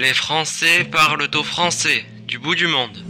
Les 0.00 0.14
Français 0.14 0.84
parlent 0.84 1.28
au 1.34 1.42
français, 1.42 2.04
du 2.28 2.38
bout 2.38 2.54
du 2.54 2.68
monde. 2.68 3.02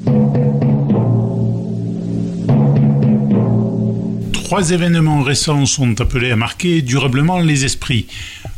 Trois 4.33 4.71
événements 4.71 5.23
récents 5.23 5.67
sont 5.67 6.01
appelés 6.01 6.31
à 6.31 6.37
marquer 6.37 6.81
durablement 6.81 7.41
les 7.41 7.67
esprits. 7.67 8.07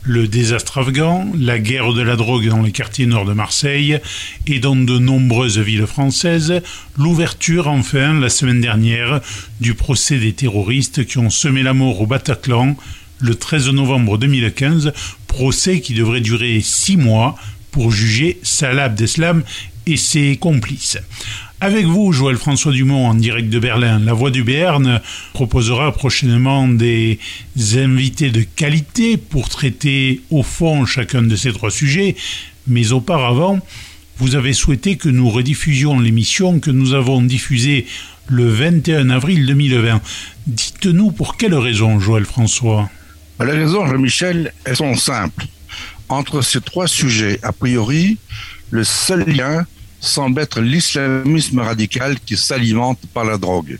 Le 0.04 0.28
désastre 0.28 0.78
afghan, 0.78 1.26
la 1.36 1.58
guerre 1.58 1.92
de 1.92 2.02
la 2.02 2.14
drogue 2.14 2.46
dans 2.46 2.62
les 2.62 2.70
quartiers 2.70 3.06
nord 3.06 3.24
de 3.24 3.32
Marseille 3.32 3.98
et 4.46 4.60
dans 4.60 4.76
de 4.76 4.98
nombreuses 5.00 5.58
villes 5.58 5.88
françaises, 5.88 6.62
l'ouverture 6.96 7.66
enfin 7.66 8.14
la 8.14 8.28
semaine 8.28 8.60
dernière 8.60 9.20
du 9.58 9.74
procès 9.74 10.18
des 10.18 10.34
terroristes 10.34 11.04
qui 11.04 11.18
ont 11.18 11.30
semé 11.30 11.64
la 11.64 11.74
mort 11.74 12.00
au 12.00 12.06
Bataclan 12.06 12.76
le 13.18 13.34
13 13.34 13.70
novembre 13.70 14.18
2015, 14.18 14.92
procès 15.26 15.80
qui 15.80 15.94
devrait 15.94 16.20
durer 16.20 16.60
six 16.62 16.96
mois 16.96 17.36
pour 17.70 17.90
juger 17.92 18.38
Salah 18.42 18.84
Abdeslam 18.84 19.42
et 19.86 19.96
ses 19.96 20.36
complices. 20.36 20.98
Avec 21.62 21.84
vous, 21.84 22.12
Joël 22.12 22.36
François 22.36 22.72
Dumont, 22.72 23.06
en 23.06 23.14
direct 23.14 23.50
de 23.50 23.58
Berlin, 23.58 23.98
La 23.98 24.14
Voix 24.14 24.30
du 24.30 24.44
Béarn 24.44 25.02
proposera 25.34 25.92
prochainement 25.92 26.66
des 26.66 27.18
invités 27.74 28.30
de 28.30 28.42
qualité 28.42 29.18
pour 29.18 29.50
traiter 29.50 30.22
au 30.30 30.42
fond 30.42 30.86
chacun 30.86 31.22
de 31.22 31.36
ces 31.36 31.52
trois 31.52 31.70
sujets. 31.70 32.16
Mais 32.66 32.92
auparavant, 32.92 33.60
vous 34.16 34.36
avez 34.36 34.54
souhaité 34.54 34.96
que 34.96 35.10
nous 35.10 35.28
rediffusions 35.28 36.00
l'émission 36.00 36.60
que 36.60 36.70
nous 36.70 36.94
avons 36.94 37.20
diffusée 37.20 37.86
le 38.28 38.48
21 38.48 39.10
avril 39.10 39.44
2020. 39.44 40.00
Dites-nous 40.46 41.10
pour 41.10 41.36
quelle 41.36 41.54
raison, 41.54 42.00
Joël 42.00 42.24
François? 42.24 42.88
Les 43.40 43.52
raisons, 43.52 43.86
Jean-Michel, 43.86 44.54
elles 44.64 44.76
sont 44.76 44.94
simples. 44.94 45.46
Entre 46.10 46.42
ces 46.42 46.60
trois 46.60 46.88
sujets, 46.88 47.38
a 47.44 47.52
priori, 47.52 48.18
le 48.70 48.82
seul 48.82 49.22
lien 49.30 49.64
semble 50.00 50.40
être 50.40 50.60
l'islamisme 50.60 51.60
radical 51.60 52.18
qui 52.18 52.36
s'alimente 52.36 52.98
par 53.14 53.24
la 53.24 53.38
drogue. 53.38 53.78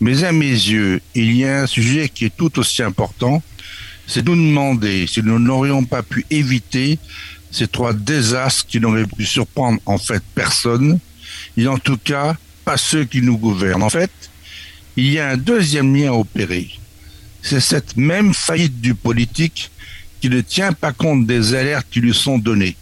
Mais 0.00 0.24
à 0.24 0.32
mes 0.32 0.48
yeux, 0.48 1.02
il 1.14 1.36
y 1.36 1.44
a 1.44 1.64
un 1.64 1.66
sujet 1.66 2.08
qui 2.08 2.24
est 2.24 2.34
tout 2.34 2.58
aussi 2.58 2.82
important, 2.82 3.42
c'est 4.06 4.24
de 4.24 4.30
nous 4.30 4.48
demander 4.48 5.06
si 5.06 5.22
nous 5.22 5.38
n'aurions 5.38 5.84
pas 5.84 6.02
pu 6.02 6.24
éviter 6.30 6.98
ces 7.50 7.68
trois 7.68 7.92
désastres 7.92 8.66
qui 8.66 8.80
n'auraient 8.80 9.04
pu 9.04 9.26
surprendre 9.26 9.78
en 9.84 9.98
fait 9.98 10.22
personne, 10.34 10.98
et 11.58 11.66
en 11.66 11.76
tout 11.76 11.98
cas 11.98 12.34
pas 12.64 12.78
ceux 12.78 13.04
qui 13.04 13.20
nous 13.20 13.36
gouvernent. 13.36 13.82
En 13.82 13.90
fait, 13.90 14.10
il 14.96 15.10
y 15.10 15.18
a 15.18 15.28
un 15.28 15.36
deuxième 15.36 15.94
lien 15.94 16.12
à 16.12 16.14
opérer. 16.14 16.70
C'est 17.42 17.60
cette 17.60 17.98
même 17.98 18.32
faillite 18.32 18.80
du 18.80 18.94
politique 18.94 19.70
qui 20.20 20.28
ne 20.28 20.40
tient 20.40 20.72
pas 20.72 20.92
compte 20.92 21.26
des 21.26 21.54
alertes 21.54 21.86
qui 21.90 22.00
lui 22.00 22.14
sont 22.14 22.38
données 22.38 22.76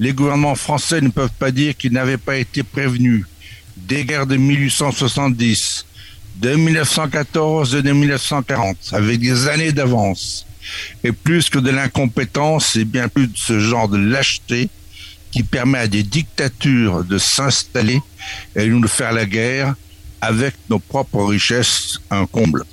les 0.00 0.14
gouvernements 0.14 0.54
français 0.54 1.02
ne 1.02 1.10
peuvent 1.10 1.28
pas 1.38 1.50
dire 1.50 1.76
qu'ils 1.76 1.92
n'avaient 1.92 2.16
pas 2.16 2.38
été 2.38 2.62
prévenus 2.62 3.26
des 3.76 4.04
guerres 4.04 4.26
de 4.26 4.36
1870, 4.36 5.84
de 6.36 6.54
1914 6.54 7.74
et 7.74 7.82
de 7.82 7.92
1940, 7.92 8.76
avec 8.92 9.20
des 9.20 9.46
années 9.46 9.72
d'avance. 9.72 10.46
Et 11.04 11.12
plus 11.12 11.50
que 11.50 11.58
de 11.58 11.70
l'incompétence, 11.70 12.70
c'est 12.72 12.86
bien 12.86 13.08
plus 13.08 13.26
de 13.26 13.36
ce 13.36 13.60
genre 13.60 13.88
de 13.88 13.98
lâcheté 13.98 14.70
qui 15.30 15.42
permet 15.42 15.78
à 15.78 15.86
des 15.86 16.02
dictatures 16.02 17.04
de 17.04 17.18
s'installer 17.18 18.00
et 18.56 18.66
nous 18.66 18.80
de 18.80 18.88
faire 18.88 19.12
la 19.12 19.26
guerre 19.26 19.74
avec 20.22 20.54
nos 20.70 20.78
propres 20.78 21.24
richesses, 21.24 21.98
un 22.10 22.24
comble. 22.24 22.64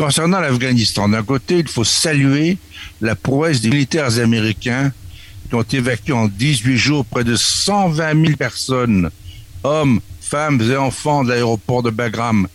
Concernant 0.00 0.40
l'Afghanistan, 0.40 1.10
d'un 1.10 1.22
côté, 1.22 1.58
il 1.58 1.68
faut 1.68 1.84
saluer 1.84 2.56
la 3.02 3.14
prouesse 3.14 3.60
des 3.60 3.68
militaires 3.68 4.18
américains 4.18 4.94
qui 5.46 5.54
ont 5.54 5.62
évacué 5.62 6.14
en 6.14 6.26
18 6.26 6.76
jours 6.78 7.04
près 7.04 7.22
de 7.22 7.36
120 7.36 8.24
000 8.24 8.36
personnes, 8.38 9.10
hommes, 9.62 10.00
femmes 10.22 10.58
et 10.62 10.74
enfants 10.74 11.22
de 11.22 11.28
l'aéroport 11.28 11.82
de 11.82 11.90
Bagram, 11.90 12.48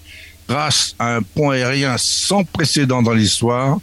grâce 0.49 0.95
à 0.97 1.17
un 1.17 1.21
pont 1.21 1.51
aérien 1.51 1.97
sans 1.99 2.43
précédent 2.43 3.03
dans 3.03 3.13
l'histoire 3.13 3.77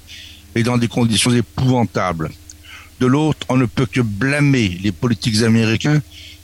et 0.57 0.65
dans 0.65 0.77
des 0.77 0.89
conditions 0.89 1.33
épouvantables. 1.33 2.33
De 2.99 3.07
l'autre, 3.07 3.47
on 3.49 3.57
ne 3.57 3.67
peut 3.67 3.87
que 3.87 4.01
blâmer 4.01 4.77
les 4.83 4.91
politiques 4.91 5.41
américains 5.45 6.03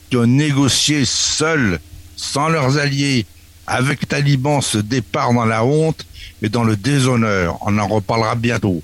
qui 0.09 0.17
ont 0.19 0.27
négocié 0.27 1.05
seuls, 1.05 1.81
sans 2.15 2.49
leurs 2.49 2.79
alliés, 2.79 3.27
avec 3.69 4.01
les 4.01 4.07
talibans 4.07 4.63
ce 4.63 4.79
départ 4.79 5.33
dans 5.33 5.45
la 5.45 5.65
honte 5.65 6.07
et 6.43 6.49
dans 6.49 6.65
le 6.65 6.77
déshonneur. 6.77 7.59
On 7.63 7.79
en 7.79 7.87
reparlera 7.87 8.35
bientôt. 8.35 8.83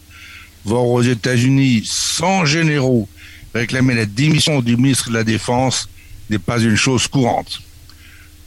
Voir 0.64 0.84
aux 0.84 1.02
États-Unis 1.02 1.82
sans 1.84 2.44
généraux 2.44 3.08
réclamer 3.54 3.94
la 3.94 4.06
démission 4.06 4.60
du 4.60 4.76
ministre 4.76 5.08
de 5.08 5.14
la 5.14 5.24
Défense 5.24 5.88
n'est 6.30 6.38
pas 6.38 6.60
une 6.60 6.76
chose 6.76 7.06
courante. 7.06 7.60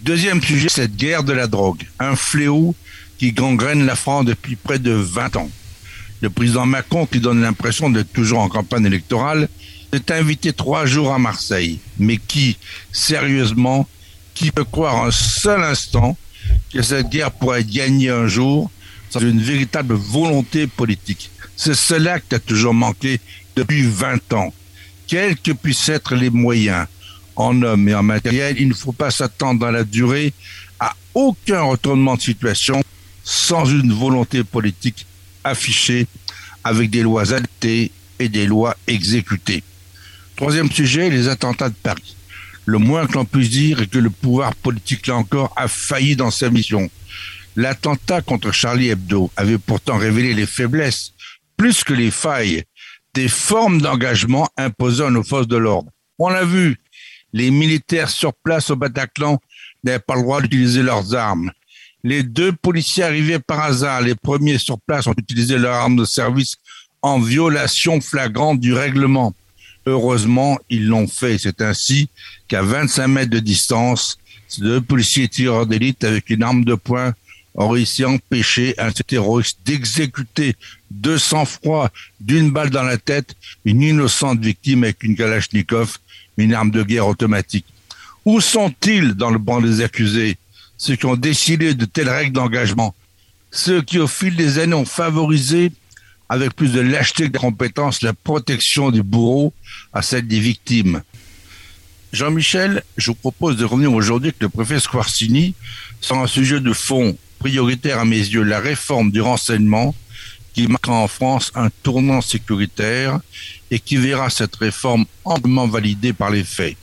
Deuxième 0.01 0.41
sujet, 0.41 0.69
cette 0.69 0.95
guerre 0.95 1.23
de 1.23 1.33
la 1.33 1.47
drogue, 1.47 1.83
un 1.99 2.15
fléau 2.15 2.75
qui 3.17 3.31
gangrène 3.31 3.85
la 3.85 3.95
France 3.95 4.25
depuis 4.25 4.55
près 4.55 4.79
de 4.79 4.91
20 4.91 5.37
ans. 5.37 5.49
Le 6.21 6.29
président 6.29 6.65
Macron, 6.65 7.05
qui 7.05 7.19
donne 7.19 7.41
l'impression 7.41 7.89
d'être 7.89 8.11
toujours 8.11 8.39
en 8.39 8.49
campagne 8.49 8.85
électorale, 8.85 9.49
est 9.91 10.11
invité 10.11 10.53
trois 10.53 10.85
jours 10.85 11.13
à 11.13 11.19
Marseille. 11.19 11.79
Mais 11.97 12.17
qui, 12.17 12.57
sérieusement, 12.91 13.87
qui 14.33 14.51
peut 14.51 14.63
croire 14.63 15.03
un 15.03 15.11
seul 15.11 15.63
instant 15.63 16.17
que 16.73 16.81
cette 16.81 17.09
guerre 17.09 17.31
pourrait 17.31 17.63
gagnée 17.63 18.09
un 18.09 18.27
jour 18.27 18.69
sans 19.09 19.21
une 19.21 19.41
véritable 19.41 19.95
volonté 19.95 20.67
politique 20.67 21.31
C'est 21.55 21.75
cela 21.75 22.19
qui 22.19 22.35
a 22.35 22.39
toujours 22.39 22.73
manqué 22.73 23.19
depuis 23.55 23.83
20 23.83 24.33
ans 24.33 24.53
quels 25.07 25.37
que 25.37 25.51
puissent 25.53 25.89
être 25.89 26.15
les 26.15 26.29
moyens 26.29 26.85
en 27.37 27.61
hommes 27.61 27.87
et 27.87 27.95
en 27.95 28.03
matériel, 28.03 28.55
il 28.59 28.67
ne 28.67 28.73
faut 28.73 28.91
pas 28.91 29.11
s'attendre 29.11 29.59
dans 29.59 29.71
la 29.71 29.83
durée 29.83 30.33
à 30.79 30.93
aucun 31.13 31.61
retournement 31.61 32.15
de 32.15 32.21
situation 32.21 32.83
sans 33.23 33.65
une 33.65 33.93
volonté 33.93 34.43
politique 34.43 35.05
affichée 35.43 36.07
avec 36.63 36.89
des 36.89 37.03
lois 37.03 37.33
adaptées 37.33 37.91
et 38.19 38.29
des 38.29 38.45
lois 38.45 38.75
exécutées. 38.87 39.63
Troisième 40.35 40.71
sujet, 40.71 41.09
les 41.09 41.27
attentats 41.27 41.69
de 41.69 41.75
Paris. 41.75 42.16
Le 42.67 42.79
moins 42.79 43.07
que 43.07 43.13
l'on 43.13 43.23
puisse 43.23 43.49
dire 43.49 43.81
est 43.81 43.87
que 43.87 43.97
le 43.97 44.09
pouvoir 44.09 44.53
politique, 44.53 45.07
là 45.07 45.15
encore, 45.15 45.53
a 45.55 45.69
failli 45.69 46.17
dans 46.17 46.31
sa 46.31 46.49
mission. 46.49 46.89
L'attentat 47.55 48.21
contre 48.21 48.51
Charlie 48.51 48.89
Hebdo 48.89 49.31
avait 49.37 49.57
pourtant 49.57 49.97
révélé 49.97 50.33
les 50.33 50.45
faiblesses, 50.45 51.13
plus 51.55 51.85
que 51.85 51.93
les 51.93 52.11
failles, 52.11 52.65
des 53.13 53.29
formes 53.29 53.81
d'engagement 53.81 54.49
imposées 54.57 55.05
à 55.05 55.09
nos 55.09 55.23
forces 55.23 55.47
de 55.47 55.55
l'ordre. 55.55 55.89
On 56.19 56.27
l'a 56.27 56.43
vu, 56.43 56.75
les 57.31 57.51
militaires 57.51 58.09
sur 58.09 58.33
place 58.33 58.69
au 58.69 58.75
Bataclan 58.75 59.39
n'avaient 59.85 59.99
pas 59.99 60.15
le 60.15 60.23
droit 60.23 60.41
d'utiliser 60.41 60.83
leurs 60.83 61.15
armes. 61.15 61.51
Les 62.03 62.21
deux 62.21 62.51
policiers 62.51 63.03
arrivés 63.03 63.39
par 63.39 63.61
hasard, 63.61 64.01
les 64.01 64.15
premiers 64.15 64.57
sur 64.57 64.77
place, 64.81 65.07
ont 65.07 65.15
utilisé 65.17 65.57
leurs 65.57 65.75
armes 65.75 65.95
de 65.95 66.05
service 66.05 66.57
en 67.01 67.21
violation 67.21 68.01
flagrante 68.01 68.59
du 68.59 68.73
règlement. 68.73 69.33
Heureusement, 69.87 70.59
ils 70.69 70.85
l'ont 70.85 71.07
fait. 71.07 71.37
C'est 71.37 71.61
ainsi 71.61 72.09
qu'à 72.49 72.61
25 72.61 73.07
mètres 73.07 73.31
de 73.31 73.39
distance, 73.39 74.17
deux 74.57 74.81
policiers 74.81 75.29
tireurs 75.29 75.65
d'élite 75.65 76.03
avec 76.03 76.29
une 76.29 76.43
arme 76.43 76.65
de 76.65 76.75
poing 76.75 77.13
ont 77.55 77.69
réussi 77.69 78.03
à 78.03 78.09
empêcher 78.09 78.75
un 78.79 78.91
terroriste 78.91 79.59
d'exécuter 79.65 80.55
de 80.91 81.15
sang-froid 81.15 81.89
d'une 82.19 82.51
balle 82.51 82.69
dans 82.69 82.83
la 82.83 82.97
tête 82.97 83.33
une 83.63 83.81
innocente 83.81 84.41
victime 84.41 84.83
avec 84.83 85.03
une 85.03 85.15
Kalachnikov, 85.15 85.99
une 86.35 86.53
arme 86.53 86.71
de 86.71 86.83
guerre 86.83 87.07
automatique. 87.07 87.65
Où 88.25 88.41
sont-ils 88.41 89.13
dans 89.13 89.29
le 89.29 89.39
banc 89.39 89.61
des 89.61 89.79
accusés? 89.79 90.37
Ceux 90.77 90.97
qui 90.97 91.05
ont 91.05 91.15
décidé 91.15 91.73
de 91.73 91.85
telles 91.85 92.09
règles 92.09 92.33
d'engagement? 92.33 92.93
Ceux 93.51 93.81
qui, 93.81 93.99
au 93.99 94.07
fil 94.07 94.35
des 94.35 94.59
années, 94.59 94.73
ont 94.73 94.83
favorisé, 94.83 95.71
avec 96.29 96.55
plus 96.55 96.73
de 96.73 96.81
lâcheté 96.81 97.25
que 97.27 97.33
de 97.33 97.37
compétence, 97.37 98.01
la 98.01 98.13
protection 98.13 98.91
du 98.91 99.03
bourreau 99.03 99.53
à 99.93 100.01
celle 100.01 100.27
des 100.27 100.39
victimes 100.39 101.01
Jean-Michel, 102.13 102.83
je 102.95 103.11
vous 103.11 103.15
propose 103.15 103.57
de 103.57 103.65
revenir 103.65 103.91
aujourd'hui 103.93 104.29
avec 104.29 104.41
le 104.41 104.49
préfet 104.49 104.79
Squarcini 104.79 105.55
sur 105.99 106.17
un 106.17 106.27
sujet 106.27 106.61
de 106.61 106.71
fond 106.71 107.17
prioritaire 107.39 107.99
à 107.99 108.05
mes 108.05 108.17
yeux, 108.17 108.43
la 108.43 108.59
réforme 108.59 109.11
du 109.11 109.21
renseignement 109.21 109.93
qui 110.53 110.67
marquera 110.67 110.95
en 110.95 111.07
France 111.07 111.51
un 111.53 111.69
tournant 111.83 112.21
sécuritaire 112.21 113.19
et 113.69 113.79
qui 113.79 113.97
verra 113.97 114.29
cette 114.29 114.55
réforme 114.55 115.05
amplement 115.25 115.67
validée 115.67 116.13
par 116.13 116.31
les 116.31 116.43
faits. 116.43 116.77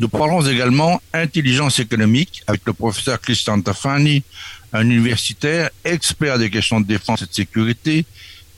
Nous 0.00 0.08
parlons 0.08 0.44
également 0.46 1.00
intelligence 1.12 1.78
économique 1.78 2.42
avec 2.46 2.62
le 2.64 2.72
professeur 2.72 3.20
Christian 3.20 3.60
Tafani, 3.60 4.22
un 4.72 4.88
universitaire 4.88 5.70
expert 5.84 6.38
des 6.38 6.50
questions 6.50 6.80
de 6.80 6.86
défense 6.86 7.22
et 7.22 7.26
de 7.26 7.34
sécurité 7.34 8.06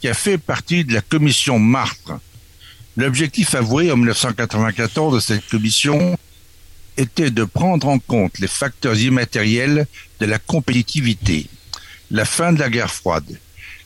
qui 0.00 0.08
a 0.08 0.14
fait 0.14 0.38
partie 0.38 0.84
de 0.84 0.94
la 0.94 1.02
commission 1.02 1.58
Martre. 1.58 2.18
L'objectif 2.96 3.54
avoué 3.54 3.90
en 3.92 3.96
1994 3.96 5.14
de 5.14 5.20
cette 5.20 5.46
commission 5.48 6.18
était 6.96 7.30
de 7.30 7.44
prendre 7.44 7.88
en 7.88 7.98
compte 7.98 8.38
les 8.38 8.48
facteurs 8.48 8.98
immatériels 8.98 9.86
de 10.18 10.26
la 10.26 10.38
compétitivité, 10.38 11.46
la 12.10 12.24
fin 12.24 12.52
de 12.52 12.58
la 12.58 12.68
guerre 12.68 12.90
froide, 12.90 13.38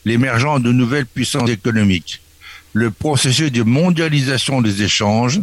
l'émergence 0.05 0.61
de 0.61 0.71
nouvelles 0.71 1.05
puissances 1.05 1.49
économiques, 1.49 2.21
le 2.73 2.91
processus 2.91 3.51
de 3.51 3.63
mondialisation 3.63 4.61
des 4.61 4.83
échanges 4.83 5.39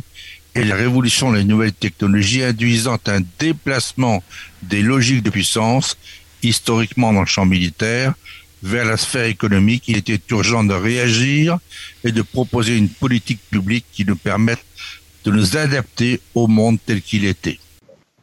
et 0.55 0.65
la 0.65 0.75
révolution 0.75 1.33
des 1.33 1.45
nouvelles 1.45 1.73
technologies 1.73 2.43
induisant 2.43 2.99
un 3.07 3.21
déplacement 3.39 4.23
des 4.63 4.83
logiques 4.83 5.23
de 5.23 5.31
puissance, 5.31 5.97
historiquement 6.43 7.13
dans 7.13 7.21
le 7.21 7.27
champ 7.27 7.47
militaire, 7.47 8.15
vers 8.63 8.85
la 8.85 8.97
sphère 8.97 9.27
économique, 9.27 9.89
il 9.89 9.97
était 9.97 10.21
urgent 10.31 10.65
de 10.65 10.75
réagir 10.75 11.59
et 12.05 12.13
de 12.13 12.23
proposer 12.23 12.77
une 12.77 12.89
politique 12.89 13.41
publique 13.51 13.87
qui 13.93 14.05
nous 14.05 14.17
permette 14.17 14.65
de 15.25 15.31
nous 15.31 15.57
adapter 15.57 16.21
au 16.35 16.47
monde 16.47 16.79
tel 16.85 17.03
qu'il 17.03 17.25
était. 17.25 17.59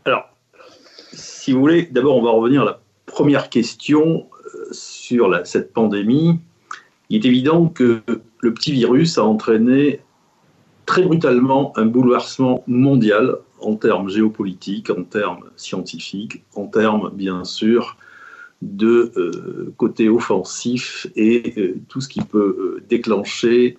Alors, 0.05 0.29
si 1.13 1.51
vous 1.51 1.59
voulez, 1.59 1.87
d'abord 1.91 2.17
on 2.17 2.23
va 2.23 2.31
revenir 2.31 2.61
à 2.63 2.65
la 2.65 2.79
première 3.05 3.49
question 3.49 4.27
euh, 4.45 4.67
sur 4.71 5.29
cette 5.45 5.73
pandémie. 5.73 6.39
Il 7.09 7.25
est 7.25 7.27
évident 7.27 7.67
que 7.67 8.01
le 8.39 8.53
petit 8.53 8.71
virus 8.71 9.17
a 9.17 9.23
entraîné 9.23 10.01
très 10.85 11.03
brutalement 11.03 11.73
un 11.77 11.85
bouleversement 11.85 12.63
mondial 12.67 13.35
en 13.61 13.75
termes 13.75 14.09
géopolitiques, 14.09 14.89
en 14.89 15.03
termes 15.03 15.45
scientifiques, 15.55 16.43
en 16.55 16.65
termes 16.67 17.11
bien 17.13 17.43
sûr 17.43 17.97
de 18.61 19.11
euh, 19.15 19.73
côté 19.77 20.09
offensif 20.09 21.07
et 21.15 21.53
euh, 21.57 21.75
tout 21.87 22.01
ce 22.01 22.09
qui 22.09 22.21
peut 22.21 22.77
euh, 22.79 22.83
déclencher 22.89 23.77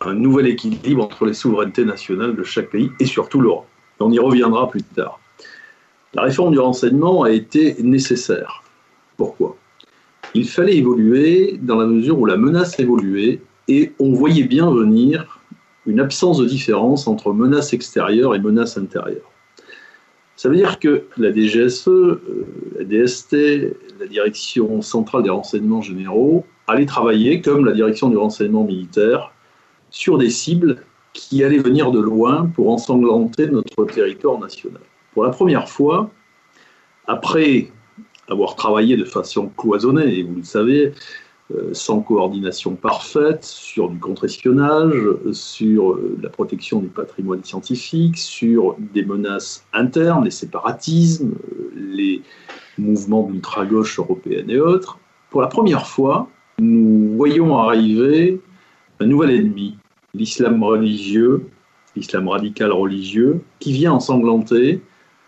un 0.00 0.14
nouvel 0.14 0.46
équilibre 0.46 1.04
entre 1.04 1.26
les 1.26 1.34
souverainetés 1.34 1.84
nationales 1.84 2.34
de 2.34 2.42
chaque 2.42 2.70
pays 2.70 2.90
et 2.98 3.06
surtout 3.06 3.40
l'Europe. 3.40 3.66
On 4.00 4.10
y 4.10 4.18
reviendra 4.18 4.70
plus 4.70 4.82
tard. 4.82 5.20
La 6.14 6.22
réforme 6.22 6.52
du 6.52 6.58
renseignement 6.58 7.22
a 7.22 7.30
été 7.30 7.76
nécessaire. 7.82 8.62
Pourquoi? 9.16 9.56
Il 10.34 10.48
fallait 10.48 10.76
évoluer 10.76 11.58
dans 11.62 11.76
la 11.76 11.86
mesure 11.86 12.18
où 12.18 12.26
la 12.26 12.36
menace 12.36 12.78
évoluait 12.78 13.40
et 13.68 13.92
on 13.98 14.12
voyait 14.12 14.44
bien 14.44 14.70
venir 14.70 15.40
une 15.86 16.00
absence 16.00 16.38
de 16.38 16.46
différence 16.46 17.06
entre 17.06 17.32
menace 17.32 17.72
extérieure 17.72 18.34
et 18.34 18.38
menace 18.38 18.76
intérieure. 18.76 19.30
Ça 20.36 20.50
veut 20.50 20.56
dire 20.56 20.78
que 20.78 21.04
la 21.16 21.32
DGSE, 21.32 21.88
euh, 21.88 22.20
la 22.78 22.84
DST, 22.84 23.36
la 23.98 24.06
Direction 24.06 24.82
centrale 24.82 25.22
des 25.22 25.30
renseignements 25.30 25.80
généraux 25.80 26.44
allaient 26.66 26.86
travailler, 26.86 27.40
comme 27.40 27.64
la 27.64 27.72
Direction 27.72 28.10
du 28.10 28.18
renseignement 28.18 28.64
militaire, 28.64 29.32
sur 29.90 30.18
des 30.18 30.30
cibles 30.30 30.82
qui 31.14 31.42
allaient 31.42 31.58
venir 31.58 31.90
de 31.90 32.00
loin 32.00 32.50
pour 32.54 32.70
ensanglanter 32.70 33.46
notre 33.46 33.86
territoire 33.86 34.38
national. 34.38 34.82
Pour 35.14 35.24
la 35.24 35.30
première 35.30 35.70
fois, 35.70 36.10
après 37.06 37.70
avoir 38.28 38.56
travaillé 38.56 38.98
de 38.98 39.04
façon 39.04 39.50
cloisonnée, 39.56 40.18
et 40.18 40.22
vous 40.22 40.34
le 40.36 40.42
savez, 40.42 40.92
sans 41.72 42.00
coordination 42.00 42.74
parfaite 42.74 43.44
sur 43.44 43.88
du 43.88 43.98
contre-espionnage, 43.98 44.94
sur 45.32 45.92
euh, 45.92 46.18
la 46.20 46.28
protection 46.28 46.80
du 46.80 46.88
patrimoine 46.88 47.44
scientifique, 47.44 48.18
sur 48.18 48.76
des 48.92 49.04
menaces 49.04 49.64
internes, 49.72 50.24
les 50.24 50.32
séparatismes, 50.32 51.34
euh, 51.34 51.70
les 51.76 52.22
mouvements 52.78 53.22
d'ultra-gauche 53.22 53.98
européenne 53.98 54.50
et 54.50 54.58
autres. 54.58 54.98
Pour 55.30 55.40
la 55.40 55.46
première 55.46 55.86
fois, 55.86 56.28
nous 56.58 57.16
voyons 57.16 57.56
arriver 57.56 58.40
un 58.98 59.06
nouvel 59.06 59.30
ennemi, 59.30 59.76
l'islam 60.14 60.62
religieux, 60.62 61.46
l'islam 61.94 62.28
radical 62.28 62.72
religieux, 62.72 63.40
qui 63.60 63.72
vient 63.72 63.92
ensanglanter, 63.92 64.80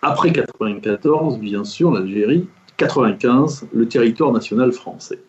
après 0.02 0.30
1994, 0.30 1.38
bien 1.38 1.64
sûr, 1.64 1.92
l'Algérie, 1.92 2.48
95, 2.76 3.68
le 3.72 3.88
territoire 3.88 4.32
national 4.32 4.72
français. 4.72 5.20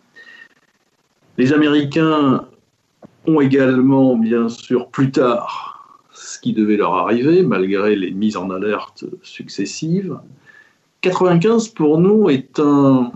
Les 1.40 1.54
Américains 1.54 2.44
ont 3.26 3.40
également, 3.40 4.14
bien 4.14 4.50
sûr, 4.50 4.88
plus 4.88 5.10
tard, 5.10 6.04
ce 6.12 6.38
qui 6.38 6.52
devait 6.52 6.76
leur 6.76 6.92
arriver, 6.92 7.42
malgré 7.42 7.96
les 7.96 8.10
mises 8.10 8.36
en 8.36 8.50
alerte 8.50 9.06
successives. 9.22 10.18
95 11.00 11.68
pour 11.68 11.96
nous 11.96 12.28
est 12.28 12.60
un 12.60 13.10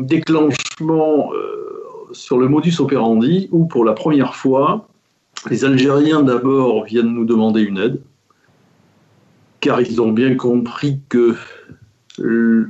déclenchement 0.00 1.32
euh, 1.32 2.08
sur 2.10 2.38
le 2.38 2.48
modus 2.48 2.80
operandi 2.80 3.48
où 3.52 3.66
pour 3.66 3.84
la 3.84 3.92
première 3.92 4.34
fois, 4.34 4.88
les 5.48 5.64
Algériens 5.64 6.24
d'abord 6.24 6.86
viennent 6.86 7.14
nous 7.14 7.24
demander 7.24 7.62
une 7.62 7.78
aide, 7.78 8.00
car 9.60 9.80
ils 9.80 10.00
ont 10.00 10.10
bien 10.10 10.34
compris 10.34 10.98
que 11.08 11.36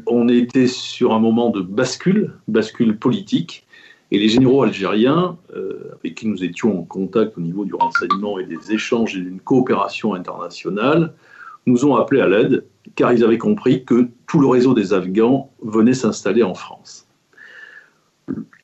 on 0.06 0.28
était 0.28 0.66
sur 0.66 1.14
un 1.14 1.20
moment 1.20 1.48
de 1.48 1.62
bascule, 1.62 2.34
bascule 2.48 2.98
politique, 2.98 3.64
et 4.10 4.18
les 4.18 4.28
généraux 4.28 4.62
algériens, 4.62 5.38
euh, 5.54 5.92
avec 5.98 6.16
qui 6.16 6.26
nous 6.26 6.42
étions 6.42 6.80
en 6.80 6.82
contact 6.82 7.38
au 7.38 7.40
niveau 7.40 7.64
du 7.64 7.74
renseignement 7.74 8.38
et 8.38 8.44
des 8.44 8.72
échanges 8.72 9.16
et 9.16 9.20
d'une 9.20 9.40
coopération 9.40 10.14
internationale, 10.14 11.14
nous 11.66 11.84
ont 11.84 11.94
appelés 11.96 12.20
à 12.20 12.28
l'aide, 12.28 12.64
car 12.96 13.12
ils 13.12 13.22
avaient 13.22 13.38
compris 13.38 13.84
que 13.84 14.08
tout 14.26 14.40
le 14.40 14.48
réseau 14.48 14.74
des 14.74 14.92
Afghans 14.92 15.52
venait 15.62 15.94
s'installer 15.94 16.42
en 16.42 16.54
France. 16.54 17.06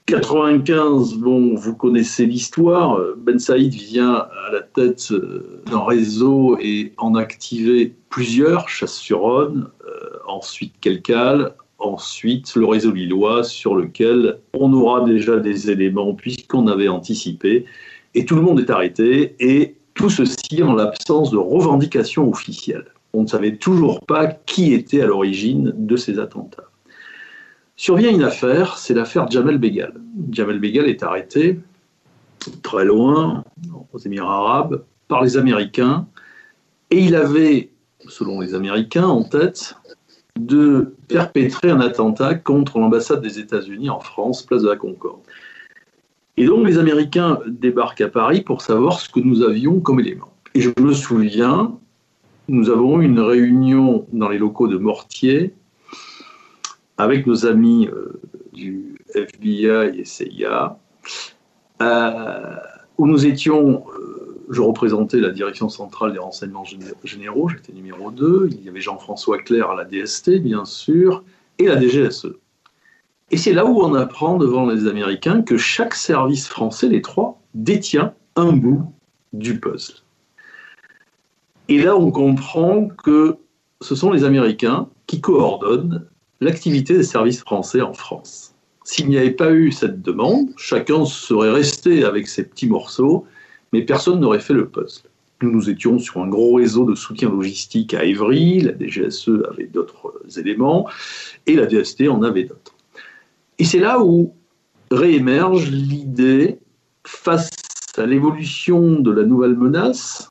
95, 0.06 1.14
bon, 1.14 1.56
vous 1.56 1.75
connaissez 1.75 2.26
l'histoire. 2.26 3.00
Ben 3.19 3.40
Saïd 3.40 3.75
vient 3.75 4.14
à 4.14 4.52
la 4.52 4.60
tête 4.62 5.10
euh, 5.10 5.62
d'un 5.66 5.84
réseau 5.84 6.56
et 6.60 6.93
en 6.96 7.16
activer 7.16 7.93
plusieurs, 8.08 8.69
Chasse-sur-Rhône, 8.69 9.69
euh, 9.84 10.19
ensuite 10.28 10.75
Kelkal, 10.81 11.54
ensuite 11.78 12.55
le 12.55 12.67
réseau 12.67 12.93
lillois 12.93 13.44
sur 13.44 13.76
lequel 13.76 14.38
on 14.55 14.73
aura 14.73 15.05
déjà 15.05 15.38
des 15.38 15.70
éléments 15.70 16.14
puisqu'on 16.14 16.67
avait 16.69 16.88
anticipé 16.88 17.67
et 18.14 18.25
tout 18.25 18.37
le 18.37 18.43
monde 18.43 18.61
est 18.61 18.70
arrêté 18.70 19.37
et 19.40 19.76
tout 19.94 20.11
ceci 20.11 20.62
en 20.62 20.75
l'absence 20.75 21.31
de 21.31 21.38
revendications 21.38 22.28
officielles. 22.28 22.87
On 23.12 23.23
ne 23.23 23.26
savait 23.26 23.56
toujours 23.56 24.05
pas 24.05 24.26
qui 24.26 24.73
était 24.75 25.00
à 25.00 25.06
l'origine 25.06 25.73
de 25.76 25.96
ces 25.96 26.19
attentats. 26.19 26.70
Survient 27.76 28.11
une 28.11 28.22
affaire, 28.22 28.79
c'est 28.79 28.94
l'affaire 28.94 29.31
Jamel 29.31 29.58
Begal. 29.58 29.94
Jamel 30.31 30.58
Begal 30.61 30.88
est 30.88 31.02
arrêté 31.02 31.61
très 32.62 32.84
loin, 32.84 33.44
aux 33.93 33.99
Émirats 33.99 34.37
arabes, 34.37 34.84
par 35.08 35.22
les 35.22 35.37
Américains, 35.37 36.06
et 36.90 36.99
il 36.99 37.14
avait, 37.14 37.70
selon 38.08 38.40
les 38.40 38.55
Américains, 38.55 39.06
en 39.06 39.25
tête 39.25 39.76
de 40.36 40.94
perpétrer 41.08 41.70
un 41.70 41.80
attentat 41.80 42.34
contre 42.34 42.78
l'ambassade 42.78 43.22
des 43.22 43.38
États-Unis 43.38 43.90
en 43.90 44.00
France, 44.00 44.42
place 44.42 44.62
de 44.62 44.68
la 44.68 44.76
Concorde. 44.76 45.20
Et 46.36 46.44
donc 46.44 46.66
les 46.66 46.78
Américains 46.78 47.38
débarquent 47.46 48.02
à 48.02 48.08
Paris 48.08 48.43
pour 48.43 48.60
savoir 48.60 49.00
ce 49.00 49.08
que 49.08 49.20
nous 49.20 49.43
avions 49.43 49.81
comme 49.81 50.00
élément. 50.00 50.32
Et 50.55 50.60
je 50.60 50.70
me 50.78 50.93
souviens, 50.93 51.78
nous 52.48 52.69
avons 52.70 53.00
eu 53.00 53.05
une 53.06 53.20
réunion 53.20 54.06
dans 54.12 54.28
les 54.28 54.38
locaux 54.38 54.69
de 54.69 54.76
Mortier 54.76 55.55
avec 56.98 57.26
nos 57.26 57.46
amis 57.46 57.88
euh, 57.88 58.20
du 58.52 58.96
FBI 59.14 59.98
et 59.98 60.05
CIA, 60.05 60.78
euh, 61.82 62.56
où 62.98 63.06
nous 63.06 63.26
étions 63.26 63.84
euh, 63.98 64.16
je 64.48 64.60
représentais 64.60 65.19
la 65.19 65.31
direction 65.31 65.69
centrale 65.69 66.12
des 66.12 66.19
renseignements 66.19 66.65
généraux, 67.05 67.48
j'étais 67.48 67.72
numéro 67.72 68.10
2, 68.10 68.48
il 68.53 68.65
y 68.65 68.69
avait 68.69 68.81
Jean-François 68.81 69.38
Claire 69.38 69.70
à 69.70 69.76
la 69.76 69.84
DST, 69.84 70.38
bien 70.43 70.65
sûr, 70.65 71.24
et 71.58 71.67
la 71.67 71.81
DGSE. 71.81 72.34
Et 73.31 73.36
c'est 73.36 73.53
là 73.53 73.67
où 73.67 73.81
on 73.81 73.94
apprend 73.94 74.36
devant 74.36 74.67
les 74.67 74.86
Américains 74.86 75.43
que 75.43 75.56
chaque 75.56 75.94
service 75.94 76.46
français, 76.46 76.88
les 76.88 77.03
trois, 77.03 77.41
détient 77.55 78.15
un 78.36 78.53
bout 78.53 78.84
du 79.32 79.58
puzzle. 79.58 79.96
Et 81.69 81.82
là, 81.82 81.96
on 81.96 82.12
comprend 82.12 82.86
que 82.86 83.36
ce 83.81 83.96
sont 83.96 84.12
les 84.12 84.22
Américains 84.22 84.88
qui 85.08 85.20
coordonnent 85.20 86.06
l'activité 86.41 86.94
des 86.94 87.03
services 87.03 87.41
français 87.41 87.81
en 87.81 87.94
France. 87.94 88.55
S'il 88.84 89.08
n'y 89.08 89.19
avait 89.19 89.32
pas 89.32 89.50
eu 89.50 89.72
cette 89.72 90.03
demande, 90.03 90.50
chacun 90.56 91.05
serait 91.05 91.50
resté 91.50 92.05
avec 92.05 92.29
ses 92.29 92.44
petits 92.44 92.69
morceaux 92.69 93.26
mais 93.73 93.82
personne 93.82 94.20
n'aurait 94.20 94.41
fait 94.41 94.55
le 94.55 94.69
puzzle. 94.69 95.08
Nous, 95.43 95.51
nous 95.51 95.69
étions 95.69 95.99
sur 95.99 96.23
un 96.23 96.29
gros 96.29 96.55
réseau 96.55 96.85
de 96.85 96.94
soutien 96.94 97.29
logistique 97.29 97.93
à 97.93 98.05
Évry, 98.05 98.61
la 98.61 98.73
DGSE 98.73 99.31
avait 99.51 99.67
d'autres 99.67 100.15
éléments, 100.39 100.89
et 101.46 101.56
la 101.56 101.67
DST 101.67 102.08
en 102.08 102.23
avait 102.23 102.44
d'autres. 102.44 102.75
Et 103.58 103.65
c'est 103.65 103.79
là 103.79 104.03
où 104.03 104.32
réémerge 104.91 105.70
l'idée, 105.70 106.58
face 107.05 107.51
à 107.99 108.06
l'évolution 108.06 109.01
de 109.01 109.11
la 109.11 109.25
nouvelle 109.25 109.56
menace, 109.56 110.31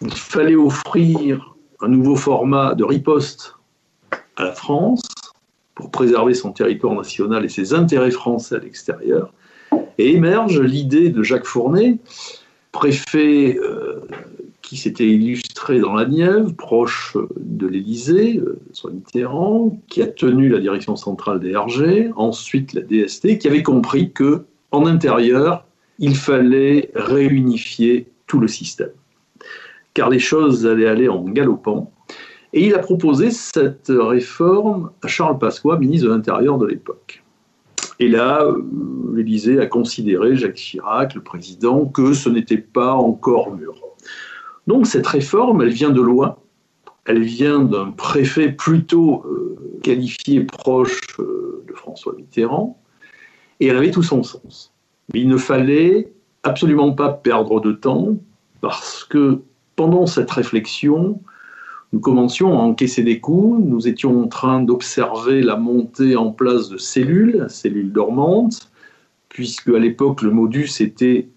il 0.00 0.12
fallait 0.12 0.54
offrir 0.54 1.56
un 1.80 1.88
nouveau 1.88 2.16
format 2.16 2.74
de 2.74 2.84
riposte 2.84 3.56
à 4.36 4.44
la 4.44 4.52
France 4.52 5.02
pour 5.74 5.90
préserver 5.90 6.34
son 6.34 6.52
territoire 6.52 6.94
national 6.94 7.44
et 7.44 7.48
ses 7.48 7.74
intérêts 7.74 8.10
français 8.10 8.56
à 8.56 8.58
l'extérieur. 8.58 9.32
Et 9.98 10.14
émerge 10.14 10.60
l'idée 10.60 11.10
de 11.10 11.22
Jacques 11.22 11.46
Fournet 11.46 11.98
préfet 12.78 13.58
euh, 13.60 14.06
qui 14.62 14.76
s'était 14.76 15.08
illustré 15.08 15.80
dans 15.80 15.94
la 15.94 16.04
Nièvre, 16.06 16.54
proche 16.54 17.16
de 17.40 17.66
l'Élysée, 17.66 18.38
euh, 18.38 18.60
soit 18.70 18.92
Mitterrand, 18.92 19.76
qui 19.88 20.00
a 20.00 20.06
tenu 20.06 20.48
la 20.48 20.60
direction 20.60 20.94
centrale 20.94 21.40
des 21.40 21.56
RG, 21.56 22.12
ensuite 22.14 22.74
la 22.74 22.82
DST, 22.82 23.38
qui 23.38 23.48
avait 23.48 23.64
compris 23.64 24.12
que 24.12 24.44
en 24.70 24.86
intérieur, 24.86 25.66
il 25.98 26.14
fallait 26.14 26.90
réunifier 26.94 28.06
tout 28.28 28.38
le 28.38 28.46
système. 28.46 28.92
car 29.94 30.08
les 30.08 30.20
choses 30.20 30.64
allaient 30.64 30.86
aller 30.86 31.08
en 31.08 31.24
galopant. 31.24 31.90
Et 32.52 32.66
il 32.66 32.74
a 32.76 32.78
proposé 32.78 33.32
cette 33.32 33.90
réforme 33.90 34.92
à 35.02 35.08
Charles 35.08 35.38
Pasqua, 35.40 35.76
ministre 35.76 36.06
de 36.06 36.12
l'Intérieur 36.12 36.56
de 36.58 36.66
l'époque. 36.66 37.24
Et 38.00 38.08
là, 38.08 38.42
euh, 38.42 38.62
l'Élysée 39.14 39.60
a 39.60 39.66
considéré, 39.66 40.36
Jacques 40.36 40.54
Chirac, 40.54 41.14
le 41.14 41.22
président, 41.22 41.86
que 41.86 42.12
ce 42.12 42.28
n'était 42.28 42.58
pas 42.58 42.94
encore 42.94 43.54
mûr. 43.54 43.74
Donc 44.66 44.86
cette 44.86 45.06
réforme, 45.06 45.62
elle 45.62 45.70
vient 45.70 45.90
de 45.90 46.00
loin. 46.00 46.36
Elle 47.04 47.22
vient 47.22 47.60
d'un 47.60 47.90
préfet 47.90 48.52
plutôt 48.52 49.24
euh, 49.24 49.56
qualifié 49.82 50.44
proche 50.44 51.00
euh, 51.18 51.64
de 51.66 51.72
François 51.72 52.14
Mitterrand, 52.14 52.78
et 53.60 53.66
elle 53.66 53.76
avait 53.76 53.90
tout 53.90 54.02
son 54.02 54.22
sens. 54.22 54.72
Mais 55.12 55.20
il 55.20 55.28
ne 55.28 55.38
fallait 55.38 56.12
absolument 56.42 56.92
pas 56.92 57.08
perdre 57.08 57.60
de 57.60 57.72
temps, 57.72 58.16
parce 58.60 59.04
que 59.04 59.40
pendant 59.74 60.06
cette 60.06 60.30
réflexion, 60.30 61.20
nous 61.92 62.00
commencions 62.00 62.58
à 62.58 62.62
encaisser 62.62 63.02
des 63.02 63.18
coups, 63.20 63.64
nous 63.64 63.88
étions 63.88 64.22
en 64.22 64.28
train 64.28 64.60
d'observer 64.62 65.40
la 65.42 65.56
montée 65.56 66.16
en 66.16 66.30
place 66.30 66.68
de 66.68 66.76
cellules, 66.76 67.46
cellules 67.48 67.92
dormantes, 67.92 68.70
puisque 69.28 69.68
à 69.68 69.78
l'époque 69.78 70.22
le 70.22 70.30
modus 70.30 70.80
était 70.80 71.28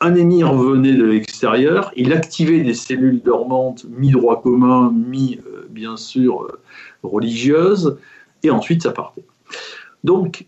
un 0.00 0.14
ennemi 0.14 0.44
revenait 0.44 0.94
de 0.94 1.04
l'extérieur, 1.04 1.90
il 1.96 2.12
activait 2.12 2.60
des 2.60 2.74
cellules 2.74 3.20
dormantes 3.20 3.84
mi-droit 3.90 4.40
commun, 4.40 4.92
mi, 4.92 5.40
euh, 5.46 5.66
bien 5.68 5.96
sûr, 5.96 6.42
euh, 6.42 6.60
religieuses, 7.02 7.98
et 8.42 8.50
ensuite 8.50 8.84
ça 8.84 8.92
partait. 8.92 9.24
Donc, 10.04 10.46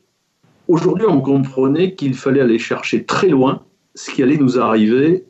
aujourd'hui, 0.69 1.07
on 1.09 1.21
comprenait 1.21 1.95
qu'il 1.95 2.15
fallait 2.15 2.41
aller 2.41 2.59
chercher 2.59 3.05
très 3.05 3.29
loin 3.29 3.63
ce 3.97 4.11
qui 4.13 4.23
allait 4.23 4.37
nous 4.37 4.59
arriver 4.59 5.25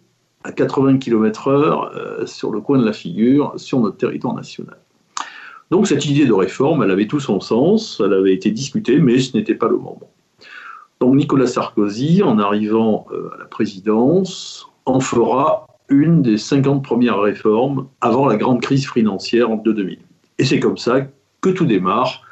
à 0.44 0.52
80 0.52 0.98
km/h 0.98 1.90
euh, 1.94 2.26
sur 2.26 2.50
le 2.50 2.60
coin 2.60 2.78
de 2.78 2.84
la 2.84 2.92
figure 2.92 3.52
sur 3.56 3.80
notre 3.80 3.96
territoire 3.96 4.34
national. 4.34 4.78
Donc 5.70 5.86
cette 5.86 6.06
idée 6.06 6.26
de 6.26 6.32
réforme, 6.32 6.82
elle 6.82 6.90
avait 6.90 7.06
tout 7.06 7.20
son 7.20 7.40
sens, 7.40 8.02
elle 8.04 8.12
avait 8.12 8.34
été 8.34 8.50
discutée, 8.50 8.98
mais 8.98 9.18
ce 9.18 9.36
n'était 9.36 9.54
pas 9.54 9.68
le 9.68 9.76
moment. 9.76 10.10
Donc 11.00 11.14
Nicolas 11.14 11.46
Sarkozy, 11.46 12.22
en 12.22 12.38
arrivant 12.38 13.06
euh, 13.12 13.30
à 13.34 13.38
la 13.38 13.44
présidence, 13.44 14.68
en 14.86 15.00
fera 15.00 15.66
une 15.88 16.22
des 16.22 16.38
50 16.38 16.82
premières 16.82 17.20
réformes 17.20 17.88
avant 18.00 18.26
la 18.26 18.36
grande 18.36 18.60
crise 18.60 18.90
financière 18.90 19.56
de 19.56 19.72
2000. 19.72 19.98
Et 20.38 20.44
c'est 20.44 20.60
comme 20.60 20.78
ça 20.78 21.06
que 21.40 21.50
tout 21.50 21.66
démarre, 21.66 22.22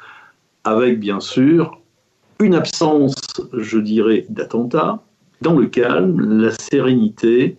avec 0.63 0.99
bien 0.99 1.19
sûr 1.19 1.79
une 2.39 2.55
absence, 2.55 3.15
je 3.53 3.79
dirais, 3.79 4.25
d'attentats, 4.29 5.01
dans 5.41 5.57
le 5.57 5.67
calme, 5.67 6.41
la 6.41 6.51
sérénité 6.51 7.57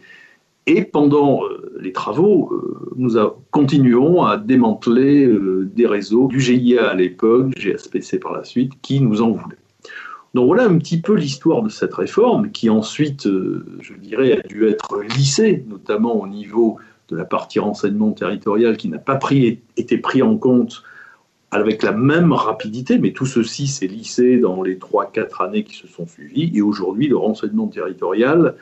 et 0.67 0.85
pendant 0.85 1.45
euh, 1.45 1.73
les 1.81 1.93
travaux, 1.93 2.51
euh, 2.53 2.93
nous 2.97 3.17
continuons 3.51 4.25
à 4.25 4.37
démanteler 4.37 5.27
euh, 5.27 5.69
des 5.75 5.87
réseaux 5.87 6.29
du 6.29 6.41
GIA 6.41 6.91
à 6.91 6.95
l'époque, 6.95 7.57
GSPC 7.57 8.19
par 8.21 8.33
la 8.33 8.45
suite, 8.45 8.73
qui 8.83 9.01
nous 9.01 9.23
en 9.23 9.31
voulaient. 9.31 9.57
Donc 10.35 10.47
voilà 10.47 10.65
un 10.65 10.79
petit 10.79 11.01
peu 11.01 11.15
l'histoire 11.15 11.63
de 11.63 11.69
cette 11.69 11.95
réforme 11.95 12.53
qui 12.53 12.71
ensuite, 12.71 13.27
je 13.27 13.95
dirais, 13.95 14.39
a 14.39 14.47
dû 14.47 14.69
être 14.69 15.03
lissée, 15.03 15.65
notamment 15.69 16.21
au 16.21 16.29
niveau 16.29 16.79
de 17.09 17.17
la 17.17 17.25
partie 17.25 17.59
renseignement 17.59 18.13
territorial 18.13 18.77
qui 18.77 18.89
n'a 18.89 18.99
pas 18.99 19.19
été 19.77 19.99
pris 19.99 20.23
en 20.23 20.37
compte 20.37 20.85
avec 21.51 21.83
la 21.83 21.91
même 21.91 22.33
rapidité, 22.33 22.99
mais 22.99 23.11
tout 23.11 23.27
ceci 23.27 23.67
s'est 23.67 23.89
lissé 23.89 24.39
dans 24.39 24.63
les 24.63 24.77
3-4 24.77 25.45
années 25.45 25.65
qui 25.65 25.75
se 25.75 25.89
sont 25.89 26.07
suivies. 26.07 26.53
Et 26.55 26.63
aujourd'hui, 26.63 27.09
le 27.09 27.17
renseignement 27.17 27.67
territorial 27.67 28.55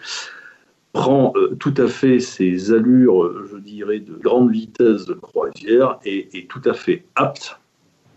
prend 0.92 1.32
euh, 1.36 1.54
tout 1.58 1.74
à 1.76 1.86
fait 1.86 2.20
ses 2.20 2.72
allures, 2.72 3.22
euh, 3.22 3.48
je 3.50 3.58
dirais, 3.58 4.00
de 4.00 4.14
grande 4.14 4.50
vitesse 4.50 5.06
de 5.06 5.14
croisière 5.14 5.98
et 6.04 6.28
est 6.36 6.48
tout 6.48 6.62
à 6.64 6.74
fait 6.74 7.04
apte 7.14 7.58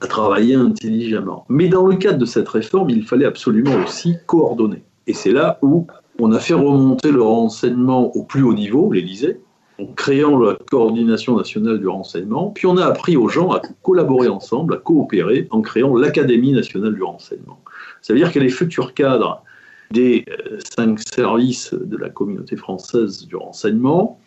à 0.02 0.08
travailler 0.08 0.56
intelligemment. 0.56 1.46
Mais 1.50 1.68
dans 1.68 1.86
le 1.86 1.96
cadre 1.96 2.18
de 2.18 2.26
cette 2.26 2.50
réforme, 2.50 2.90
il 2.90 3.04
fallait 3.04 3.26
absolument 3.26 3.76
aussi 3.84 4.16
coordonner. 4.26 4.84
Et 5.08 5.14
c'est 5.14 5.32
là 5.32 5.60
où 5.62 5.86
on 6.20 6.32
a 6.32 6.40
fait 6.40 6.54
remonter 6.54 7.12
le 7.12 7.22
renseignement 7.22 8.16
au 8.16 8.24
plus 8.24 8.44
haut 8.44 8.54
niveau, 8.54 8.92
l'Élysée, 8.92 9.40
en 9.80 9.86
créant 9.88 10.38
la 10.38 10.56
coordination 10.70 11.38
nationale 11.38 11.80
du 11.80 11.88
renseignement, 11.88 12.50
puis 12.50 12.68
on 12.68 12.78
a 12.78 12.86
appris 12.86 13.18
aux 13.18 13.28
gens 13.28 13.52
à 13.52 13.62
collaborer 13.82 14.28
ensemble, 14.28 14.76
à 14.76 14.78
coopérer, 14.78 15.48
en 15.52 15.62
créant 15.62 15.96
l'Académie 15.96 16.52
nationale 16.52 16.94
du 16.94 17.04
renseignement. 17.04 17.60
Ça 18.02 18.14
veut 18.14 18.20
dire 18.20 18.32
que 18.32 18.40
les 18.40 18.50
futurs 18.50 18.94
cadres 18.94 19.44
des 19.92 20.26
euh, 20.30 20.60
cinq 20.76 21.00
services 21.00 21.74
de 21.74 21.98
la 21.98 22.10
communauté 22.10 22.56
française 22.56 23.26
du 23.26 23.36
renseignement 23.36 24.20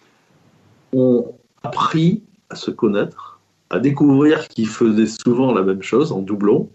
ont 0.93 1.35
appris 1.63 2.23
à 2.51 2.55
se 2.55 2.71
connaître, 2.71 3.41
à 3.71 3.79
découvrir 3.79 4.47
qu'ils 4.49 4.69
faisaient 4.69 5.07
souvent 5.07 5.53
la 5.53 5.63
même 5.63 5.83
chose 5.83 6.13
en 6.13 6.21
doublon, 6.21 6.69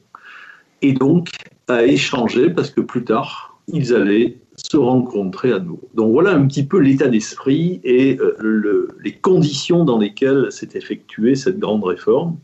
et 0.81 0.93
donc 0.93 1.31
à 1.67 1.83
échanger 1.83 2.49
parce 2.49 2.71
que 2.71 2.81
plus 2.81 3.03
tard, 3.03 3.57
ils 3.67 3.93
allaient 3.93 4.37
se 4.55 4.77
rencontrer 4.77 5.53
à 5.53 5.59
nouveau. 5.59 5.87
Donc 5.93 6.11
voilà 6.11 6.31
un 6.31 6.45
petit 6.47 6.65
peu 6.65 6.79
l'état 6.79 7.07
d'esprit 7.07 7.79
et 7.83 8.17
euh, 8.19 8.87
les 9.03 9.13
conditions 9.13 9.85
dans 9.85 9.97
lesquelles 9.97 10.51
s'est 10.51 10.69
effectuée 10.73 11.35
cette 11.35 11.59
grande 11.59 11.83
réforme, 11.83 12.37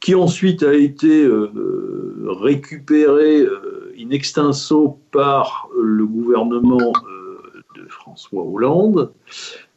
qui 0.00 0.14
ensuite 0.14 0.62
a 0.62 0.74
été 0.74 1.24
euh, 1.24 1.50
récupérée 2.26 3.46
in 3.98 4.10
extenso 4.10 4.98
par 5.12 5.68
le 5.80 6.06
gouvernement 6.06 6.92
euh, 7.08 7.38
de 7.76 7.88
François 7.88 8.42
Hollande, 8.42 9.12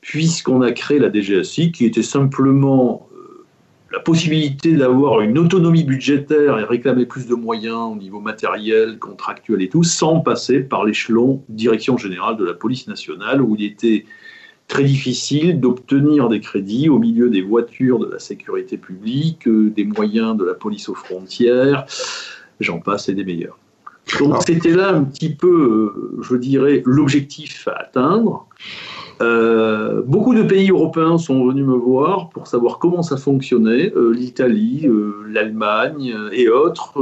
puisqu'on 0.01 0.61
a 0.61 0.71
créé 0.71 0.99
la 0.99 1.11
DGSI, 1.11 1.71
qui 1.71 1.85
était 1.85 2.03
simplement 2.03 3.07
euh, 3.13 3.45
la 3.91 3.99
possibilité 3.99 4.73
d'avoir 4.73 5.21
une 5.21 5.37
autonomie 5.37 5.83
budgétaire 5.83 6.59
et 6.59 6.63
réclamer 6.63 7.05
plus 7.05 7.27
de 7.27 7.35
moyens 7.35 7.91
au 7.91 7.95
niveau 7.95 8.19
matériel, 8.19 8.99
contractuel 8.99 9.61
et 9.61 9.69
tout, 9.69 9.83
sans 9.83 10.19
passer 10.19 10.59
par 10.61 10.85
l'échelon 10.85 11.43
direction 11.49 11.97
générale 11.97 12.37
de 12.37 12.45
la 12.45 12.53
police 12.53 12.87
nationale, 12.87 13.41
où 13.41 13.55
il 13.57 13.65
était 13.65 14.05
très 14.67 14.83
difficile 14.83 15.59
d'obtenir 15.59 16.29
des 16.29 16.41
crédits 16.41 16.89
au 16.89 16.99
milieu 16.99 17.29
des 17.29 17.41
voitures 17.41 17.99
de 17.99 18.07
la 18.07 18.19
sécurité 18.19 18.77
publique, 18.77 19.47
euh, 19.47 19.69
des 19.69 19.85
moyens 19.85 20.35
de 20.37 20.43
la 20.43 20.53
police 20.53 20.89
aux 20.89 20.95
frontières, 20.95 21.85
j'en 22.59 22.79
passe 22.79 23.09
et 23.09 23.13
des 23.13 23.23
meilleurs. 23.23 23.57
Donc 24.19 24.41
c'était 24.45 24.71
là 24.71 24.93
un 24.93 25.03
petit 25.03 25.29
peu, 25.29 26.17
euh, 26.17 26.21
je 26.21 26.35
dirais, 26.35 26.81
l'objectif 26.85 27.67
à 27.67 27.73
atteindre. 27.73 28.47
Euh, 29.19 30.01
beaucoup 30.05 30.35
de 30.35 30.43
pays 30.43 30.69
européens 30.69 31.17
sont 31.17 31.45
venus 31.47 31.65
me 31.65 31.75
voir 31.75 32.29
pour 32.29 32.47
savoir 32.47 32.77
comment 32.77 33.01
ça 33.01 33.17
fonctionnait, 33.17 33.91
euh, 33.95 34.13
l'Italie, 34.13 34.87
l'Allemagne 35.27 36.15
et 36.31 36.49
autres. 36.49 36.93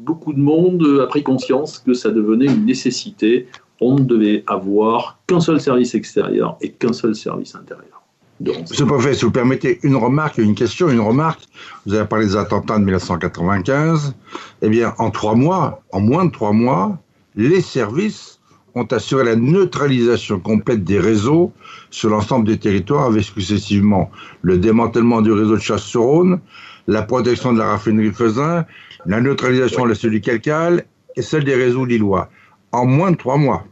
beaucoup 0.00 0.32
de 0.32 0.40
monde 0.40 1.00
a 1.02 1.06
pris 1.06 1.22
conscience 1.22 1.78
que 1.78 1.94
ça 1.94 2.10
devenait 2.10 2.46
une 2.46 2.64
nécessité. 2.64 3.46
On 3.80 3.96
ne 3.96 4.04
devait 4.04 4.44
avoir 4.46 5.18
qu'un 5.26 5.40
seul 5.40 5.60
service 5.60 5.94
extérieur 5.94 6.56
et 6.60 6.70
qu'un 6.70 6.92
seul 6.92 7.14
service 7.14 7.54
intérieur. 7.54 8.02
Monsieur 8.40 8.84
le 8.84 8.92
préfet, 8.92 9.14
si 9.14 9.24
vous 9.24 9.32
permettez 9.32 9.80
une 9.82 9.96
remarque, 9.96 10.38
une 10.38 10.54
question, 10.54 10.88
une 10.88 11.00
remarque. 11.00 11.40
Vous 11.86 11.94
avez 11.94 12.06
parlé 12.06 12.26
des 12.26 12.36
attentats 12.36 12.78
de 12.78 12.84
1995. 12.84 14.14
Eh 14.62 14.68
bien, 14.68 14.94
en 14.98 15.10
trois 15.10 15.34
mois, 15.34 15.82
en 15.90 16.00
moins 16.00 16.24
de 16.24 16.30
trois 16.30 16.52
mois, 16.52 16.98
les 17.34 17.60
services 17.60 18.38
ont 18.76 18.84
assuré 18.84 19.24
la 19.24 19.34
neutralisation 19.34 20.38
complète 20.38 20.84
des 20.84 21.00
réseaux 21.00 21.52
sur 21.90 22.10
l'ensemble 22.10 22.46
des 22.46 22.58
territoires, 22.58 23.06
avec 23.06 23.24
successivement 23.24 24.10
le 24.42 24.58
démantèlement 24.58 25.20
du 25.20 25.32
réseau 25.32 25.56
de 25.56 25.60
chasse 25.60 25.82
sur 25.82 26.02
Rhône, 26.02 26.40
la 26.86 27.02
protection 27.02 27.52
de 27.52 27.58
la 27.58 27.66
raffinerie 27.66 28.12
Faisin, 28.12 28.64
la 29.06 29.20
neutralisation 29.20 29.84
de 29.84 29.88
la 29.90 29.94
cellule 29.96 30.20
Calcal 30.20 30.84
et 31.16 31.22
celle 31.22 31.44
des 31.44 31.54
réseaux 31.56 31.84
lillois. 31.84 32.30
En 32.72 32.86
moins 32.86 33.12
de 33.12 33.16
trois 33.16 33.36
mois. 33.36 33.64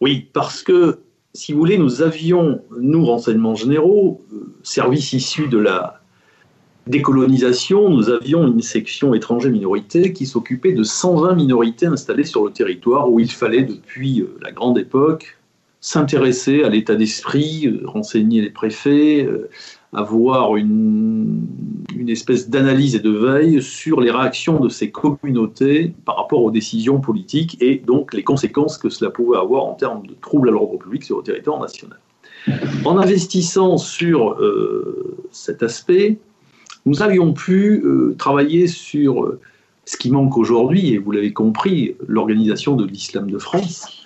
Oui, 0.00 0.28
parce 0.32 0.62
que 0.62 0.98
si 1.34 1.52
vous 1.52 1.58
voulez, 1.58 1.78
nous 1.78 2.02
avions, 2.02 2.60
nous, 2.78 3.04
renseignements 3.04 3.54
généraux, 3.54 4.20
euh, 4.32 4.52
service 4.62 5.12
issu 5.12 5.48
de 5.48 5.58
la 5.58 6.00
décolonisation, 6.86 7.88
nous 7.88 8.10
avions 8.10 8.46
une 8.46 8.60
section 8.60 9.14
étranger 9.14 9.48
minorité 9.48 10.12
qui 10.12 10.26
s'occupait 10.26 10.72
de 10.72 10.82
120 10.82 11.34
minorités 11.34 11.86
installées 11.86 12.24
sur 12.24 12.44
le 12.44 12.50
territoire 12.50 13.10
où 13.10 13.20
il 13.20 13.30
fallait, 13.30 13.62
depuis 13.62 14.20
euh, 14.20 14.36
la 14.42 14.50
grande 14.50 14.78
époque, 14.78 15.38
s'intéresser 15.80 16.64
à 16.64 16.68
l'état 16.68 16.96
d'esprit, 16.96 17.66
euh, 17.66 17.86
renseigner 17.86 18.42
les 18.42 18.50
préfets, 18.50 19.28
avoir 19.92 20.56
une, 20.56 21.46
une 21.96 22.08
espèce 22.08 22.48
d'analyse 22.48 22.94
et 22.94 23.00
de 23.00 23.10
veille 23.10 23.62
sur 23.62 24.00
les 24.00 24.10
réactions 24.10 24.58
de 24.58 24.68
ces 24.68 24.90
communautés 24.90 25.94
par 26.04 26.16
rapport 26.16 26.42
aux 26.42 26.50
décisions 26.50 27.00
politiques 27.00 27.56
et 27.60 27.76
donc 27.76 28.14
les 28.14 28.22
conséquences 28.22 28.78
que 28.78 28.88
cela 28.88 29.10
pouvait 29.10 29.38
avoir 29.38 29.64
en 29.64 29.74
termes 29.74 30.06
de 30.06 30.14
troubles 30.20 30.48
à 30.48 30.52
l'ordre 30.52 30.78
public 30.78 31.04
sur 31.04 31.18
le 31.18 31.22
territoire 31.22 31.60
national. 31.60 31.98
En 32.84 32.98
investissant 32.98 33.76
sur 33.76 34.32
euh, 34.32 35.16
cet 35.30 35.62
aspect, 35.62 36.18
nous 36.86 37.02
avions 37.02 37.32
pu 37.32 37.82
euh, 37.84 38.16
travailler 38.18 38.66
sur 38.66 39.24
euh, 39.24 39.40
ce 39.84 39.96
qui 39.96 40.10
manque 40.10 40.36
aujourd'hui, 40.36 40.92
et 40.92 40.98
vous 40.98 41.12
l'avez 41.12 41.32
compris, 41.32 41.96
l'organisation 42.06 42.74
de 42.74 42.84
l'islam 42.84 43.30
de 43.30 43.38
France, 43.38 44.01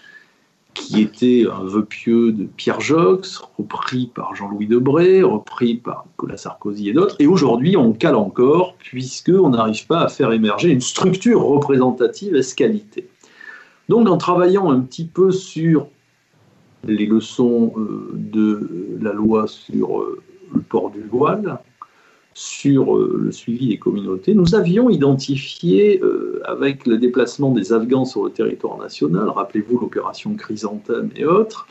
qui 0.76 1.00
était 1.00 1.46
un 1.50 1.64
vœu 1.64 1.84
pieux 1.84 2.32
de 2.32 2.44
Pierre 2.44 2.80
Jox, 2.80 3.38
repris 3.58 4.10
par 4.14 4.34
Jean-Louis 4.34 4.66
Debré, 4.66 5.22
repris 5.22 5.76
par 5.76 6.04
Nicolas 6.06 6.36
Sarkozy 6.36 6.90
et 6.90 6.92
d'autres. 6.92 7.16
Et 7.18 7.26
aujourd'hui, 7.26 7.76
on 7.76 7.92
cale 7.92 8.14
encore, 8.14 8.76
puisqu'on 8.76 9.50
n'arrive 9.50 9.86
pas 9.86 10.02
à 10.02 10.08
faire 10.08 10.32
émerger 10.32 10.70
une 10.70 10.80
structure 10.80 11.42
représentative 11.42 12.36
escalité. 12.36 13.08
Donc, 13.88 14.08
en 14.08 14.18
travaillant 14.18 14.70
un 14.70 14.80
petit 14.80 15.06
peu 15.06 15.30
sur 15.30 15.88
les 16.84 17.06
leçons 17.06 17.72
euh, 17.76 18.10
de 18.12 18.98
la 19.00 19.12
loi 19.12 19.46
sur 19.48 20.00
euh, 20.00 20.22
le 20.54 20.60
port 20.60 20.90
du 20.90 21.02
voile, 21.02 21.58
sur 22.36 22.94
euh, 22.94 23.18
le 23.18 23.32
suivi 23.32 23.68
des 23.68 23.78
communautés, 23.78 24.34
nous 24.34 24.54
avions 24.54 24.90
identifié, 24.90 25.98
euh, 26.02 26.42
avec 26.44 26.86
le 26.86 26.98
déplacement 26.98 27.50
des 27.50 27.72
Afghans 27.72 28.04
sur 28.04 28.24
le 28.24 28.30
territoire 28.30 28.76
national, 28.76 29.30
rappelez-vous 29.30 29.78
l'opération 29.78 30.34
Chrysanthème 30.34 31.08
et 31.16 31.24
autres, 31.24 31.66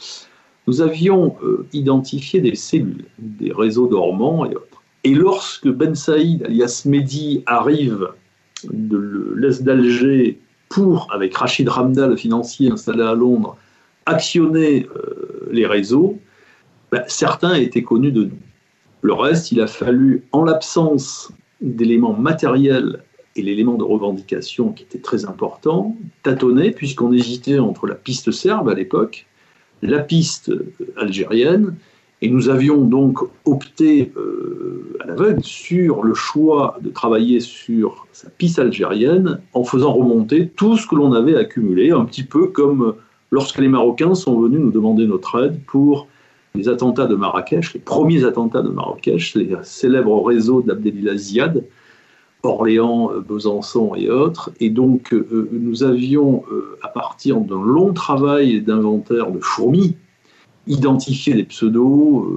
nous 0.65 0.81
avions 0.81 1.35
euh, 1.43 1.67
identifié 1.71 2.41
des 2.41 2.55
cellules, 2.55 3.05
des 3.19 3.53
réseaux 3.53 3.85
dormants 3.85 4.43
et 4.47 4.55
autres. 4.55 4.81
Et 5.03 5.13
lorsque 5.13 5.67
Ben 5.67 5.93
Saïd, 5.93 6.41
alias 6.45 6.81
Mehdi, 6.85 7.43
arrive 7.45 8.09
de 8.63 9.33
l'Est 9.35 9.61
d'Alger 9.61 10.39
pour, 10.69 11.09
avec 11.13 11.37
Rachid 11.37 11.69
Ramda, 11.69 12.07
le 12.07 12.15
financier 12.15 12.71
installé 12.71 13.03
à 13.03 13.13
Londres, 13.13 13.55
actionner 14.07 14.87
les 15.51 15.67
réseaux, 15.67 16.17
ben, 16.91 17.03
certains 17.07 17.53
étaient 17.53 17.83
connus 17.83 18.11
de 18.11 18.23
nous. 18.23 18.39
Le 19.05 19.13
reste, 19.13 19.51
il 19.51 19.61
a 19.61 19.67
fallu, 19.67 20.23
en 20.31 20.43
l'absence 20.45 21.31
d'éléments 21.61 22.13
matériels 22.13 23.03
et 23.35 23.43
l'élément 23.43 23.75
de 23.75 23.83
revendication 23.83 24.71
qui 24.71 24.81
était 24.81 24.97
très 24.97 25.25
important, 25.25 25.95
tâtonner, 26.23 26.71
puisqu'on 26.71 27.13
hésitait 27.13 27.59
entre 27.59 27.85
la 27.85 27.93
piste 27.93 28.31
serbe 28.31 28.67
à 28.67 28.73
l'époque, 28.73 29.27
la 29.83 29.99
piste 29.99 30.51
algérienne, 30.97 31.75
et 32.23 32.29
nous 32.29 32.49
avions 32.49 32.81
donc 32.81 33.19
opté 33.45 34.11
euh, 34.17 34.97
à 35.01 35.05
l'aveugle 35.05 35.43
sur 35.43 36.01
le 36.01 36.15
choix 36.15 36.79
de 36.81 36.89
travailler 36.89 37.41
sur 37.41 38.07
sa 38.11 38.31
piste 38.31 38.57
algérienne 38.57 39.39
en 39.53 39.63
faisant 39.63 39.93
remonter 39.93 40.47
tout 40.47 40.77
ce 40.77 40.87
que 40.87 40.95
l'on 40.95 41.13
avait 41.13 41.35
accumulé, 41.35 41.91
un 41.91 42.05
petit 42.05 42.23
peu 42.23 42.47
comme 42.47 42.95
lorsque 43.29 43.59
les 43.59 43.67
Marocains 43.67 44.15
sont 44.15 44.39
venus 44.39 44.61
nous 44.61 44.71
demander 44.71 45.05
notre 45.05 45.45
aide 45.45 45.59
pour 45.67 46.07
les 46.55 46.69
attentats 46.69 47.05
de 47.05 47.15
Marrakech, 47.15 47.73
les 47.73 47.79
premiers 47.79 48.23
attentats 48.25 48.61
de 48.61 48.69
Marrakech, 48.69 49.35
les 49.35 49.55
célèbres 49.63 50.23
réseaux 50.23 50.61
d'Abdelillah 50.61 51.17
Ziad, 51.17 51.63
Orléans, 52.45 53.11
euh, 53.11 53.19
Besançon 53.19 53.95
et 53.95 54.09
autres. 54.09 54.51
Et 54.59 54.69
donc, 54.69 55.13
euh, 55.13 55.49
nous 55.51 55.83
avions, 55.83 56.43
euh, 56.51 56.77
à 56.81 56.87
partir 56.87 57.39
d'un 57.41 57.63
long 57.63 57.93
travail 57.93 58.61
d'inventaire 58.61 59.31
de 59.31 59.39
fourmis, 59.39 59.95
identifié 60.67 61.33
des 61.33 61.43
pseudos, 61.43 62.27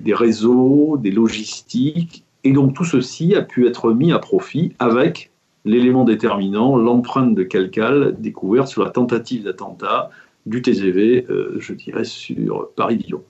des 0.00 0.14
réseaux, 0.14 0.96
des 0.96 1.10
logistiques. 1.10 2.24
Et 2.44 2.52
donc, 2.52 2.74
tout 2.74 2.84
ceci 2.84 3.34
a 3.34 3.42
pu 3.42 3.66
être 3.66 3.92
mis 3.92 4.12
à 4.12 4.18
profit 4.18 4.72
avec 4.78 5.32
l'élément 5.64 6.04
déterminant, 6.04 6.76
l'empreinte 6.76 7.34
de 7.34 7.42
calcal 7.42 8.14
découverte 8.20 8.68
sur 8.68 8.84
la 8.84 8.90
tentative 8.90 9.44
d'attentat 9.44 10.10
du 10.46 10.62
TGV, 10.62 11.26
je 11.58 11.72
dirais, 11.72 12.04
sur 12.04 12.68
Paris-Lyon. 12.76 13.22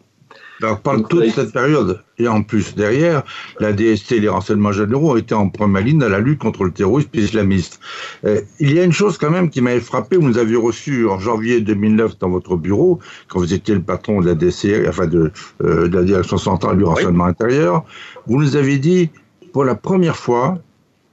Alors, 0.63 0.81
parle 0.81 1.07
toute 1.09 1.31
cette 1.31 1.53
période. 1.53 2.03
Et 2.19 2.29
en 2.29 2.43
plus, 2.43 2.75
derrière, 2.75 3.25
la 3.59 3.73
DST 3.73 4.13
et 4.13 4.21
les 4.21 4.29
renseignements 4.29 4.73
généraux 4.73 5.13
ont 5.13 5.17
été 5.17 5.35
en 5.35 5.49
première 5.49 5.83
ligne 5.83 5.99
dans 5.99 6.09
la 6.09 6.21
lutte 6.21 6.39
contre 6.39 6.65
le 6.65 6.71
terrorisme 6.71 7.11
islamiste. 7.15 7.81
Euh, 8.25 8.41
il 8.61 8.73
y 8.73 8.79
a 8.79 8.85
une 8.85 8.93
chose 8.93 9.19
quand 9.19 9.31
même 9.31 9.51
qui 9.51 9.61
m'avait 9.61 9.81
frappé. 9.81 10.17
Vous 10.17 10.29
nous 10.29 10.39
avez 10.39 10.57
reçu 10.57 11.09
en 11.09 11.19
janvier 11.19 11.61
2009 11.61 12.19
dans 12.19 12.29
votre 12.29 12.57
bureau, 12.57 13.01
quand 13.29 13.41
vous 13.41 13.53
étiez 13.53 13.75
le 13.75 13.83
patron 13.83 14.21
de 14.21 14.27
la 14.27 14.35
DCR, 14.35 14.89
enfin 14.89 15.07
de, 15.07 15.33
euh, 15.63 15.89
de 15.89 15.97
la 15.97 16.05
direction 16.05 16.39
centrale 16.39 16.79
du 16.79 16.85
renseignement 16.85 17.25
intérieur. 17.25 17.85
Vous 18.27 18.41
nous 18.41 18.55
avez 18.55 18.79
dit, 18.79 19.11
pour 19.53 19.65
la 19.65 19.75
première 19.75 20.17
fois, 20.17 20.59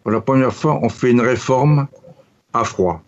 pour 0.04 0.12
la 0.12 0.22
première 0.22 0.54
fois, 0.54 0.80
on 0.84 0.90
fait 0.90 1.12
une 1.12 1.22
réforme 1.22 1.88
à 2.54 2.64
froid. 2.64 3.04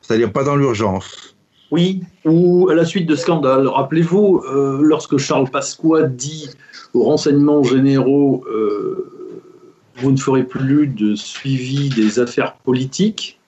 C'est-à-dire 0.00 0.32
pas 0.32 0.44
dans 0.44 0.56
l'urgence 0.56 1.31
oui, 1.72 2.02
ou 2.26 2.68
à 2.68 2.74
la 2.74 2.84
suite 2.84 3.06
de 3.06 3.16
scandales. 3.16 3.66
Rappelez-vous, 3.66 4.42
euh, 4.44 4.78
lorsque 4.82 5.16
Charles 5.16 5.48
Pasqua 5.50 6.02
dit 6.02 6.50
aux 6.92 7.02
renseignements 7.02 7.62
généraux 7.62 8.44
euh, 8.46 9.08
Vous 9.96 10.12
ne 10.12 10.18
ferez 10.18 10.44
plus 10.44 10.86
de 10.86 11.14
suivi 11.14 11.88
des 11.88 12.20
affaires 12.20 12.56
politiques, 12.56 13.40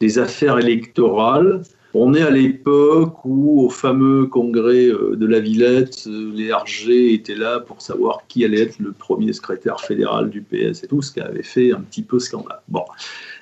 des 0.00 0.18
affaires 0.18 0.58
électorales. 0.58 1.62
On 1.94 2.14
est 2.14 2.22
à 2.22 2.30
l'époque 2.30 3.24
où, 3.24 3.64
au 3.64 3.70
fameux 3.70 4.26
congrès 4.26 4.88
euh, 4.88 5.14
de 5.14 5.26
la 5.26 5.38
Villette, 5.38 6.04
les 6.06 6.52
RG 6.52 7.14
étaient 7.14 7.36
là 7.36 7.60
pour 7.60 7.80
savoir 7.80 8.24
qui 8.26 8.44
allait 8.44 8.62
être 8.62 8.80
le 8.80 8.90
premier 8.90 9.32
secrétaire 9.32 9.80
fédéral 9.80 10.30
du 10.30 10.42
PS 10.42 10.82
et 10.82 10.88
tout, 10.88 11.00
ce 11.00 11.12
qui 11.12 11.20
avait 11.20 11.44
fait 11.44 11.72
un 11.72 11.80
petit 11.80 12.02
peu 12.02 12.18
scandale. 12.18 12.60
Bon, 12.66 12.84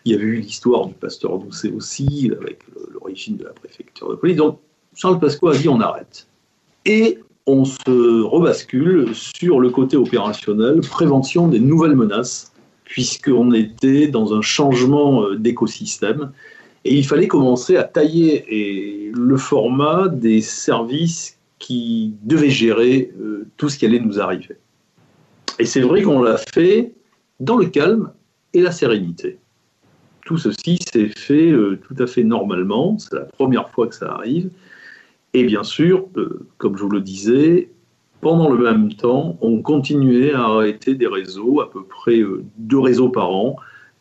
il 0.06 0.12
y 0.12 0.14
avait 0.14 0.24
eu 0.24 0.36
l'histoire 0.36 0.86
du 0.86 0.94
pasteur 0.94 1.38
Doucet 1.38 1.72
aussi, 1.72 2.30
avec 2.40 2.60
l'origine 2.92 3.36
de 3.36 3.44
la 3.44 3.50
préfecture 3.50 4.08
de 4.08 4.14
police. 4.14 4.36
Donc, 4.36 4.60
Charles 4.94 5.18
Pasqua 5.18 5.52
a 5.52 5.56
dit 5.56 5.68
on 5.68 5.80
arrête. 5.80 6.28
Et 6.84 7.18
on 7.46 7.64
se 7.64 8.22
rebascule 8.22 9.12
sur 9.14 9.58
le 9.58 9.70
côté 9.70 9.96
opérationnel, 9.96 10.80
prévention 10.80 11.48
des 11.48 11.58
nouvelles 11.58 11.96
menaces, 11.96 12.52
puisqu'on 12.84 13.52
était 13.52 14.06
dans 14.06 14.32
un 14.32 14.42
changement 14.42 15.24
euh, 15.24 15.36
d'écosystème. 15.36 16.32
Et 16.84 16.94
il 16.94 17.04
fallait 17.04 17.26
commencer 17.26 17.76
à 17.76 17.82
tailler 17.82 19.10
le 19.12 19.36
format 19.36 20.06
des 20.06 20.40
services 20.40 21.36
qui 21.58 22.14
devaient 22.22 22.50
gérer 22.50 23.12
euh, 23.20 23.48
tout 23.56 23.68
ce 23.68 23.76
qui 23.76 23.86
allait 23.86 23.98
nous 23.98 24.20
arriver. 24.20 24.56
Et 25.58 25.64
c'est 25.64 25.80
vrai 25.80 26.02
qu'on 26.02 26.22
l'a 26.22 26.36
fait 26.36 26.92
dans 27.40 27.56
le 27.56 27.66
calme 27.66 28.12
et 28.52 28.60
la 28.60 28.70
sérénité. 28.70 29.38
Tout 30.26 30.38
ceci 30.38 30.76
s'est 30.92 31.12
fait 31.16 31.52
euh, 31.52 31.78
tout 31.86 31.94
à 32.02 32.08
fait 32.08 32.24
normalement, 32.24 32.98
c'est 32.98 33.14
la 33.14 33.20
première 33.20 33.70
fois 33.70 33.86
que 33.86 33.94
ça 33.94 34.12
arrive. 34.12 34.50
Et 35.34 35.44
bien 35.44 35.62
sûr, 35.62 36.08
euh, 36.16 36.40
comme 36.58 36.76
je 36.76 36.82
vous 36.82 36.90
le 36.90 37.00
disais, 37.00 37.70
pendant 38.20 38.50
le 38.50 38.64
même 38.64 38.92
temps, 38.92 39.38
on 39.40 39.62
continuait 39.62 40.32
à 40.32 40.42
arrêter 40.42 40.96
des 40.96 41.06
réseaux, 41.06 41.60
à 41.60 41.70
peu 41.70 41.84
près 41.84 42.18
euh, 42.18 42.42
deux 42.58 42.80
réseaux 42.80 43.08
par 43.08 43.30
an, 43.30 43.54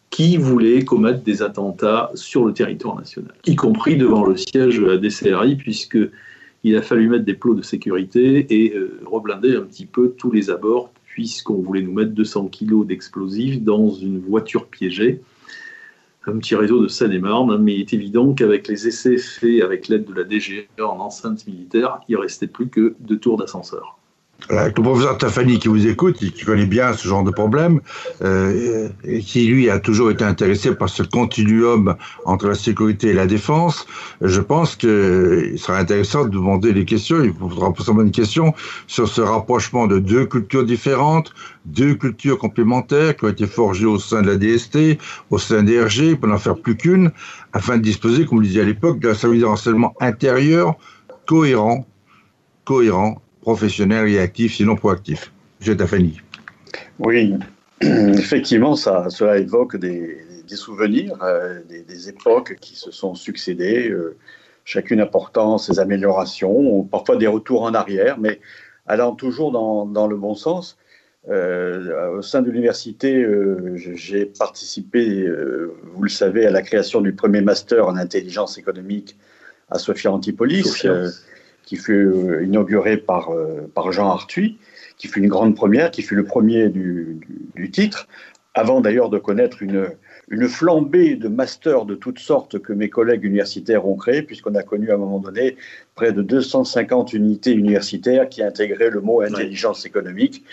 qui 0.09 0.37
voulaient 0.37 0.83
commettre 0.83 1.21
des 1.21 1.43
attentats 1.43 2.09
sur 2.15 2.43
le 2.43 2.53
territoire 2.53 2.95
national, 2.95 3.35
y 3.45 3.55
compris 3.55 3.95
devant 3.95 4.25
le 4.25 4.35
siège 4.35 4.79
des 4.79 5.09
CRI, 5.09 5.55
puisqu'il 5.57 6.75
a 6.75 6.81
fallu 6.81 7.07
mettre 7.07 7.25
des 7.25 7.35
plots 7.35 7.53
de 7.53 7.61
sécurité 7.61 8.47
et 8.49 8.73
reblinder 9.05 9.57
un 9.57 9.63
petit 9.63 9.85
peu 9.85 10.15
tous 10.17 10.31
les 10.31 10.49
abords, 10.49 10.89
puisqu'on 11.05 11.61
voulait 11.61 11.81
nous 11.81 11.93
mettre 11.93 12.11
200 12.11 12.47
kilos 12.47 12.87
d'explosifs 12.87 13.61
dans 13.61 13.89
une 13.91 14.19
voiture 14.19 14.67
piégée 14.67 15.21
un 16.27 16.37
petit 16.39 16.55
réseau 16.55 16.81
de 16.81 16.87
Seine-et-Marne, 16.87 17.57
mais 17.57 17.75
il 17.75 17.81
est 17.81 17.93
évident 17.93 18.33
qu'avec 18.33 18.67
les 18.67 18.87
essais 18.87 19.17
faits 19.17 19.61
avec 19.61 19.87
l'aide 19.87 20.05
de 20.05 20.13
la 20.13 20.23
DGE 20.23 20.67
en 20.79 20.99
enceinte 20.99 21.45
militaire, 21.47 21.99
il 22.07 22.17
restait 22.17 22.47
plus 22.47 22.69
que 22.69 22.95
deux 22.99 23.19
tours 23.19 23.37
d'ascenseur. 23.37 23.97
Le 24.49 24.69
professeur 24.69 25.17
Tafani 25.17 25.57
qui 25.57 25.69
vous 25.69 25.87
écoute, 25.87 26.17
qui 26.17 26.45
connaît 26.45 26.67
bien 26.67 26.93
ce 26.93 27.07
genre 27.07 27.23
de 27.23 27.31
problème, 27.31 27.81
euh, 28.21 28.89
et 29.03 29.21
qui 29.21 29.47
lui 29.47 29.71
a 29.71 29.79
toujours 29.79 30.11
été 30.11 30.23
intéressé 30.23 30.75
par 30.75 30.87
ce 30.87 31.01
continuum 31.01 31.95
entre 32.25 32.49
la 32.49 32.53
sécurité 32.53 33.09
et 33.09 33.13
la 33.13 33.25
défense, 33.25 33.87
je 34.21 34.41
pense 34.41 34.75
qu'il 34.75 35.57
sera 35.57 35.79
intéressant 35.79 36.25
de 36.25 36.29
demander 36.29 36.73
des 36.73 36.85
questions, 36.85 37.23
il 37.23 37.33
faudra 37.33 37.73
poser 37.73 37.91
une 37.91 38.11
question 38.11 38.53
sur 38.85 39.07
ce 39.07 39.21
rapprochement 39.21 39.87
de 39.87 39.97
deux 39.97 40.25
cultures 40.25 40.65
différentes, 40.65 41.33
deux 41.65 41.95
cultures 41.95 42.37
complémentaires 42.37 43.15
qui 43.17 43.25
ont 43.25 43.29
été 43.29 43.47
forgées 43.47 43.87
au 43.87 43.97
sein 43.97 44.21
de 44.21 44.27
la 44.27 44.37
DST, 44.37 44.99
au 45.31 45.39
sein 45.39 45.63
des 45.63 45.81
RG, 45.81 46.17
pour 46.19 46.29
n'en 46.29 46.37
faire 46.37 46.57
plus 46.57 46.77
qu'une, 46.77 47.11
afin 47.53 47.77
de 47.77 47.81
disposer, 47.81 48.25
comme 48.25 48.37
on 48.37 48.41
le 48.41 48.47
disait 48.47 48.61
à 48.61 48.65
l'époque, 48.65 48.99
d'un 48.99 49.15
service 49.15 49.41
de 49.41 49.45
renseignement 49.45 49.95
intérieur 49.99 50.75
cohérent, 51.25 51.87
cohérent 52.63 53.21
professionnel 53.45 54.07
et 54.09 54.17
actif, 54.17 54.55
sinon 54.55 54.75
proactif. 54.75 55.31
Monsieur 55.59 55.77
Tafani. 55.77 56.19
Oui, 56.97 57.35
effectivement, 57.81 58.75
ça, 58.75 59.05
cela 59.09 59.37
évoque 59.37 59.77
des, 59.77 60.17
souvenirs, 60.47 61.15
euh, 61.21 61.59
des, 61.69 62.09
époques 62.09 62.55
qui 62.59 62.75
se 62.75 62.89
sont 62.89 63.13
succédées, 63.13 63.89
euh, 63.91 64.17
chacune 64.63 64.99
apportant 64.99 65.59
ses 65.59 65.79
améliorations, 65.79 66.81
parfois 66.85 67.17
des 67.17 67.27
retours 67.27 67.61
en 67.61 67.75
arrière, 67.75 68.17
mais 68.17 68.39
allant 68.87 69.13
toujours 69.13 69.51
dans, 69.51 70.07
le 70.07 70.15
bon 70.15 70.33
sens. 70.33 70.79
Euh, 71.29 72.17
au 72.17 72.23
sein 72.23 72.41
de 72.41 72.49
l'université, 72.49 73.27
j'ai 73.75 74.25
participé, 74.25 75.29
vous 75.93 76.01
le 76.01 76.09
savez, 76.09 76.47
à 76.47 76.51
la 76.51 76.63
création 76.63 76.99
du 76.99 77.13
premier 77.13 77.41
master 77.41 77.85
en 77.85 77.95
intelligence 77.95 78.57
économique 78.57 79.15
à 79.69 79.77
Sophia 79.77 80.11
Antipolis 80.11 80.83
qui 81.65 81.77
fut 81.77 82.07
euh, 82.07 82.43
inauguré 82.43 82.97
par, 82.97 83.31
euh, 83.31 83.69
par 83.73 83.91
Jean 83.91 84.09
Arthuis, 84.09 84.57
qui 84.97 85.07
fut 85.07 85.19
une 85.19 85.27
grande 85.27 85.55
première, 85.55 85.91
qui 85.91 86.01
fut 86.01 86.15
le 86.15 86.23
premier 86.23 86.69
du, 86.69 87.19
du, 87.55 87.71
titre, 87.71 88.07
avant 88.53 88.81
d'ailleurs 88.81 89.09
de 89.09 89.17
connaître 89.17 89.61
une, 89.61 89.89
une 90.29 90.47
flambée 90.47 91.15
de 91.15 91.27
masters 91.27 91.85
de 91.85 91.95
toutes 91.95 92.19
sortes 92.19 92.59
que 92.59 92.71
mes 92.71 92.89
collègues 92.89 93.25
universitaires 93.25 93.87
ont 93.87 93.95
créés, 93.95 94.21
puisqu'on 94.21 94.55
a 94.55 94.63
connu 94.63 94.91
à 94.91 94.93
un 94.93 94.97
moment 94.97 95.19
donné 95.19 95.57
près 95.95 96.13
de 96.13 96.21
250 96.21 97.13
unités 97.13 97.51
universitaires 97.51 98.29
qui 98.29 98.41
intégraient 98.41 98.89
le 98.89 99.01
mot 99.01 99.21
intelligence 99.21 99.85
économique, 99.85 100.43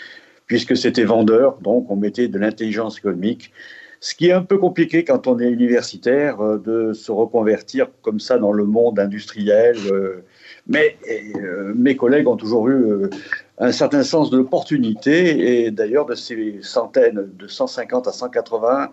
puisque 0.47 0.75
c'était 0.75 1.05
vendeur, 1.05 1.57
donc 1.61 1.89
on 1.89 1.95
mettait 1.95 2.27
de 2.27 2.37
l'intelligence 2.37 2.97
économique. 2.97 3.53
Ce 4.01 4.15
qui 4.15 4.27
est 4.27 4.33
un 4.33 4.43
peu 4.43 4.57
compliqué 4.57 5.05
quand 5.05 5.27
on 5.27 5.39
est 5.39 5.49
universitaire 5.49 6.41
euh, 6.41 6.57
de 6.57 6.91
se 6.91 7.09
reconvertir 7.09 7.87
comme 8.01 8.19
ça 8.19 8.37
dans 8.37 8.51
le 8.51 8.65
monde 8.65 8.99
industriel. 8.99 9.77
Euh, 9.89 10.25
mais 10.67 10.97
euh, 11.35 11.73
mes 11.75 11.95
collègues 11.95 12.27
ont 12.27 12.37
toujours 12.37 12.69
eu 12.69 13.09
un 13.57 13.71
certain 13.71 14.03
sens 14.03 14.29
de 14.29 14.37
l'opportunité 14.37 15.65
et 15.65 15.71
d'ailleurs 15.71 16.05
de 16.05 16.15
ces 16.15 16.59
centaines, 16.61 17.29
de 17.37 17.47
150 17.47 18.07
à 18.07 18.11
180 18.11 18.89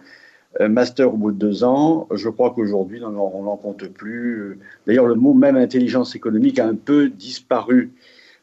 master 0.69 1.15
au 1.15 1.17
bout 1.17 1.31
de 1.31 1.39
deux 1.39 1.63
ans, 1.63 2.09
je 2.13 2.29
crois 2.29 2.51
qu'aujourd'hui 2.51 3.01
on 3.05 3.43
n'en 3.43 3.57
compte 3.57 3.87
plus. 3.87 4.59
D'ailleurs 4.87 5.07
le 5.07 5.15
mot 5.15 5.33
même 5.33 5.57
intelligence 5.57 6.17
économique 6.17 6.59
a 6.59 6.67
un 6.67 6.75
peu 6.75 7.09
disparu 7.09 7.93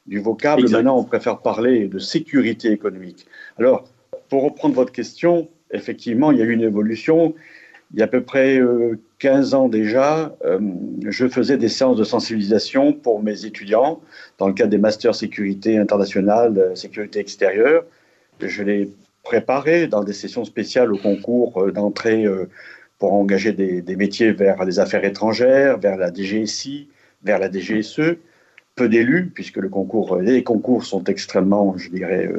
du 0.06 0.20
vocable. 0.20 0.70
Maintenant 0.70 0.98
on 0.98 1.04
préfère 1.04 1.40
parler 1.40 1.88
de 1.88 2.00
sécurité 2.00 2.72
économique. 2.72 3.28
Alors 3.60 3.84
pour 4.30 4.44
reprendre 4.44 4.76
votre 4.76 4.92
question, 4.92 5.50
effectivement 5.72 6.32
il 6.32 6.38
y 6.38 6.42
a 6.42 6.46
eu 6.46 6.54
une 6.54 6.62
évolution. 6.62 7.36
Il 7.94 8.00
y 8.00 8.02
a 8.02 8.06
à 8.06 8.08
peu 8.08 8.22
près 8.22 8.60
15 9.20 9.54
ans 9.56 9.68
déjà, 9.68 10.36
euh, 10.46 10.60
je 11.08 11.28
faisais 11.28 11.58
des 11.58 11.70
séances 11.70 11.98
de 11.98 12.04
sensibilisation 12.04 12.94
pour 12.94 13.24
mes 13.24 13.46
étudiants 13.46 14.00
dans 14.38 14.48
le 14.48 14.54
cadre 14.54 14.70
des 14.70 14.78
masters 14.78 15.16
sécurité 15.16 15.78
internationale, 15.78 16.58
euh, 16.58 16.76
sécurité 16.76 17.20
extérieure. 17.20 17.84
Je 18.40 18.62
les 18.62 18.92
préparais 19.24 19.88
dans 19.88 20.04
des 20.04 20.14
sessions 20.14 20.46
spéciales 20.46 20.94
au 20.94 20.98
concours 20.98 21.64
euh, 21.64 21.72
d'entrée 21.72 22.26
pour 23.00 23.14
engager 23.14 23.54
des, 23.54 23.96
métiers 23.96 24.32
vers 24.32 24.64
les 24.66 24.80
affaires 24.80 25.04
étrangères, 25.04 25.80
vers 25.80 25.98
la 25.98 26.12
DGSI, 26.12 26.90
vers 27.24 27.40
la 27.40 27.52
DGSE. 27.52 28.18
Peu 28.76 28.90
d'élus, 28.90 29.32
puisque 29.34 29.58
les 29.58 30.44
concours 30.44 30.86
sont 30.86 31.04
extrêmement, 31.06 31.76
je 31.78 31.90
dirais, 31.90 32.30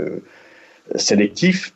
sélectifs. 0.94 1.74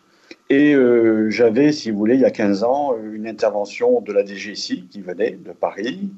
Et 0.50 0.74
euh, 0.74 1.31
j'avais, 1.31 1.72
si 1.72 1.90
vous 1.90 1.98
voulez, 1.98 2.14
il 2.14 2.20
y 2.20 2.26
a 2.26 2.31
15 2.31 2.64
ans, 2.64 2.94
une 3.12 3.26
intervention 3.26 4.00
de 4.00 4.12
la 4.12 4.24
DGSI 4.24 4.87
qui 4.90 5.00
venait 5.00 5.38
de 5.42 5.52
Paris, 5.52 6.11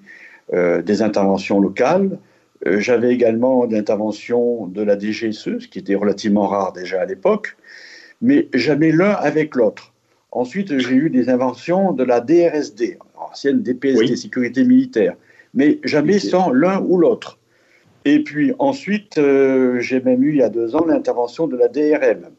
euh, 0.52 0.82
des 0.82 1.02
interventions 1.02 1.60
locales. 1.60 2.18
Euh, 2.66 2.80
j'avais 2.80 3.12
également 3.12 3.64
l'intervention 3.64 4.66
de 4.66 4.82
la 4.82 4.98
DGSE, 4.98 5.58
ce 5.60 5.68
qui 5.68 5.78
était 5.78 5.94
relativement 5.94 6.48
rare 6.48 6.72
déjà 6.72 7.02
à 7.02 7.06
l'époque, 7.06 7.56
mais 8.22 8.48
jamais 8.54 8.90
l'un 8.90 9.12
avec 9.12 9.54
l'autre. 9.54 9.92
Ensuite, 10.32 10.78
j'ai 10.78 10.94
eu 10.94 11.10
des 11.10 11.28
inventions 11.28 11.92
de 11.92 12.02
la 12.02 12.20
DRSD, 12.20 12.98
ancienne 13.16 13.62
DPSD, 13.62 14.16
sécurité 14.16 14.64
militaire, 14.64 15.14
mais 15.52 15.78
jamais 15.84 16.18
sans 16.18 16.50
l'un 16.50 16.80
ou 16.80 16.96
l'autre. 16.96 17.38
Et 18.04 18.24
puis 18.24 18.52
ensuite, 18.58 19.14
j'ai 19.14 20.00
même 20.00 20.24
eu 20.24 20.30
il 20.30 20.36
y 20.38 20.42
a 20.42 20.48
deux 20.48 20.74
ans 20.74 20.84
l'intervention 20.84 21.46
de 21.46 21.56
la 21.56 21.68
DRM, 21.68 22.30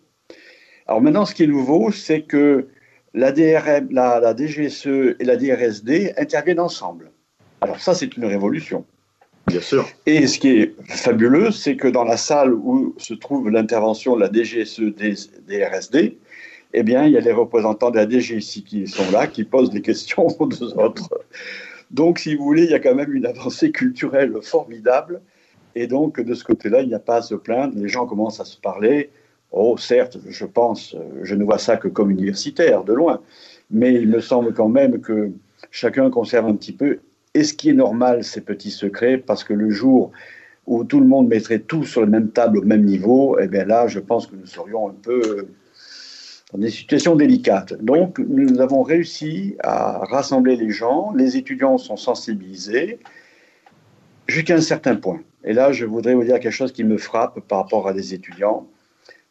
alors 0.88 1.02
maintenant, 1.02 1.26
ce 1.26 1.34
qui 1.34 1.44
est 1.44 1.48
nouveau, 1.48 1.92
c'est 1.92 2.22
que 2.22 2.68
la, 3.14 3.32
DRM, 3.32 3.88
la, 3.92 4.36
DGSE 4.36 5.16
et 5.20 5.24
la 5.24 5.36
DRSD 5.36 6.14
interviennent 6.18 6.60
ensemble. 6.60 7.12
Alors 7.62 7.80
ça, 7.80 7.96
c'est 7.96 8.16
une 8.18 8.26
révolution. 8.26 8.86
Bien 9.48 9.62
sûr. 9.62 9.88
Et 10.06 10.28
ce 10.28 10.40
qui 10.40 10.50
est 10.50 10.76
fabuleux, 10.88 11.52
c'est 11.52 11.76
que 11.76 11.88
dans 11.88 12.04
la 12.04 12.18
salle 12.18 12.54
où 12.54 12.94
se 12.98 13.14
trouve 13.14 13.50
l'intervention 13.50 14.16
de 14.16 14.22
la 14.22 14.32
DGSE, 14.32 14.94
DRSD, 15.48 16.18
eh 16.74 16.84
bien, 16.84 17.06
il 17.06 17.14
y 17.14 17.18
a 17.18 17.22
les 17.22 17.32
représentants 17.32 17.90
de 17.90 17.96
la 17.96 18.08
DGSI 18.08 18.64
qui 18.64 18.88
sont 18.88 19.10
là, 19.12 19.28
qui 19.28 19.44
posent 19.44 19.70
des 19.70 19.82
questions 19.82 20.28
aux 20.40 20.64
autres. 20.78 21.10
Donc, 21.92 22.20
si 22.20 22.36
vous 22.36 22.44
voulez, 22.44 22.66
il 22.66 22.72
y 22.72 22.74
a 22.74 22.80
quand 22.80 22.96
même 22.96 23.14
une 23.14 23.26
avancée 23.26 23.72
culturelle 23.72 24.34
formidable. 24.42 25.22
Et 25.76 25.88
donc, 25.88 26.20
de 26.20 26.34
ce 26.34 26.44
côté-là, 26.44 26.82
il 26.82 26.90
n'y 26.90 26.94
a 26.94 27.00
pas 27.00 27.18
à 27.18 27.22
se 27.22 27.36
plaindre. 27.36 27.74
Les 27.76 27.88
gens 27.88 28.06
commencent 28.06 28.40
à 28.40 28.46
se 28.46 28.58
parler. 28.58 29.10
Oh, 29.52 29.78
certes, 29.78 30.18
je 30.28 30.46
pense, 30.46 30.96
je 31.22 31.36
ne 31.36 31.44
vois 31.44 31.58
ça 31.58 31.78
que 31.78 31.88
comme 31.88 32.12
universitaire, 32.12 32.84
de 32.84 32.94
loin, 32.94 33.22
mais 33.72 33.94
il 33.94 34.10
me 34.10 34.20
semble 34.20 34.54
quand 34.54 34.70
même 34.70 35.00
que 35.00 35.32
chacun 35.72 36.10
conserve 36.10 36.48
un 36.48 36.56
petit 36.56 36.74
peu, 36.74 37.00
et 37.34 37.44
ce 37.44 37.54
qui 37.54 37.70
est 37.70 37.74
normal, 37.74 38.24
ces 38.24 38.42
petits 38.42 38.72
secrets, 38.72 39.18
parce 39.18 39.44
que 39.44 39.54
le 39.54 39.70
jour 39.70 40.12
où 40.68 40.84
tout 40.84 41.00
le 41.00 41.06
monde 41.06 41.28
mettrait 41.28 41.60
tout 41.60 41.84
sur 41.84 42.02
la 42.02 42.08
même 42.08 42.30
table, 42.30 42.60
au 42.60 42.64
même 42.64 42.84
niveau, 42.84 43.38
eh 43.40 43.48
bien 43.48 43.66
là, 43.66 43.88
je 43.88 44.00
pense 44.00 44.28
que 44.28 44.36
nous 44.36 44.46
serions 44.46 44.90
un 44.90 44.96
peu 45.02 45.48
dans 46.52 46.60
des 46.60 46.70
situations 46.70 47.16
délicates. 47.16 47.74
Donc, 47.82 48.20
nous 48.20 48.62
avons 48.62 48.82
réussi 48.82 49.56
à 49.60 50.00
rassembler 50.06 50.56
les 50.56 50.72
gens, 50.72 51.14
les 51.14 51.38
étudiants 51.38 51.78
sont 51.78 51.98
sensibilisés 51.98 53.00
jusqu'à 54.28 54.56
un 54.56 54.62
certain 54.62 54.96
point. 54.96 55.20
Et 55.44 55.54
là, 55.54 55.72
je 55.72 55.86
voudrais 55.86 56.16
vous 56.16 56.24
dire 56.24 56.40
quelque 56.40 56.52
chose 56.52 56.72
qui 56.72 56.84
me 56.84 56.98
frappe 56.98 57.40
par 57.42 57.60
rapport 57.60 57.88
à 57.88 57.94
des 57.94 58.14
étudiants 58.14 58.68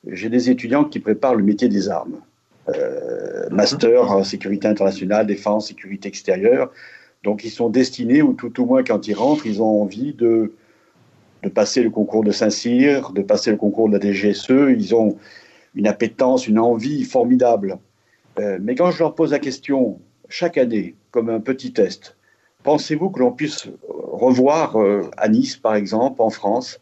j'ai 0.07 0.29
des 0.29 0.51
étudiants 0.51 0.85
qui 0.85 1.01
préparent 1.01 1.35
le 1.35 1.45
métier 1.45 1.69
des 1.69 1.89
armes. 1.89 2.21
Euh, 2.69 3.49
master 3.51 4.11
en 4.11 4.25
sécurité 4.25 4.69
internationale, 4.69 5.27
défense, 5.27 5.69
sécurité 5.69 6.09
extérieure. 6.09 6.71
Donc 7.23 7.45
ils 7.45 7.51
sont 7.51 7.69
destinés, 7.69 8.23
ou 8.23 8.33
tout 8.33 8.63
au 8.63 8.67
moins 8.67 8.83
quand 8.83 9.07
ils 9.07 9.15
rentrent, 9.15 9.47
ils 9.47 9.63
ont 9.63 9.83
envie 9.83 10.15
de, 10.15 10.53
de 11.43 11.49
passer 11.49 11.83
le 11.83 11.91
concours 11.91 12.25
de 12.25 12.33
Saint-Cyr, 12.33 13.13
de 13.13 13.23
passer 13.23 13.51
le 13.51 13.57
concours 13.57 13.89
de 13.89 13.99
la 13.99 14.01
DGSE. 14.01 14.51
Ils 14.51 14.95
ont 14.95 15.17
une 15.75 15.87
appétence, 15.87 16.47
une 16.47 16.59
envie 16.59 17.05
formidable. 17.05 17.79
Euh, 18.39 18.59
mais 18.61 18.75
quand 18.75 18.91
je 18.91 18.99
leur 18.99 19.15
pose 19.15 19.33
la 19.33 19.39
question, 19.39 20.01
chaque 20.29 20.59
année, 20.59 20.95
comme 21.11 21.31
un 21.31 21.41
petit 21.41 21.73
test, 21.73 22.17
pensez-vous 22.63 23.11
que 23.11 23.21
l'on 23.21 23.33
puisse 23.33 23.69
revoir 23.89 24.81
euh, 24.81 25.11
à 25.17 25.29
Nice, 25.29 25.57
par 25.57 25.75
exemple, 25.75 26.21
en 26.23 26.31
France, 26.31 26.81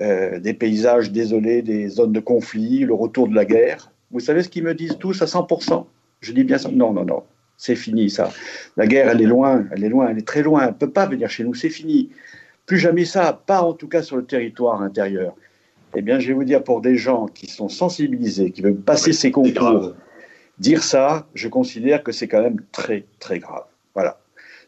euh, 0.00 0.38
des 0.38 0.54
paysages 0.54 1.12
désolés, 1.12 1.60
des 1.60 1.88
zones 1.88 2.12
de 2.12 2.20
conflit, 2.20 2.80
le 2.80 2.94
retour 2.94 3.28
de 3.28 3.34
la 3.34 3.44
guerre. 3.44 3.92
Vous 4.10 4.20
savez 4.20 4.42
ce 4.42 4.48
qu'ils 4.48 4.64
me 4.64 4.74
disent 4.74 4.96
tous 4.98 5.20
à 5.20 5.26
100% 5.26 5.84
Je 6.20 6.32
dis 6.32 6.44
bien 6.44 6.58
ça. 6.58 6.70
Non, 6.70 6.92
non, 6.92 7.04
non, 7.04 7.22
c'est 7.58 7.76
fini 7.76 8.08
ça. 8.08 8.30
La 8.76 8.86
guerre, 8.86 9.08
elle 9.08 9.20
est 9.20 9.26
loin, 9.26 9.66
elle 9.70 9.84
est 9.84 9.88
loin, 9.90 10.08
elle 10.08 10.18
est 10.18 10.26
très 10.26 10.42
loin, 10.42 10.62
elle 10.62 10.68
ne 10.68 10.74
peut 10.74 10.90
pas 10.90 11.06
venir 11.06 11.28
chez 11.28 11.44
nous, 11.44 11.54
c'est 11.54 11.70
fini. 11.70 12.10
Plus 12.64 12.78
jamais 12.78 13.04
ça, 13.04 13.42
pas 13.46 13.62
en 13.62 13.74
tout 13.74 13.88
cas 13.88 14.02
sur 14.02 14.16
le 14.16 14.24
territoire 14.24 14.80
intérieur. 14.80 15.34
Eh 15.94 16.00
bien, 16.00 16.18
je 16.18 16.28
vais 16.28 16.34
vous 16.34 16.44
dire, 16.44 16.64
pour 16.64 16.80
des 16.80 16.96
gens 16.96 17.26
qui 17.26 17.46
sont 17.46 17.68
sensibilisés, 17.68 18.50
qui 18.50 18.62
veulent 18.62 18.80
passer 18.80 19.12
ces 19.12 19.30
concours, 19.30 19.94
dire 20.58 20.82
ça, 20.82 21.26
je 21.34 21.48
considère 21.48 22.02
que 22.02 22.12
c'est 22.12 22.28
quand 22.28 22.40
même 22.40 22.62
très, 22.72 23.04
très 23.18 23.38
grave. 23.38 23.64
Voilà 23.94 24.21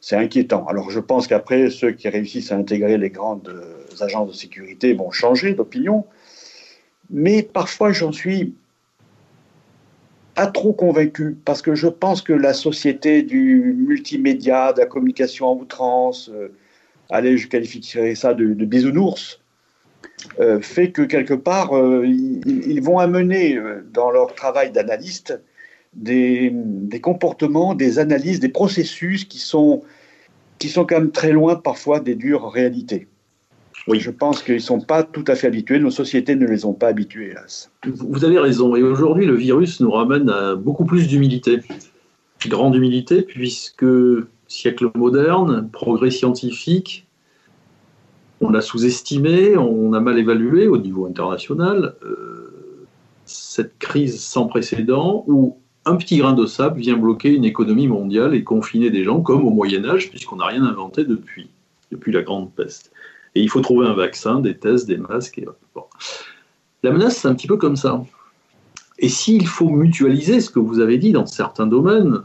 c'est 0.05 0.17
inquiétant. 0.17 0.67
Alors 0.67 0.91
je 0.91 1.01
pense 1.01 1.27
qu'après, 1.27 1.71
ceux 1.71 1.93
qui 1.93 2.11
réussissent 2.11 2.53
à 2.53 2.57
intégrer 2.57 2.99
les 2.99 3.09
grandes 3.09 3.49
euh, 3.49 4.05
agences 4.05 4.29
de 4.29 4.35
sécurité 4.35 4.93
vont 4.93 5.11
changer 5.11 5.55
d'opinion, 5.55 6.05
mais 7.09 7.43
parfois 7.43 7.91
j'en 7.91 8.13
suis 8.13 8.55
pas 10.35 10.47
trop 10.47 10.75
convaincu, 10.75 11.39
parce 11.47 11.63
que 11.63 11.75
je 11.75 11.87
pense 11.87 12.21
que 12.21 12.35
la 12.35 12.53
société 12.53 13.23
du 13.23 13.75
multimédia, 13.79 14.75
de 14.75 14.81
la 14.81 14.87
communication 14.87 15.47
en 15.53 15.57
outrance, 15.57 16.29
euh, 16.29 16.49
allez, 17.09 17.39
je 17.39 17.49
qualifierais 17.49 18.15
ça 18.15 18.35
de, 18.35 18.45
bisounours, 18.67 19.41
euh, 20.39 20.61
fait 20.61 20.91
que 20.91 21.01
quelque 21.01 21.33
part, 21.33 21.71
ils, 22.05 22.83
vont 22.83 22.99
amener 22.99 23.59
dans 23.91 24.11
leur 24.11 24.35
travail 24.35 24.71
d'analyste 24.71 25.41
des, 25.97 26.53
comportements, 27.03 27.75
des 27.75 27.99
analyses, 27.99 28.41
des 28.41 28.49
processus 28.49 29.25
qui 29.25 29.39
sont, 29.39 29.83
qui 30.59 30.69
sont 30.69 30.85
quand 30.85 30.97
même 30.97 31.11
très 31.11 31.33
loin 31.33 31.57
parfois 31.57 32.01
des 32.01 32.15
dures 32.15 32.51
réalités. 32.51 33.09
Oui. 33.87 34.01
Je 34.01 34.11
pense 34.11 34.43
qu'ils 34.43 34.55
ne 34.55 34.61
sont 34.61 34.81
pas 34.81 35.03
tout 35.03 35.25
à 35.27 35.35
fait 35.35 35.47
habitués, 35.47 35.79
nos 35.79 35.91
sociétés 35.91 36.37
ne 36.37 36.47
les 36.47 36.65
ont 36.65 36.73
pas 36.73 36.89
habitués, 36.89 37.31
hélas. 37.31 37.71
Vous 37.85 38.25
avez 38.25 38.39
raison, 38.39 38.77
et 38.77 38.83
aujourd'hui 38.83 39.27
le 39.27 39.35
virus 39.35 39.81
nous 39.81 39.91
ramène 39.91 40.31
à 40.31 40.55
beaucoup 40.55 40.85
plus 40.85 41.07
d'humilité. 41.07 41.61
Grande 42.47 42.75
humilité, 42.75 43.23
puisque 43.23 43.87
siècle 44.49 44.91
moderne, 44.95 45.69
progrès 45.71 46.11
scientifique, 46.11 47.07
on 48.41 48.51
l'a 48.51 48.61
sous-estimé, 48.61 49.57
on 49.57 49.93
a 49.93 50.01
mal 50.01 50.19
évalué 50.19 50.67
au 50.67 50.79
niveau 50.79 51.07
international 51.07 51.95
euh, 52.03 52.45
cette 53.25 53.79
crise 53.79 54.21
sans 54.21 54.47
précédent 54.47 55.25
où 55.27 55.59
un 55.87 55.97
petit 55.97 56.19
grain 56.19 56.33
de 56.33 56.47
sable 56.47 56.81
vient 56.81 56.97
bloquer 56.97 57.31
une 57.31 57.45
économie 57.45 57.89
mondiale 57.89 58.35
et 58.35 58.45
confiner 58.45 58.91
des 58.91 59.05
gens 59.05 59.21
comme 59.21 59.45
au 59.45 59.51
Moyen 59.51 59.85
Âge, 59.85 60.11
puisqu'on 60.11 60.37
n'a 60.37 60.47
rien 60.47 60.65
inventé 60.65 61.05
depuis, 61.05 61.51
depuis 61.91 62.13
la 62.13 62.23
grande 62.23 62.53
peste. 62.53 62.93
Et 63.35 63.43
il 63.43 63.51
faut 63.51 63.61
trouver 63.61 63.87
un 63.87 63.95
vaccin, 63.95 64.41
des 64.41 64.57
tests, 64.57 64.87
des 64.87 64.97
masques. 64.97 65.43
La 66.83 66.93
menace, 66.93 67.19
c'est 67.19 67.29
un 67.29 67.35
petit 67.35 67.47
peu 67.47 67.57
comme 67.57 67.77
ça. 67.77 68.05
Et 68.99 69.09
s'il 69.09 69.47
faut 69.47 69.69
mutualiser 69.69 70.41
ce 70.41 70.51
que 70.51 70.61
vous 70.61 70.81
avez 70.81 70.99
dit 70.99 71.13
dans 71.13 71.27
certains 71.27 71.67
domaines, 71.67 72.23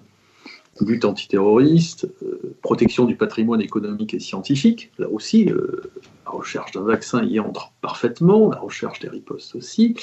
lutte 0.81 1.05
antiterroriste, 1.05 2.07
euh, 2.23 2.55
protection 2.61 3.05
du 3.05 3.15
patrimoine 3.15 3.61
économique 3.61 4.13
et 4.13 4.19
scientifique, 4.19 4.91
là 4.97 5.09
aussi, 5.09 5.49
euh, 5.49 5.81
la 6.25 6.31
recherche 6.31 6.71
d'un 6.71 6.83
vaccin 6.83 7.23
y 7.23 7.39
entre 7.39 7.71
parfaitement, 7.81 8.49
la 8.49 8.59
recherche 8.59 8.99
des 8.99 9.09
ripostes 9.09 9.55
aussi. 9.55 9.95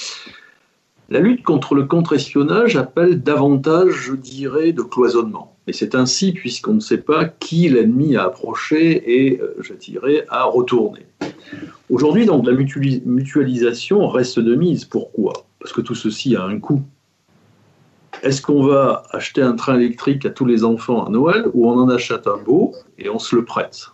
La 1.09 1.21
lutte 1.21 1.45
contre 1.45 1.77
le 1.77 1.85
contre-espionnage 1.85 2.77
appelle 2.77 3.23
davantage, 3.23 3.93
je 3.93 4.15
dirais, 4.15 4.73
de 4.73 4.83
cloisonnement. 4.83 5.57
Et 5.69 5.73
c'est 5.73 5.95
ainsi 5.95 6.33
puisqu'on 6.33 6.75
ne 6.75 6.81
sait 6.81 6.99
pas 6.99 7.27
qui 7.27 7.69
l'ennemi 7.69 8.17
a 8.17 8.25
approché 8.25 9.29
et, 9.29 9.41
je 9.61 9.75
dirais, 9.75 10.27
a 10.29 10.45
retourné. 10.45 11.07
Aujourd'hui, 11.91 12.27
donc, 12.27 12.45
la 12.45 12.53
mutualisation 12.53 14.09
reste 14.09 14.41
de 14.41 14.57
mise. 14.57 14.85
Pourquoi? 14.85 15.47
Parce 15.61 15.73
que 15.73 15.81
tout 15.81 15.95
ceci 15.95 16.35
a 16.35 16.45
un 16.45 16.59
coût. 16.59 16.83
Est-ce 18.23 18.43
qu'on 18.43 18.65
va 18.65 19.05
acheter 19.11 19.43
un 19.43 19.55
train 19.55 19.77
électrique 19.77 20.27
à 20.27 20.31
tous 20.31 20.47
les 20.47 20.65
enfants 20.65 21.05
à 21.05 21.11
Noël 21.11 21.45
ou 21.55 21.71
on 21.71 21.79
en 21.79 21.89
achète 21.89 22.27
un 22.27 22.39
beau 22.39 22.75
et 22.99 23.09
on 23.09 23.21
se 23.21 23.37
le 23.37 23.45
prête? 23.45 23.91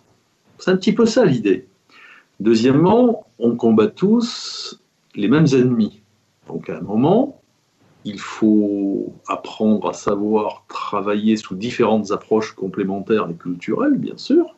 C'est 0.57 0.71
un 0.71 0.77
petit 0.77 0.93
peu 0.93 1.05
ça 1.05 1.25
l'idée. 1.25 1.67
Deuxièmement, 2.39 3.27
on 3.37 3.55
combat 3.55 3.87
tous 3.87 4.79
les 5.15 5.27
mêmes 5.27 5.47
ennemis. 5.53 6.02
Donc 6.47 6.69
à 6.69 6.77
un 6.77 6.81
moment, 6.81 7.41
il 8.05 8.19
faut 8.19 9.13
apprendre 9.27 9.89
à 9.89 9.93
savoir 9.93 10.65
travailler 10.67 11.37
sous 11.37 11.55
différentes 11.55 12.11
approches 12.11 12.51
complémentaires 12.53 13.27
et 13.29 13.35
culturelles, 13.35 13.97
bien 13.97 14.17
sûr. 14.17 14.55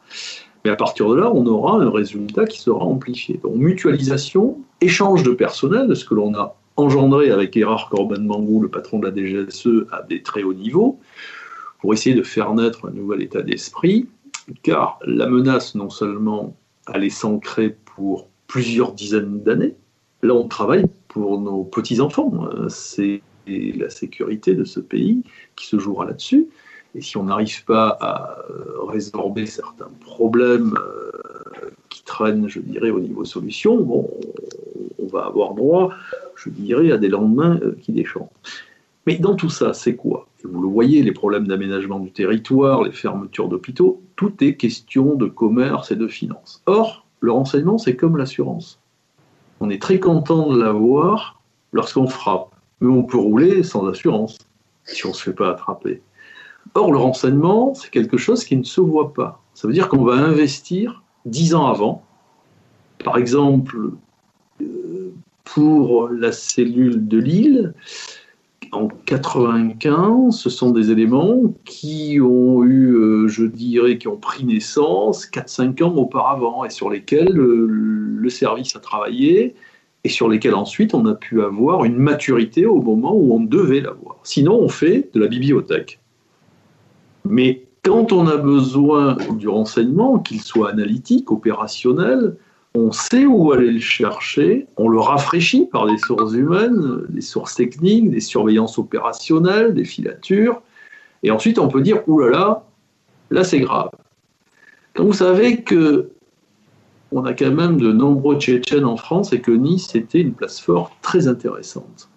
Mais 0.63 0.71
à 0.71 0.76
partir 0.76 1.08
de 1.10 1.15
là, 1.15 1.32
on 1.32 1.45
aura 1.45 1.80
un 1.80 1.91
résultat 1.91 2.45
qui 2.45 2.60
sera 2.60 2.84
amplifié. 2.84 3.39
Donc 3.43 3.56
mutualisation, 3.56 4.58
échange 4.82 5.21
de 5.21 5.32
personnel, 5.32 5.88
de 5.88 5.93
ce 5.93 6.06
que 6.06 6.15
l'on 6.15 6.34
a 6.34 6.56
engendré 6.76 7.30
avec 7.30 7.56
Erard 7.56 7.88
Corben-Mangou, 7.89 8.62
le 8.62 8.69
patron 8.69 9.00
de 9.00 9.08
la 9.08 9.13
DGSE, 9.13 9.86
à 9.91 10.02
des 10.02 10.24
très 10.24 10.43
hauts 10.43 10.54
niveaux, 10.54 11.00
pour 11.80 11.93
essayer 11.93 12.15
de 12.15 12.24
faire 12.24 12.54
naître 12.54 12.88
un 12.88 12.91
nouvel 12.91 13.21
état 13.21 13.43
d'esprit, 13.43 14.08
car 14.63 15.00
la 15.06 15.28
menace, 15.28 15.76
non 15.76 15.89
seulement, 15.89 16.56
allait 16.88 17.10
s'ancrer 17.10 17.78
pour 17.95 18.28
plusieurs 18.48 18.93
dizaines 18.93 19.41
d'années, 19.41 19.76
là 20.21 20.34
on 20.34 20.48
travaille 20.48 20.86
pour 21.15 21.39
nos 21.39 21.63
petits-enfants, 21.63 22.49
c'est 22.67 23.21
la 23.47 23.89
sécurité 23.89 24.54
de 24.54 24.65
ce 24.65 24.82
pays 24.82 25.23
qui 25.56 25.65
se 25.65 25.80
jouera 25.80 26.04
là-dessus. 26.04 26.49
Et 26.93 26.99
si 26.99 27.15
on 27.15 27.23
n'arrive 27.23 27.63
pas 27.63 27.97
à 28.01 28.38
résorber 28.86 29.45
certains 29.45 29.89
problèmes 30.01 30.75
euh, 30.78 31.69
qui 31.89 32.04
traînent, 32.04 32.49
je 32.49 32.60
dirais, 32.60 32.89
au 32.89 32.99
niveau 32.99 33.23
solution, 33.23 33.80
bon, 33.80 34.10
on 35.01 35.08
va 35.08 35.28
avoir 35.28 35.54
droit 35.54 35.93
je 36.36 36.49
dirais, 36.49 36.91
à 36.91 36.97
des 36.97 37.08
lendemains 37.08 37.62
euh, 37.63 37.78
qui 37.82 37.93
déchantent. 37.93 38.34
Mais 39.08 39.15
dans 39.15 39.36
tout 39.36 39.49
ça, 39.49 39.73
c'est 39.73 39.95
quoi? 39.95 40.28
Vous 40.43 40.62
le 40.62 40.67
voyez, 40.67 41.01
les 41.01 41.13
problèmes 41.13 41.47
d'aménagement 41.47 41.99
du 41.99 42.12
territoire, 42.12 42.84
les 42.84 42.91
fermetures 42.91 43.47
d'hôpitaux, 43.47 44.01
tout 44.17 44.34
est 44.43 44.58
question 44.58 45.15
de 45.15 45.28
commerce 45.28 45.91
et 45.91 45.95
de 45.95 46.10
finances. 46.10 46.62
Or, 46.65 47.06
le 47.21 47.32
renseignement, 47.32 47.78
c'est 47.78 47.95
comme 47.95 48.17
l'assurance. 48.17 48.82
On 49.65 49.71
est 49.71 49.82
très 49.82 49.99
content 49.99 50.54
de 50.54 50.62
l'avoir 50.62 51.41
lorsqu'on 51.73 52.06
frappe, 52.06 52.54
mais 52.82 52.88
on 52.88 53.01
peut 53.01 53.17
rouler 53.17 53.63
sans 53.63 53.88
assurance 53.88 54.38
si 54.84 55.08
on 55.08 55.10
ne 55.10 55.13
se 55.15 55.23
fait 55.23 55.34
pas 55.34 55.49
attraper. 55.49 56.04
Or, 56.75 56.91
le 56.91 56.99
renseignement, 56.99 57.73
c'est 57.73 57.89
quelque 57.89 58.15
chose 58.15 58.45
qui 58.45 58.58
ne 58.58 58.63
se 58.63 58.80
voit 58.80 59.12
pas. 59.12 59.41
Ça 59.56 59.67
veut 59.67 59.73
dire 59.73 59.89
qu'on 59.89 60.04
va 60.04 60.13
investir 60.13 61.01
dix 61.25 61.56
ans 61.56 61.65
avant. 61.65 62.04
Par 63.04 63.17
exemple, 63.17 63.89
pour 65.45 66.10
la 66.10 66.32
cellule 66.32 67.08
de 67.08 67.17
Lille, 67.17 67.73
en 68.75 68.88
95, 69.05 70.35
ce 70.35 70.49
sont 70.49 70.71
des 70.71 70.91
éléments 70.91 71.53
qui 71.63 72.19
ont 72.21 72.63
eu, 72.63 72.93
euh, 72.93 73.27
je 73.27 73.45
dirais, 73.45 73.97
qui 73.97 74.07
ont 74.07 74.17
pris 74.17 74.43
naissance 74.43 75.25
4-5 75.25 75.83
ans 75.83 75.95
auparavant 75.95 76.65
et 76.65 76.69
sur 76.69 76.89
lesquels 76.89 77.38
euh, 77.38 77.67
le 77.69 78.29
service 78.29 78.75
a 78.75 78.79
travaillé 78.79 79.55
et 80.03 80.09
sur 80.09 80.29
lesquels 80.29 80.53
ensuite 80.53 80.93
on 80.93 81.05
a 81.05 81.15
pu 81.15 81.41
avoir 81.41 81.83
une 81.85 81.97
maturité 81.97 82.65
au 82.65 82.81
moment 82.81 83.15
où 83.15 83.33
on 83.33 83.39
devait 83.39 83.81
l'avoir. 83.81 84.17
Sinon, 84.23 84.59
on 84.59 84.69
fait 84.69 85.09
de 85.13 85.19
la 85.19 85.27
bibliothèque. 85.27 85.99
Mais 87.23 87.65
quand 87.83 88.11
on 88.11 88.27
a 88.27 88.38
besoin 88.38 89.17
du 89.38 89.47
renseignement, 89.47 90.19
qu'il 90.19 90.41
soit 90.41 90.69
analytique, 90.69 91.31
opérationnel, 91.31 92.35
on 92.75 92.91
sait 92.91 93.25
où 93.25 93.51
aller 93.53 93.71
le 93.71 93.79
chercher, 93.79 94.67
on 94.75 94.89
le 94.89 94.99
rafraîchit 94.99 95.65
par 95.65 95.88
des 95.88 95.97
sources 95.97 96.33
humaines, 96.33 97.03
des 97.07 97.21
sources 97.21 97.55
techniques, 97.55 98.11
des 98.11 98.19
surveillances 98.19 98.77
opérationnelles, 98.77 99.73
des 99.73 99.85
filatures, 99.85 100.61
et 101.23 101.31
ensuite 101.31 101.57
on 101.57 101.69
peut 101.69 101.81
dire, 101.81 102.01
oulala, 102.07 102.31
là 102.31 102.39
là, 102.39 102.63
là 103.31 103.43
c'est 103.45 103.61
grave. 103.61 103.89
Quand 104.93 105.05
vous 105.05 105.13
savez 105.13 105.61
que 105.61 106.09
on 107.11 107.23
a 107.23 107.33
quand 107.33 107.51
même 107.51 107.77
de 107.79 107.93
nombreux 107.93 108.38
Tchétchènes 108.39 108.83
en 108.83 108.97
France 108.97 109.31
et 109.31 109.39
que 109.39 109.51
Nice 109.51 109.95
était 109.95 110.19
une 110.19 110.33
place 110.33 110.59
forte 110.59 110.91
très 111.01 111.29
intéressante. 111.29 112.09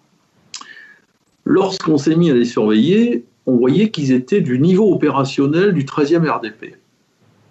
Lorsqu'on 1.45 1.99
s'est 1.99 2.17
mis 2.17 2.31
à 2.31 2.35
les 2.35 2.45
surveiller, 2.45 3.25
on 3.47 3.57
voyait 3.57 3.91
qu'ils 3.91 4.11
étaient 4.11 4.41
du 4.41 4.59
niveau 4.59 4.93
opérationnel 4.93 5.73
du 5.73 5.85
13e 5.85 6.29
RDP 6.29 6.77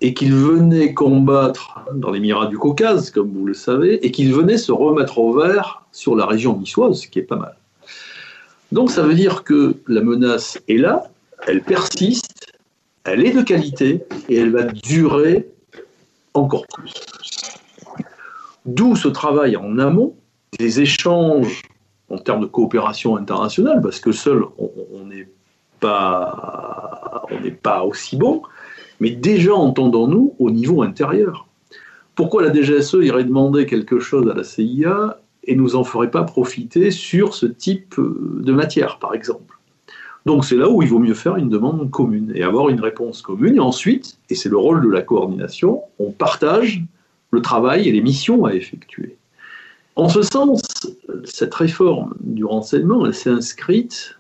et 0.02 0.14
qu'ils 0.14 0.34
venaient 0.34 0.94
combattre 0.94 1.80
dans 1.94 2.12
l'émirat 2.12 2.48
du 2.48 2.58
Caucase, 2.58 3.10
comme 3.10 3.32
vous 3.32 3.46
le 3.46 3.54
savez, 3.54 4.06
et 4.06 4.12
qu'ils 4.12 4.34
venaient 4.34 4.58
se 4.58 4.72
remettre 4.72 5.18
au 5.18 5.34
vert 5.34 5.84
sur 5.92 6.16
la 6.16 6.26
région 6.26 6.58
niçoise, 6.58 7.02
ce 7.02 7.08
qui 7.08 7.20
est 7.20 7.24
pas 7.24 7.36
mal. 7.36 7.56
Donc 8.72 8.92
ça 8.92 9.02
veut 9.02 9.16
dire 9.16 9.44
que 9.44 9.76
la 9.88 10.02
menace 10.02 10.60
est 10.68 10.78
là, 10.78 11.10
elle 11.48 11.62
persiste, 11.62 12.54
elle 13.06 13.26
est 13.26 13.32
de 13.32 13.42
qualité, 13.42 14.04
et 14.30 14.38
elle 14.38 14.52
va 14.52 14.64
durer 14.64 15.48
encore 16.34 16.68
plus. 16.68 16.94
D'où 18.66 18.96
ce 18.96 19.08
travail 19.08 19.56
en 19.56 19.80
amont, 19.80 20.16
des 20.60 20.82
échanges 20.82 21.64
en 22.10 22.18
termes 22.18 22.42
de 22.42 22.46
coopération 22.46 23.16
internationale, 23.16 23.82
parce 23.82 24.00
que 24.00 24.12
seul 24.12 24.44
on 24.58 25.06
n'est 25.06 25.28
pas, 25.80 27.26
pas 27.64 27.84
aussi 27.84 28.16
bon, 28.16 28.42
mais 29.00 29.12
déjà 29.12 29.54
entendons-nous 29.54 30.36
au 30.40 30.52
niveau 30.52 30.82
intérieur. 30.82 31.48
Pourquoi 32.16 32.42
la 32.42 32.52
DGSE 32.52 32.98
irait 33.02 33.24
demander 33.24 33.66
quelque 33.66 34.00
chose 34.00 34.30
à 34.30 34.34
la 34.34 34.44
CIA 34.44 35.20
et 35.44 35.56
nous 35.56 35.76
en 35.76 35.84
ferait 35.84 36.12
pas 36.12 36.24
profiter 36.24 36.92
sur 36.92 37.34
ce 37.34 37.46
type 37.46 37.96
de 37.98 38.52
matière, 38.52 38.98
par 39.00 39.14
exemple? 39.14 39.60
Donc 40.26 40.44
c'est 40.44 40.58
là 40.58 40.70
où 40.70 40.82
il 40.82 40.90
vaut 40.90 41.00
mieux 41.00 41.14
faire 41.14 41.38
une 41.38 41.48
demande 41.48 41.90
commune 41.90 42.34
et 42.36 42.44
avoir 42.44 42.70
une 42.70 42.82
réponse 42.82 43.22
commune. 43.22 43.56
Et 43.56 43.60
ensuite, 43.60 44.18
et 44.30 44.36
c'est 44.36 44.50
le 44.50 44.58
rôle 44.58 44.84
de 44.84 44.90
la 44.90 45.02
coordination, 45.02 45.84
on 46.00 46.12
partage 46.12 46.84
le 47.32 47.42
travail 47.42 47.88
et 47.88 47.92
les 47.92 48.02
missions 48.02 48.46
à 48.46 48.54
effectuer. 48.54 49.16
En 49.96 50.10
ce 50.10 50.22
sens, 50.22 50.62
cette 51.24 51.54
réforme 51.54 52.14
du 52.20 52.46
renseignement, 52.46 53.06
elle 53.06 53.14
s'est 53.14 53.30
inscrite 53.30 54.18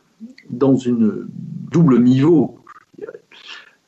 dans 0.50 0.76
une 0.76 1.28
double 1.72 2.00
niveau 2.00 2.58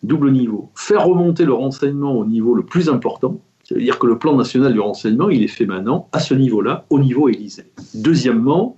double 0.04 0.32
niveau. 0.32 0.70
Faire 0.76 1.06
remonter 1.06 1.46
le 1.46 1.54
renseignement 1.54 2.14
au 2.18 2.26
niveau 2.26 2.56
le 2.56 2.64
plus 2.64 2.90
important, 2.90 3.40
c'est-à-dire 3.64 4.00
que 4.00 4.08
le 4.08 4.18
plan 4.18 4.36
national 4.36 4.74
du 4.74 4.80
renseignement, 4.80 5.30
il 5.30 5.44
est 5.44 5.48
fait 5.48 5.66
maintenant 5.66 6.08
à 6.12 6.20
ce 6.20 6.34
niveau-là, 6.34 6.86
au 6.90 7.00
niveau 7.00 7.30
Élysée. 7.30 7.72
Deuxièmement, 7.94 8.76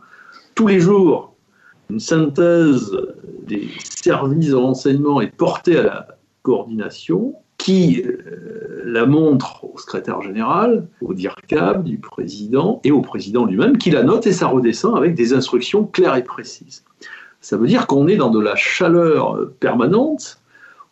tous 0.55 0.67
les 0.67 0.79
jours, 0.79 1.34
une 1.89 1.99
synthèse 1.99 2.91
des 3.47 3.69
services 3.84 4.49
de 4.49 4.55
renseignement 4.55 5.21
est 5.21 5.36
portée 5.36 5.77
à 5.77 5.84
la 5.84 6.07
coordination 6.41 7.36
qui 7.57 8.01
euh, 8.01 8.81
la 8.86 9.05
montre 9.05 9.63
au 9.63 9.77
secrétaire 9.77 10.21
général, 10.23 10.88
au 11.01 11.13
DIRCAB, 11.13 11.84
du 11.84 11.99
président 11.99 12.81
et 12.84 12.91
au 12.91 13.01
président 13.01 13.45
lui-même, 13.45 13.77
qui 13.77 13.91
la 13.91 14.03
note 14.03 14.25
et 14.25 14.31
ça 14.31 14.47
redescend 14.47 14.97
avec 14.97 15.13
des 15.13 15.34
instructions 15.34 15.86
claires 15.86 16.15
et 16.15 16.23
précises. 16.23 16.84
Ça 17.39 17.57
veut 17.57 17.67
dire 17.67 17.88
qu'on 17.88 18.07
est 18.07 18.17
dans 18.17 18.29
de 18.29 18.39
la 18.39 18.55
chaleur 18.55 19.38
permanente 19.60 20.40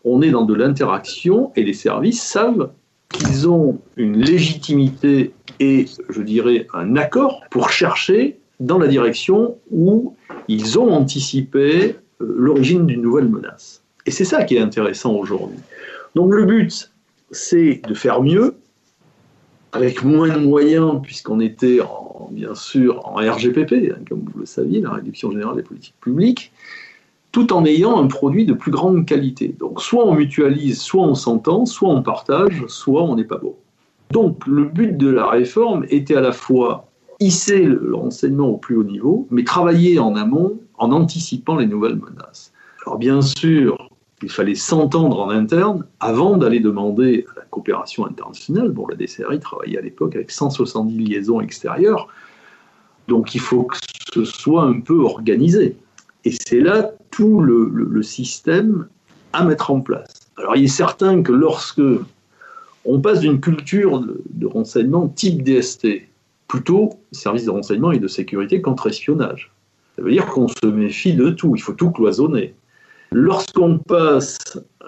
on 0.03 0.21
est 0.21 0.31
dans 0.31 0.45
de 0.45 0.53
l'interaction 0.53 1.51
et 1.55 1.63
les 1.63 1.73
services 1.73 2.21
savent 2.21 2.71
qu'ils 3.09 3.49
ont 3.49 3.79
une 3.97 4.17
légitimité 4.17 5.33
et, 5.59 5.85
je 6.09 6.21
dirais, 6.21 6.67
un 6.73 6.95
accord 6.95 7.43
pour 7.49 7.69
chercher 7.69 8.39
dans 8.59 8.77
la 8.77 8.87
direction 8.87 9.57
où 9.71 10.15
ils 10.47 10.77
ont 10.77 10.91
anticipé 10.91 11.95
euh, 12.21 12.35
l'origine 12.37 12.85
d'une 12.85 13.01
nouvelle 13.01 13.29
menace. 13.29 13.83
Et 14.05 14.11
c'est 14.11 14.25
ça 14.25 14.43
qui 14.43 14.55
est 14.55 14.61
intéressant 14.61 15.13
aujourd'hui. 15.13 15.59
Donc 16.15 16.33
le 16.33 16.45
but, 16.45 16.91
c'est 17.31 17.81
de 17.87 17.93
faire 17.93 18.21
mieux, 18.21 18.55
avec 19.71 20.03
moins 20.03 20.29
de 20.29 20.39
moyens, 20.39 20.99
puisqu'on 21.03 21.39
était 21.39 21.79
bien 22.31 22.55
sûr 22.55 23.05
en 23.07 23.15
RGPP, 23.15 23.93
hein, 23.93 24.01
comme 24.07 24.21
vous 24.21 24.39
le 24.39 24.45
saviez, 24.45 24.81
la 24.81 24.91
réduction 24.91 25.31
générale 25.31 25.55
des 25.55 25.63
politiques 25.63 25.99
publiques, 26.01 26.51
tout 27.31 27.53
en 27.53 27.65
ayant 27.65 27.99
un 27.99 28.07
produit 28.07 28.45
de 28.45 28.53
plus 28.53 28.71
grande 28.71 29.05
qualité. 29.05 29.55
Donc 29.59 29.81
soit 29.81 30.05
on 30.05 30.13
mutualise, 30.13 30.81
soit 30.81 31.03
on 31.03 31.15
s'entend, 31.15 31.65
soit 31.65 31.89
on 31.89 32.01
partage, 32.01 32.65
soit 32.67 33.03
on 33.03 33.15
n'est 33.15 33.23
pas 33.23 33.37
beau. 33.37 33.57
Donc 34.11 34.47
le 34.47 34.65
but 34.65 34.97
de 34.97 35.09
la 35.09 35.27
réforme 35.27 35.85
était 35.89 36.15
à 36.15 36.21
la 36.21 36.31
fois 36.31 36.87
hisser 37.19 37.63
le 37.63 37.93
renseignement 37.93 38.47
au 38.47 38.57
plus 38.57 38.75
haut 38.77 38.83
niveau, 38.83 39.27
mais 39.29 39.43
travailler 39.43 39.99
en 39.99 40.15
amont 40.15 40.57
en 40.77 40.91
anticipant 40.91 41.57
les 41.57 41.67
nouvelles 41.67 41.97
menaces. 41.97 42.51
Alors 42.85 42.97
bien 42.97 43.21
sûr, 43.21 43.89
il 44.23 44.31
fallait 44.31 44.55
s'entendre 44.55 45.19
en 45.19 45.29
interne 45.29 45.85
avant 45.99 46.37
d'aller 46.37 46.59
demander 46.59 47.25
à 47.35 47.39
la 47.39 47.45
coopération 47.45 48.05
internationale. 48.05 48.71
Bon, 48.71 48.87
la 48.87 48.95
DCRI 48.95 49.39
travaillait 49.39 49.77
à 49.77 49.81
l'époque 49.81 50.15
avec 50.15 50.31
170 50.31 50.97
liaisons 50.97 51.41
extérieures, 51.41 52.07
donc 53.07 53.35
il 53.35 53.41
faut 53.41 53.63
que 53.63 53.77
ce 54.13 54.23
soit 54.23 54.63
un 54.63 54.79
peu 54.79 55.01
organisé. 55.01 55.75
Et 56.25 56.31
c'est 56.31 56.59
là 56.59 56.91
tout 57.11 57.41
le, 57.41 58.01
système 58.03 58.87
à 59.33 59.43
mettre 59.43 59.71
en 59.71 59.81
place. 59.81 60.31
Alors 60.37 60.55
il 60.55 60.63
est 60.63 60.67
certain 60.67 61.21
que 61.21 61.31
lorsque 61.31 61.81
on 62.85 62.99
passe 62.99 63.19
d'une 63.19 63.39
culture 63.39 63.99
de, 63.99 64.47
renseignement 64.47 65.07
type 65.07 65.43
DST, 65.43 66.07
plutôt 66.47 66.91
service 67.11 67.45
de 67.45 67.51
renseignement 67.51 67.91
et 67.91 67.99
de 67.99 68.07
sécurité 68.07 68.61
contre-espionnage. 68.61 69.51
Ça 69.95 70.01
veut 70.01 70.11
dire 70.11 70.25
qu'on 70.27 70.47
se 70.47 70.65
méfie 70.65 71.13
de 71.13 71.29
tout, 71.29 71.55
il 71.55 71.61
faut 71.61 71.73
tout 71.73 71.91
cloisonner. 71.91 72.55
Lorsqu'on 73.11 73.77
passe 73.77 74.37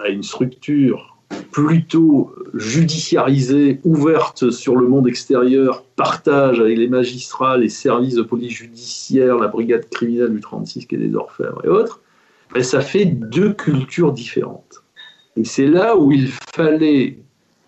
à 0.02 0.10
une 0.10 0.24
structure 0.24 1.18
plutôt 1.52 2.34
judiciarisée, 2.54 3.80
ouverte 3.84 4.52
sur 4.52 4.76
le 4.76 4.88
monde 4.88 5.08
extérieur, 5.08 5.84
partage 5.96 6.60
avec 6.60 6.78
les 6.78 6.88
magistrats, 6.88 7.58
les 7.58 7.70
services 7.70 8.16
de 8.16 8.22
police 8.22 8.54
judiciaire, 8.54 9.38
la 9.38 9.48
brigade 9.48 9.88
criminelle 9.90 10.34
du 10.34 10.40
36 10.40 10.86
qui 10.86 10.96
est 10.96 10.98
des 10.98 11.16
Orfèvres 11.16 11.62
et 11.66 11.70
autres, 11.70 12.02
ben 12.54 12.64
ça 12.64 12.82
fait 12.82 13.06
deux 13.06 13.54
cultures 13.54 14.12
différentes. 14.12 14.84
Et 15.38 15.46
c'est 15.46 15.68
là 15.68 15.96
où 15.96 16.12
il 16.12 16.30
fallait 16.56 17.20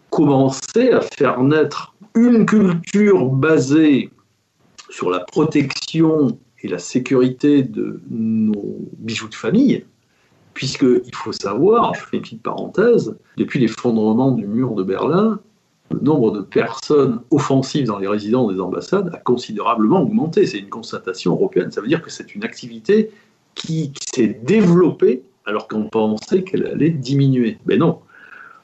commencer 0.10 0.91
à 0.91 1.02
faire 1.02 1.41
naître 1.41 1.96
une 2.15 2.46
culture 2.46 3.26
basée 3.30 4.10
sur 4.89 5.10
la 5.10 5.19
protection 5.19 6.38
et 6.62 6.67
la 6.67 6.78
sécurité 6.78 7.63
de 7.63 8.00
nos 8.10 8.78
bijoux 9.00 9.28
de 9.28 9.36
famille, 9.36 9.86
puisqu'il 10.54 11.15
faut 11.15 11.32
savoir, 11.32 11.96
je 11.96 12.02
fais 12.02 12.17
une 12.17 12.22
petite 12.22 12.43
parenthèse, 12.43 13.15
depuis 13.38 13.60
l'effondrement 13.60 14.32
du 14.32 14.46
mur 14.46 14.76
de 14.76 14.84
Berlin, 14.84 15.39
le 15.91 16.00
nombre 16.00 16.32
de 16.32 16.41
personnes 16.41 17.22
offensives 17.32 17.88
dans 17.88 18.00
les 18.00 18.08
résidences 18.08 18.54
des 18.54 18.60
ambassades 18.60 19.10
a 19.13 19.17
considérablement 19.17 20.02
augmenté. 20.02 20.46
C'est 20.46 20.60
une 20.60 20.69
constatation 20.69 21.34
européenne. 21.34 21.72
Ça 21.72 21.82
veut 21.82 21.88
dire 21.88 22.02
que 22.02 22.10
c'est 22.10 22.36
une 22.36 22.43
activité 22.43 23.12
qui, 23.56 23.94
s'est 24.13 24.39
développée 24.44 25.24
alors 25.46 25.68
qu'on 25.68 25.86
pensait 25.86 26.44
qu'elle 26.44 26.68
allait 26.68 26.89
diminuer. 26.89 27.58
Mais 27.66 27.78
non, 27.78 28.00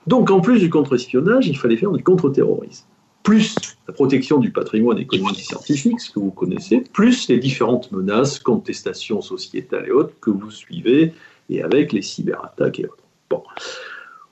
donc, 0.08 0.32
en 0.32 0.40
plus 0.42 0.60
du 0.60 0.72
contre-espionnage, 0.72 1.48
il 1.48 1.58
fallait 1.58 1.78
faire 1.78 1.92
du 1.92 2.04
contre-terrorisme. 2.04 2.86
Plus 3.22 3.56
la 3.88 3.94
protection 3.94 4.40
du 4.40 4.52
patrimoine 4.52 4.98
économique 4.98 5.40
et 5.40 5.44
scientifique, 5.44 6.00
ce 6.00 6.10
que 6.10 6.20
vous 6.20 6.32
connaissez, 6.32 6.82
plus 6.82 7.28
les 7.28 7.38
différentes 7.38 7.92
menaces, 7.92 8.40
contestations 8.40 9.22
sociétales 9.22 9.86
et 9.88 9.92
autres 9.92 10.14
que 10.20 10.32
vous 10.32 10.50
suivez, 10.50 11.14
et 11.50 11.62
avec 11.62 11.92
les 11.94 12.02
cyberattaques 12.02 12.80
et 12.80 12.86
autres. 12.86 13.04
Bon. 13.30 13.44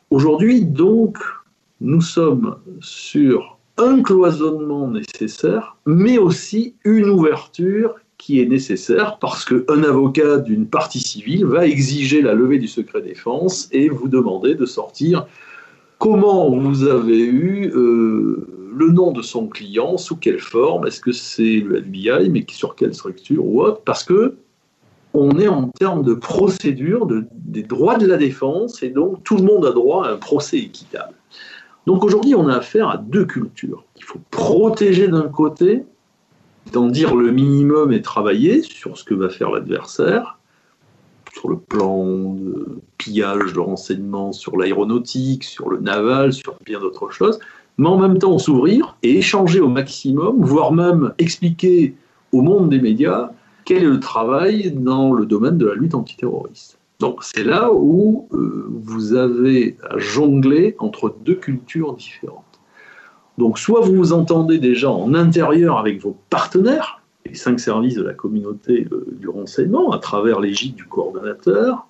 Aujourd'hui, 0.10 0.66
donc, 0.66 1.20
nous 1.80 2.02
sommes 2.02 2.58
sur 2.82 3.60
un 3.78 4.02
cloisonnement 4.02 4.88
nécessaire, 4.88 5.78
mais 5.86 6.18
aussi 6.18 6.74
une 6.86 7.10
ouverture 7.10 7.94
qui 8.18 8.42
est 8.42 8.46
nécessaire 8.46 9.18
parce 9.20 9.46
qu'un 9.46 9.84
avocat 9.84 10.38
d'une 10.38 10.68
partie 10.68 11.00
civile 11.00 11.46
va 11.46 11.68
exiger 11.68 12.22
la 12.22 12.34
levée 12.34 12.58
du 12.58 12.68
secret 12.68 13.02
défense 13.02 13.70
et 13.72 13.90
vous 13.90 14.08
demander 14.08 14.56
de 14.56 14.66
sortir 14.66 15.28
comment 16.00 16.50
vous 16.50 16.84
avez 16.88 17.20
eu 17.20 17.72
euh, 17.76 18.48
le 18.76 18.90
nom 18.90 19.12
de 19.12 19.22
son 19.22 19.48
client, 19.48 19.98
sous 19.98 20.16
quelle 20.16 20.40
forme, 20.40 20.88
est-ce 20.88 21.02
que 21.02 21.12
c'est 21.12 21.60
le 21.60 21.78
FBI, 21.78 22.30
mais 22.30 22.46
sur 22.50 22.76
quelle 22.76 22.94
structure 22.94 23.46
ou 23.46 23.62
autre, 23.62 23.82
parce 23.84 24.04
que 24.04 24.36
on 25.14 25.40
est 25.40 25.48
en 25.48 25.70
termes 25.70 26.04
de 26.04 26.14
procédure, 26.14 27.08
des 27.32 27.64
droits 27.64 27.98
de 27.98 28.06
la 28.06 28.18
défense, 28.18 28.84
et 28.84 28.90
donc 28.90 29.24
tout 29.24 29.38
le 29.38 29.44
monde 29.44 29.66
a 29.66 29.72
droit 29.72 30.06
à 30.06 30.12
un 30.12 30.18
procès 30.18 30.58
équitable. 30.58 31.14
Donc 31.88 32.04
aujourd'hui, 32.04 32.36
on 32.36 32.48
a 32.50 32.58
affaire 32.58 32.90
à 32.90 32.98
deux 32.98 33.26
cultures. 33.26 33.84
Il 33.96 34.04
faut 34.04 34.20
protéger 34.30 35.08
d'un 35.08 35.30
côté, 35.30 35.86
d'en 36.72 36.88
dire 36.88 37.16
le 37.16 37.32
minimum 37.32 37.92
et 37.92 38.02
travailler 38.02 38.62
sur 38.62 38.98
ce 38.98 39.04
que 39.04 39.14
va 39.14 39.30
faire 39.30 39.52
l'adversaire, 39.52 40.38
sur 41.34 41.50
le 41.50 41.58
plan 41.58 42.34
de 42.34 42.80
pillage 42.98 43.54
de 43.54 43.60
renseignements 43.60 44.32
sur 44.32 44.58
l'aéronautique, 44.58 45.44
sur 45.44 45.70
le 45.70 45.80
naval, 45.80 46.34
sur 46.34 46.56
bien 46.66 46.80
d'autres 46.80 47.12
choses, 47.12 47.40
mais 47.78 47.88
en 47.88 47.98
même 47.98 48.18
temps 48.18 48.38
s'ouvrir 48.38 48.98
et 49.04 49.18
échanger 49.18 49.60
au 49.60 49.70
maximum, 49.70 50.42
voire 50.42 50.72
même 50.72 51.14
expliquer 51.20 51.96
au 52.32 52.42
monde 52.42 52.70
des 52.70 52.80
médias 52.80 53.32
quel 53.66 53.84
est 53.84 53.88
le 53.88 54.00
travail 54.00 54.72
dans 54.72 55.14
le 55.14 55.26
domaine 55.26 55.58
de 55.58 55.66
la 55.66 55.76
lutte 55.76 55.94
antiterroriste. 55.94 56.80
Donc 57.00 57.24
c'est 57.24 57.44
là 57.44 57.72
où 57.72 58.28
euh, 58.32 58.66
vous 58.70 59.14
avez 59.14 59.78
à 59.88 59.98
jongler 60.00 60.76
entre 60.80 61.16
deux 61.24 61.36
cultures 61.36 61.94
différentes. 61.94 62.47
Donc 63.38 63.60
soit 63.60 63.82
vous 63.82 63.96
vous 63.96 64.14
entendez 64.14 64.58
déjà 64.58 64.90
en 64.90 65.14
intérieur 65.14 65.78
avec 65.78 66.02
vos 66.02 66.18
partenaires, 66.30 67.02
les 67.26 67.36
cinq 67.36 67.60
services 67.60 67.96
de 67.96 68.04
la 68.04 68.14
communauté 68.14 68.88
euh, 68.92 69.06
du 69.20 69.30
renseignement 69.30 69.92
à 69.92 70.00
travers 70.00 70.40
l'égide 70.40 70.76
du 70.76 70.86
coordonnateur, 70.86 71.88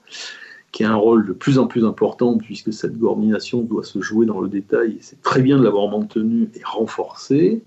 qui 0.72 0.84
a 0.84 0.92
un 0.92 0.96
rôle 0.96 1.26
de 1.26 1.34
plus 1.34 1.58
en 1.58 1.68
plus 1.68 1.86
important 1.86 2.38
puisque 2.38 2.74
cette 2.74 3.00
coordination 3.00 3.62
doit 3.62 3.84
se 3.84 4.02
jouer 4.02 4.26
dans 4.26 4.42
le 4.42 4.50
détail 4.50 4.98
c'est 5.00 5.22
très 5.22 5.42
bien 5.42 5.58
de 5.58 5.64
l'avoir 5.64 5.90
maintenue 5.90 6.50
et 6.54 6.62
renforcée. 6.66 7.64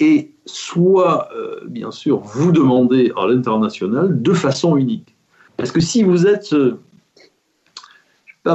Et 0.00 0.30
soit, 0.46 1.28
euh, 1.36 1.60
bien 1.66 1.90
sûr, 1.90 2.20
vous 2.20 2.52
demandez 2.52 3.12
à 3.16 3.26
l'international 3.26 4.22
de 4.22 4.32
façon 4.32 4.76
unique. 4.76 5.16
Parce 5.56 5.72
que 5.72 5.80
si 5.80 6.04
vous 6.04 6.26
êtes 6.26 6.54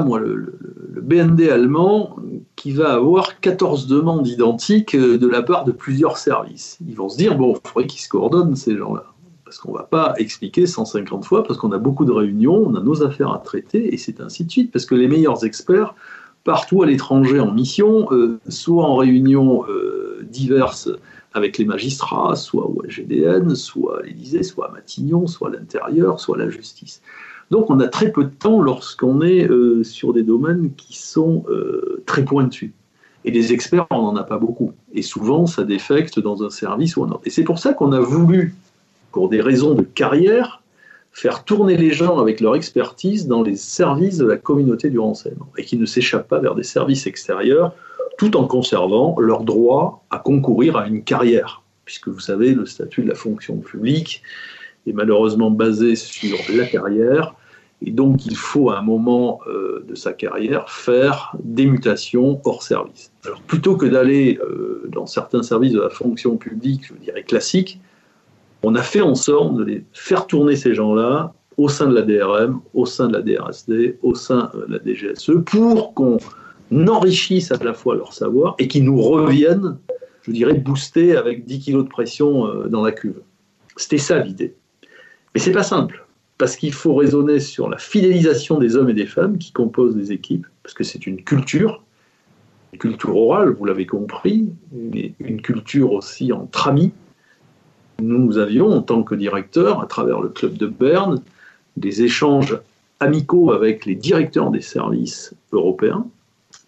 moi, 0.01 0.19
le, 0.19 0.57
BND 1.01 1.49
allemand 1.49 2.15
qui 2.55 2.71
va 2.71 2.93
avoir 2.93 3.39
14 3.41 3.87
demandes 3.87 4.27
identiques 4.27 4.95
euh, 4.95 5.17
de 5.17 5.27
la 5.27 5.41
part 5.41 5.65
de 5.65 5.71
plusieurs 5.71 6.17
services. 6.17 6.77
Ils 6.87 6.95
vont 6.95 7.09
se 7.09 7.17
dire, 7.17 7.37
bon, 7.37 7.55
il 7.55 7.67
faudrait 7.67 7.87
qu'ils 7.87 8.01
se 8.01 8.07
coordonnent, 8.07 8.55
ces 8.55 8.77
gens-là. 8.77 9.05
Parce 9.43 9.57
qu'on 9.57 9.73
ne 9.73 9.77
va 9.77 9.83
pas 9.83 10.13
expliquer 10.17 10.65
150 10.65 11.25
fois, 11.25 11.43
parce 11.43 11.59
qu'on 11.59 11.71
a 11.73 11.77
beaucoup 11.77 12.05
de 12.05 12.11
réunions, 12.11 12.63
on 12.65 12.75
a 12.75 12.79
nos 12.79 13.03
affaires 13.03 13.33
à 13.33 13.39
traiter, 13.39 13.93
et 13.93 13.97
c'est 13.97 14.21
ainsi 14.21 14.45
de 14.45 14.51
suite. 14.51 14.71
Parce 14.71 14.85
que 14.85 14.95
les 14.95 15.07
meilleurs 15.07 15.45
experts, 15.45 15.93
partout 16.43 16.83
à 16.83 16.85
l'étranger 16.85 17.39
en 17.39 17.51
mission, 17.51 18.07
euh, 18.11 18.39
soit 18.47 18.85
en 18.85 18.95
réunions 18.95 19.65
euh, 19.67 20.25
diverses 20.29 20.89
avec 21.33 21.57
les 21.57 21.65
magistrats, 21.65 22.35
soit 22.35 22.65
au 22.65 22.83
GDN, 22.87 23.55
soit 23.55 23.99
à 23.99 24.01
l'Élysée, 24.03 24.43
soit 24.43 24.69
à 24.69 24.71
Matignon, 24.71 25.27
soit 25.27 25.49
à 25.49 25.51
l'intérieur, 25.51 26.19
soit 26.19 26.35
à 26.35 26.39
la 26.39 26.49
justice. 26.49 27.01
Donc 27.51 27.69
on 27.69 27.79
a 27.79 27.87
très 27.87 28.11
peu 28.11 28.23
de 28.23 28.29
temps 28.29 28.61
lorsqu'on 28.61 29.21
est 29.21 29.47
euh, 29.49 29.83
sur 29.83 30.13
des 30.13 30.23
domaines 30.23 30.71
qui 30.75 30.97
sont 30.97 31.45
euh, 31.49 32.03
très 32.05 32.23
pointus. 32.23 32.71
Et 33.25 33.31
des 33.31 33.53
experts, 33.53 33.87
on 33.89 34.01
n'en 34.01 34.15
a 34.17 34.23
pas 34.23 34.37
beaucoup. 34.37 34.73
Et 34.93 35.01
souvent, 35.01 35.45
ça 35.45 35.63
défecte 35.63 36.19
dans 36.19 36.43
un 36.43 36.49
service 36.49 36.97
ou 36.97 37.03
un 37.03 37.09
autre. 37.09 37.21
Et 37.25 37.29
c'est 37.29 37.43
pour 37.43 37.57
ça 37.57 37.73
qu'on 37.73 37.93
a 37.93 37.99
voulu, 37.99 38.53
pour 39.11 39.29
des 39.29 39.39
raisons 39.39 39.75
de 39.75 39.83
carrière, 39.83 40.61
faire 41.13 41.45
tourner 41.45 41.77
les 41.77 41.91
gens 41.91 42.17
avec 42.17 42.41
leur 42.41 42.55
expertise 42.55 43.27
dans 43.27 43.43
les 43.43 43.55
services 43.55 44.17
de 44.17 44.25
la 44.25 44.35
communauté 44.35 44.89
du 44.89 44.99
renseignement 44.99 45.47
et 45.57 45.63
qui 45.63 45.77
ne 45.77 45.85
s'échappent 45.85 46.27
pas 46.27 46.39
vers 46.39 46.55
des 46.55 46.63
services 46.63 47.07
extérieurs 47.07 47.73
tout 48.17 48.35
en 48.35 48.45
conservant 48.45 49.15
leur 49.19 49.43
droit 49.43 50.03
à 50.09 50.19
concourir 50.19 50.75
à 50.75 50.87
une 50.87 51.03
carrière. 51.03 51.61
Puisque 51.85 52.07
vous 52.07 52.19
savez, 52.19 52.53
le 52.53 52.65
statut 52.65 53.03
de 53.03 53.09
la 53.09 53.15
fonction 53.15 53.57
publique, 53.57 54.23
est 54.87 54.93
malheureusement 54.93 55.51
basé 55.51 55.95
sur 55.95 56.37
la 56.53 56.65
carrière. 56.65 57.35
Et 57.85 57.91
donc, 57.91 58.25
il 58.25 58.37
faut 58.37 58.69
à 58.69 58.79
un 58.79 58.81
moment 58.81 59.41
euh, 59.47 59.85
de 59.87 59.95
sa 59.95 60.13
carrière 60.13 60.69
faire 60.69 61.35
des 61.43 61.65
mutations 61.65 62.39
hors 62.45 62.63
service. 62.63 63.11
Alors, 63.25 63.41
plutôt 63.41 63.75
que 63.75 63.85
d'aller 63.85 64.39
euh, 64.41 64.83
dans 64.89 65.05
certains 65.05 65.43
services 65.43 65.73
de 65.73 65.81
la 65.81 65.89
fonction 65.89 66.37
publique, 66.37 66.85
je 66.87 66.93
dirais 66.93 67.23
classique, 67.23 67.81
on 68.63 68.75
a 68.75 68.81
fait 68.81 69.01
en 69.01 69.15
sorte 69.15 69.57
de 69.57 69.81
faire 69.91 70.27
tourner 70.27 70.55
ces 70.55 70.73
gens-là 70.73 71.33
au 71.57 71.67
sein 71.67 71.87
de 71.87 71.93
la 71.93 72.01
DRM, 72.01 72.61
au 72.73 72.85
sein 72.85 73.07
de 73.07 73.13
la 73.13 73.21
DRSD, 73.21 73.97
au 74.01 74.15
sein 74.15 74.49
de 74.55 74.73
la 74.73 74.79
DGSE, 74.79 75.43
pour 75.45 75.93
qu'on 75.93 76.17
enrichisse 76.87 77.51
à 77.51 77.57
la 77.61 77.73
fois 77.73 77.95
leur 77.95 78.13
savoir 78.13 78.55
et 78.59 78.67
qu'ils 78.69 78.85
nous 78.85 79.01
reviennent, 79.01 79.77
je 80.23 80.31
dirais, 80.31 80.53
boostés 80.53 81.17
avec 81.17 81.45
10 81.45 81.65
kg 81.65 81.77
de 81.83 81.89
pression 81.89 82.47
euh, 82.47 82.67
dans 82.69 82.81
la 82.81 82.93
cuve. 82.93 83.21
C'était 83.75 83.97
ça 83.97 84.19
l'idée. 84.19 84.55
Mais 85.33 85.41
c'est 85.41 85.51
pas 85.51 85.63
simple, 85.63 86.05
parce 86.37 86.55
qu'il 86.55 86.73
faut 86.73 86.95
raisonner 86.95 87.39
sur 87.39 87.69
la 87.69 87.77
fidélisation 87.77 88.59
des 88.59 88.75
hommes 88.75 88.89
et 88.89 88.93
des 88.93 89.05
femmes 89.05 89.37
qui 89.37 89.51
composent 89.51 89.97
les 89.97 90.11
équipes, 90.11 90.45
parce 90.61 90.73
que 90.73 90.83
c'est 90.83 91.07
une 91.07 91.23
culture, 91.23 91.83
une 92.73 92.79
culture 92.79 93.15
orale, 93.15 93.49
vous 93.49 93.65
l'avez 93.65 93.85
compris, 93.85 94.49
mais 94.71 95.13
une 95.19 95.41
culture 95.41 95.93
aussi 95.93 96.31
entre 96.31 96.67
amis. 96.67 96.91
Nous 98.01 98.37
avions, 98.37 98.69
en 98.69 98.81
tant 98.81 99.03
que 99.03 99.15
directeur, 99.15 99.81
à 99.81 99.85
travers 99.85 100.21
le 100.21 100.29
club 100.29 100.57
de 100.57 100.67
Berne, 100.67 101.21
des 101.77 102.03
échanges 102.03 102.59
amicaux 102.99 103.51
avec 103.51 103.85
les 103.85 103.95
directeurs 103.95 104.51
des 104.51 104.61
services 104.61 105.33
européens, 105.51 106.05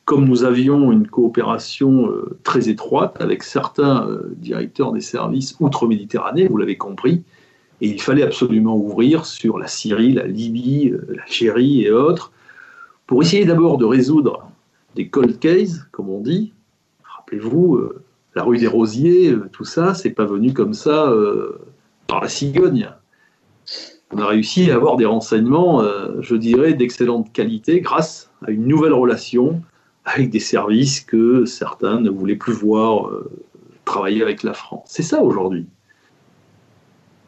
comme 0.05 0.25
nous 0.25 0.43
avions 0.43 0.91
une 0.91 1.07
coopération 1.07 2.09
euh, 2.09 2.37
très 2.43 2.69
étroite 2.69 3.17
avec 3.19 3.41
certains 3.43 4.07
euh, 4.07 4.35
directeurs 4.37 4.91
des 4.91 5.01
services 5.01 5.55
outre-Méditerranée, 5.59 6.47
vous 6.47 6.57
l'avez 6.57 6.77
compris, 6.77 7.23
et 7.81 7.89
il 7.89 8.01
fallait 8.01 8.23
absolument 8.23 8.77
ouvrir 8.77 9.25
sur 9.25 9.57
la 9.57 9.67
Syrie, 9.67 10.13
la 10.13 10.25
Libye, 10.27 10.91
euh, 10.91 11.05
l'Algérie 11.09 11.83
et 11.83 11.91
autres, 11.91 12.31
pour 13.07 13.21
essayer 13.21 13.45
d'abord 13.45 13.77
de 13.77 13.85
résoudre 13.85 14.49
des 14.95 15.09
cold 15.09 15.39
cases, 15.39 15.85
comme 15.91 16.09
on 16.09 16.21
dit. 16.21 16.53
Rappelez-vous, 17.03 17.75
euh, 17.75 18.03
la 18.33 18.43
rue 18.43 18.57
des 18.57 18.67
Rosiers, 18.67 19.31
euh, 19.31 19.49
tout 19.51 19.65
ça, 19.65 19.93
c'est 19.93 20.09
pas 20.09 20.25
venu 20.25 20.53
comme 20.53 20.73
ça 20.73 21.11
par 22.07 22.21
la 22.21 22.29
cigogne. 22.29 22.89
on 24.11 24.19
a 24.19 24.27
réussi 24.27 24.71
à 24.71 24.75
avoir 24.75 24.95
des 24.95 25.05
renseignements, 25.05 25.83
je 26.19 26.35
dirais, 26.35 26.73
d'excellente 26.73 27.33
qualité 27.33 27.81
grâce 27.81 28.31
à 28.45 28.51
une 28.51 28.67
nouvelle 28.67 28.93
relation 28.93 29.61
avec 30.05 30.29
des 30.29 30.39
services 30.39 31.01
que 31.01 31.45
certains 31.45 31.99
ne 31.99 32.09
voulaient 32.09 32.35
plus 32.35 32.53
voir 32.53 33.11
travailler 33.83 34.21
avec 34.21 34.43
la 34.43 34.53
France. 34.53 34.83
C'est 34.85 35.03
ça 35.03 35.21
aujourd'hui. 35.23 35.65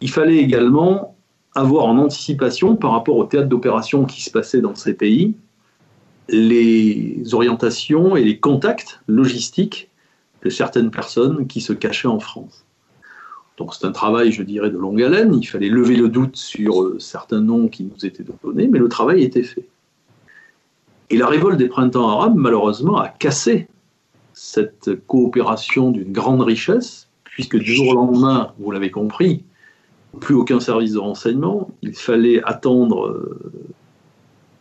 Il 0.02 0.10
fallait 0.10 0.38
également 0.38 1.16
avoir 1.56 1.86
en 1.86 1.98
anticipation 1.98 2.76
par 2.76 2.92
rapport 2.92 3.18
au 3.18 3.24
théâtre 3.24 3.50
d'opération 3.50 4.06
qui 4.06 4.22
se 4.22 4.30
passait 4.30 4.62
dans 4.62 4.76
ces 4.76 4.94
pays 4.94 5.36
les 6.30 7.34
orientations 7.34 8.16
et 8.16 8.24
les 8.24 8.40
contacts 8.40 9.00
logistiques 9.08 9.90
de 10.44 10.50
certaines 10.50 10.92
personnes 10.92 11.48
qui 11.48 11.62
se 11.62 11.74
cachaient 11.74 12.08
en 12.08 12.20
France. 12.20 12.66
Donc 13.58 13.74
c'est 13.74 13.88
un 13.88 13.92
travail, 13.92 14.32
je 14.32 14.44
dirais, 14.44 14.70
de 14.70 14.78
longue 14.78 15.02
haleine. 15.02 15.34
Il 15.34 15.46
fallait 15.46 15.70
lever 15.70 15.96
le 15.96 16.10
doute 16.10 16.36
sur 16.36 16.84
euh, 16.84 17.00
certains 17.00 17.42
noms 17.42 17.68
qui 17.68 17.84
nous 17.84 18.06
étaient 18.06 18.24
donnés, 18.44 18.68
mais 18.68 18.78
le 18.78 18.88
travail 18.88 19.24
était 19.24 19.44
fait. 19.44 19.68
Et 21.10 21.18
la 21.18 21.28
révolte 21.28 21.58
des 21.58 21.68
printemps 21.68 22.10
arabes, 22.10 22.36
malheureusement, 22.36 22.98
a 22.98 23.08
cassé 23.08 23.68
cette 24.34 24.92
coopération 25.08 25.90
d'une 25.90 26.12
grande 26.12 26.42
richesse, 26.42 27.08
puisque 27.24 27.58
du 27.58 27.74
jour 27.74 27.90
au 27.90 27.96
lendemain, 27.96 28.54
vous 28.60 28.70
l'avez 28.72 28.92
compris, 28.92 29.44
plus 30.20 30.36
aucun 30.36 30.60
service 30.60 30.94
de 30.94 31.00
renseignement. 31.00 31.70
Il 31.82 31.96
fallait 31.96 32.42
attendre 32.44 33.08
euh, 33.08 33.40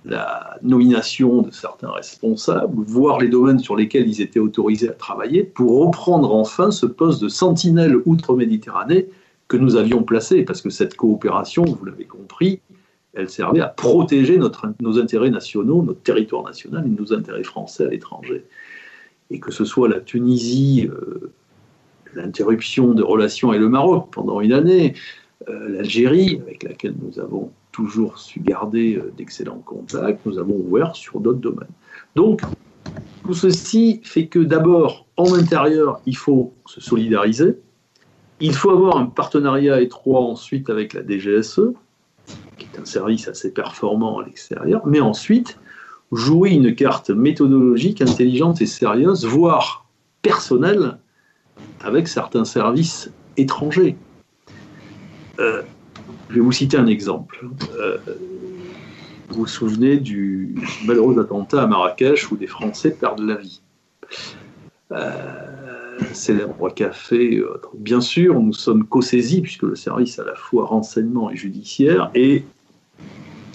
la 0.05 0.57
nomination 0.63 1.43
de 1.43 1.51
certains 1.51 1.91
responsables, 1.91 2.83
voir 2.85 3.19
les 3.19 3.29
domaines 3.29 3.59
sur 3.59 3.77
lesquels 3.77 4.09
ils 4.09 4.21
étaient 4.21 4.41
autorisés 4.41 4.89
à 4.89 4.93
travailler, 4.93 5.43
pour 5.43 5.87
reprendre 5.87 6.35
enfin 6.35 6.71
ce 6.71 6.87
poste 6.87 7.23
de 7.23 7.29
sentinelle 7.29 7.97
outre-Méditerranée 8.07 9.09
que 9.49 9.57
nous 9.57 9.77
avions 9.77 10.03
placé, 10.03 10.45
parce 10.45 10.63
que 10.63 10.71
cette 10.71 10.97
coopération, 10.97 11.65
vous 11.65 11.85
l'avez 11.85 12.05
compris, 12.05 12.61
elle 13.15 13.31
servait 13.31 13.61
à 13.61 13.69
protéger 13.69 14.39
nos 14.81 14.99
intérêts 14.99 15.31
nationaux, 15.31 15.83
notre 15.83 16.03
territoire 16.03 16.45
national 16.45 16.87
et 16.87 16.91
nos 16.91 17.13
intérêts 17.13 17.45
français 17.45 17.87
à 17.87 17.89
l'étranger. 17.89 18.45
Et 19.31 19.41
que 19.41 19.51
ce 19.51 19.65
soit 19.65 19.89
la 19.89 20.01
Tunisie, 20.01 20.89
euh, 20.89 21.33
l'interruption 22.15 22.93
de 22.93 23.03
relations 23.03 23.51
avec 23.51 23.61
le 23.61 23.69
Maroc 23.69 24.09
pendant 24.13 24.41
une 24.41 24.53
année, 24.53 24.95
l'Algérie, 25.49 26.41
avec 26.43 26.63
laquelle 26.63 26.95
nous 27.01 27.21
avons 27.21 27.51
toujours 27.77 28.19
su 28.19 28.41
garder 28.41 28.97
euh, 28.97 29.13
d'excellents 29.19 29.63
contacts, 29.65 30.25
nous 30.25 30.39
avons 30.39 30.55
ouvert 30.55 30.97
sur 30.97 31.21
d'autres 31.21 31.41
domaines. 31.41 31.69
Donc, 32.15 32.41
tout 33.23 33.35
ceci 33.35 34.01
fait 34.03 34.29
que 34.29 34.39
d'abord, 34.39 35.07
en 35.19 35.35
intérieur, 35.35 36.01
il 36.07 36.17
faut 36.17 36.55
se 36.65 36.81
solidariser, 36.81 37.59
il 38.41 38.55
faut 38.55 38.71
avoir 38.71 38.97
un 38.97 39.07
partenariat 39.07 39.83
étroit 39.83 40.21
ensuite 40.21 40.71
avec 40.71 40.95
la 40.95 41.03
DGSE, 41.03 41.73
qui 42.57 42.67
est 42.73 42.81
un 42.81 42.85
service 42.87 43.29
assez 43.29 43.53
performant 43.53 44.21
à 44.21 44.25
l'extérieur, 44.25 44.87
mais 44.87 45.01
ensuite 45.01 45.59
jouer 46.13 46.51
une 46.51 46.75
carte 46.75 47.11
méthodologique, 47.11 48.01
intelligente 48.01 48.63
et 48.63 48.67
sérieuse, 48.67 49.27
voire 49.27 49.87
personnelle, 50.23 50.99
avec 51.81 52.09
certains 52.09 52.45
services 52.45 53.11
étrangers. 53.37 53.97
Euh, 55.39 55.63
je 56.29 56.35
vais 56.35 56.41
vous 56.41 56.53
citer 56.53 56.77
un 56.77 56.87
exemple. 56.87 57.47
Euh, 57.79 57.99
vous 59.29 59.41
vous 59.41 59.47
souvenez 59.47 59.97
du 59.97 60.55
malheureux 60.85 61.19
attentat 61.21 61.63
à 61.63 61.67
Marrakech 61.67 62.31
où 62.31 62.37
des 62.37 62.47
Français 62.47 62.91
perdent 62.91 63.21
la 63.21 63.37
vie. 63.37 63.61
Euh, 64.93 65.99
célèbre 66.13 66.69
café, 66.71 67.43
bien 67.75 68.01
sûr, 68.01 68.39
nous 68.39 68.53
sommes 68.53 68.87
co-saisis 68.87 69.41
puisque 69.41 69.63
le 69.63 69.75
service 69.75 70.19
à 70.19 70.25
la 70.25 70.35
fois 70.35 70.67
renseignement 70.67 71.31
et 71.31 71.37
judiciaire 71.37 72.11
et 72.15 72.45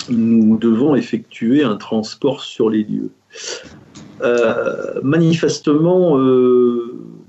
nous 0.09 0.57
devons 0.57 0.95
effectuer 0.95 1.63
un 1.63 1.77
transport 1.77 2.41
sur 2.41 2.69
les 2.69 2.83
lieux. 2.83 3.11
Manifestement, 5.03 6.17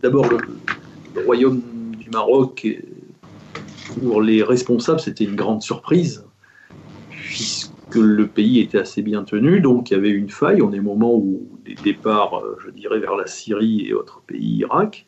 d'abord 0.03 0.27
le, 0.29 0.39
royaume 1.25 1.61
du 1.99 2.11
Maroc 2.11 2.67
pour 4.01 4.23
les 4.23 4.43
responsables, 4.43 5.01
c'était 5.01 5.25
une 5.25 5.37
grande 5.37 5.63
surprise, 5.63 6.25
puisque 7.11 7.73
le 7.95 8.27
pays 8.27 8.61
était 8.61 8.79
assez 8.79 9.03
bien 9.03 9.23
tenu, 9.23 9.61
donc 9.61 9.91
il 9.91 9.95
y 9.95 9.97
avait 9.97 10.11
une 10.11 10.31
faille. 10.31 10.63
On 10.63 10.73
est 10.73 10.79
au 10.79 10.83
moment 10.83 11.15
où 11.15 11.49
des 11.65 11.75
départs, 11.75 12.39
euh, 12.39 12.57
je 12.65 12.71
dirais, 12.71 12.99
vers 12.99 13.17
la 13.17 13.27
Syrie 13.27 13.87
et 13.87 13.95
autres 13.95 14.23
pays, 14.27 14.59
Irak. 14.59 15.07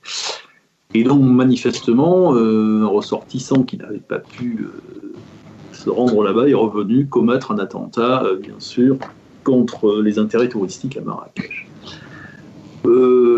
Et 0.94 1.02
donc, 1.02 1.22
manifestement, 1.22 2.34
euh, 2.34 2.82
un 2.82 2.86
ressortissant 2.86 3.62
qui 3.64 3.76
n'avait 3.76 3.98
pas 3.98 4.18
pu 4.18 4.60
euh, 4.60 5.12
se 5.72 5.90
rendre 5.90 6.22
là-bas 6.22 6.48
est 6.48 6.54
revenu 6.54 7.06
commettre 7.06 7.50
un 7.50 7.58
attentat, 7.58 8.24
bien 8.40 8.58
sûr, 8.58 8.96
contre 9.42 10.00
les 10.00 10.18
intérêts 10.18 10.48
touristiques 10.48 10.96
à 10.96 11.00
Marrakech. 11.00 11.66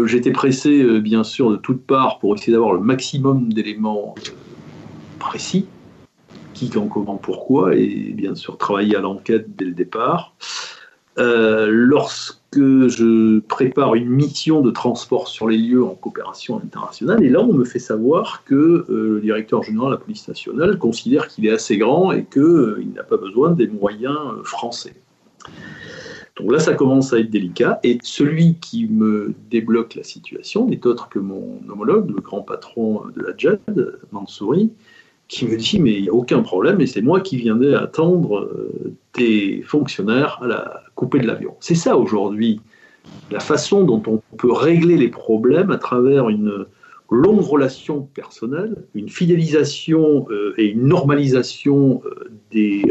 J'étais 0.04 0.32
pressé, 0.32 1.00
bien 1.00 1.24
sûr, 1.24 1.50
de 1.50 1.56
toutes 1.56 1.82
parts 1.82 2.18
pour 2.18 2.34
essayer 2.34 2.52
d'avoir 2.52 2.74
le 2.74 2.80
maximum 2.80 3.52
d'éléments 3.52 4.14
précis, 5.26 5.66
qui, 6.54 6.70
quand, 6.70 6.86
comment, 6.88 7.16
pourquoi, 7.16 7.74
et 7.74 8.12
bien 8.14 8.34
sûr 8.34 8.56
travailler 8.56 8.96
à 8.96 9.00
l'enquête 9.00 9.56
dès 9.56 9.66
le 9.66 9.72
départ. 9.72 10.34
Euh, 11.18 11.68
lorsque 11.70 12.38
je 12.54 13.40
prépare 13.40 13.94
une 13.94 14.08
mission 14.08 14.60
de 14.60 14.70
transport 14.70 15.28
sur 15.28 15.48
les 15.48 15.56
lieux 15.56 15.82
en 15.82 15.94
coopération 15.94 16.58
internationale, 16.58 17.24
et 17.24 17.30
là 17.30 17.40
on 17.40 17.54
me 17.54 17.64
fait 17.64 17.78
savoir 17.78 18.44
que 18.44 18.54
euh, 18.54 19.14
le 19.14 19.20
directeur 19.20 19.62
général 19.62 19.88
de 19.88 19.94
la 19.94 20.00
police 20.00 20.28
nationale 20.28 20.78
considère 20.78 21.28
qu'il 21.28 21.46
est 21.46 21.52
assez 21.52 21.78
grand 21.78 22.12
et 22.12 22.24
qu'il 22.24 22.42
euh, 22.42 22.84
n'a 22.94 23.02
pas 23.02 23.16
besoin 23.16 23.50
des 23.50 23.66
moyens 23.66 24.18
français. 24.44 24.94
Donc 26.36 26.52
là, 26.52 26.58
ça 26.58 26.74
commence 26.74 27.14
à 27.14 27.18
être 27.18 27.30
délicat. 27.30 27.80
Et 27.82 27.98
celui 28.02 28.56
qui 28.56 28.86
me 28.86 29.34
débloque 29.50 29.94
la 29.94 30.02
situation 30.02 30.66
n'est 30.66 30.86
autre 30.86 31.08
que 31.08 31.18
mon 31.18 31.60
homologue, 31.70 32.10
le 32.10 32.20
grand 32.20 32.42
patron 32.42 33.04
de 33.16 33.22
la 33.22 33.34
JED, 33.36 33.98
Mansouri, 34.12 34.70
qui 35.28 35.46
me 35.46 35.56
dit 35.56 35.80
mais 35.80 35.92
il 35.94 36.02
n'y 36.02 36.08
a 36.08 36.14
aucun 36.14 36.42
problème 36.42 36.80
et 36.80 36.86
c'est 36.86 37.02
moi 37.02 37.20
qui 37.20 37.36
viendrai 37.36 37.74
attendre 37.74 38.40
euh, 38.40 38.94
des 39.14 39.62
fonctionnaires 39.62 40.38
à 40.42 40.46
la 40.46 40.82
coupée 40.94 41.18
de 41.18 41.26
l'avion. 41.26 41.54
C'est 41.60 41.74
ça 41.74 41.96
aujourd'hui 41.96 42.60
la 43.30 43.40
façon 43.40 43.84
dont 43.84 44.02
on 44.06 44.20
peut 44.36 44.52
régler 44.52 44.96
les 44.96 45.08
problèmes 45.08 45.70
à 45.70 45.78
travers 45.78 46.28
une 46.28 46.66
longue 47.10 47.40
relation 47.40 48.02
personnelle, 48.14 48.84
une 48.94 49.08
fidélisation 49.08 50.26
euh, 50.30 50.54
et 50.58 50.66
une 50.66 50.86
normalisation 50.86 52.02
euh, 52.04 52.30
des 52.50 52.84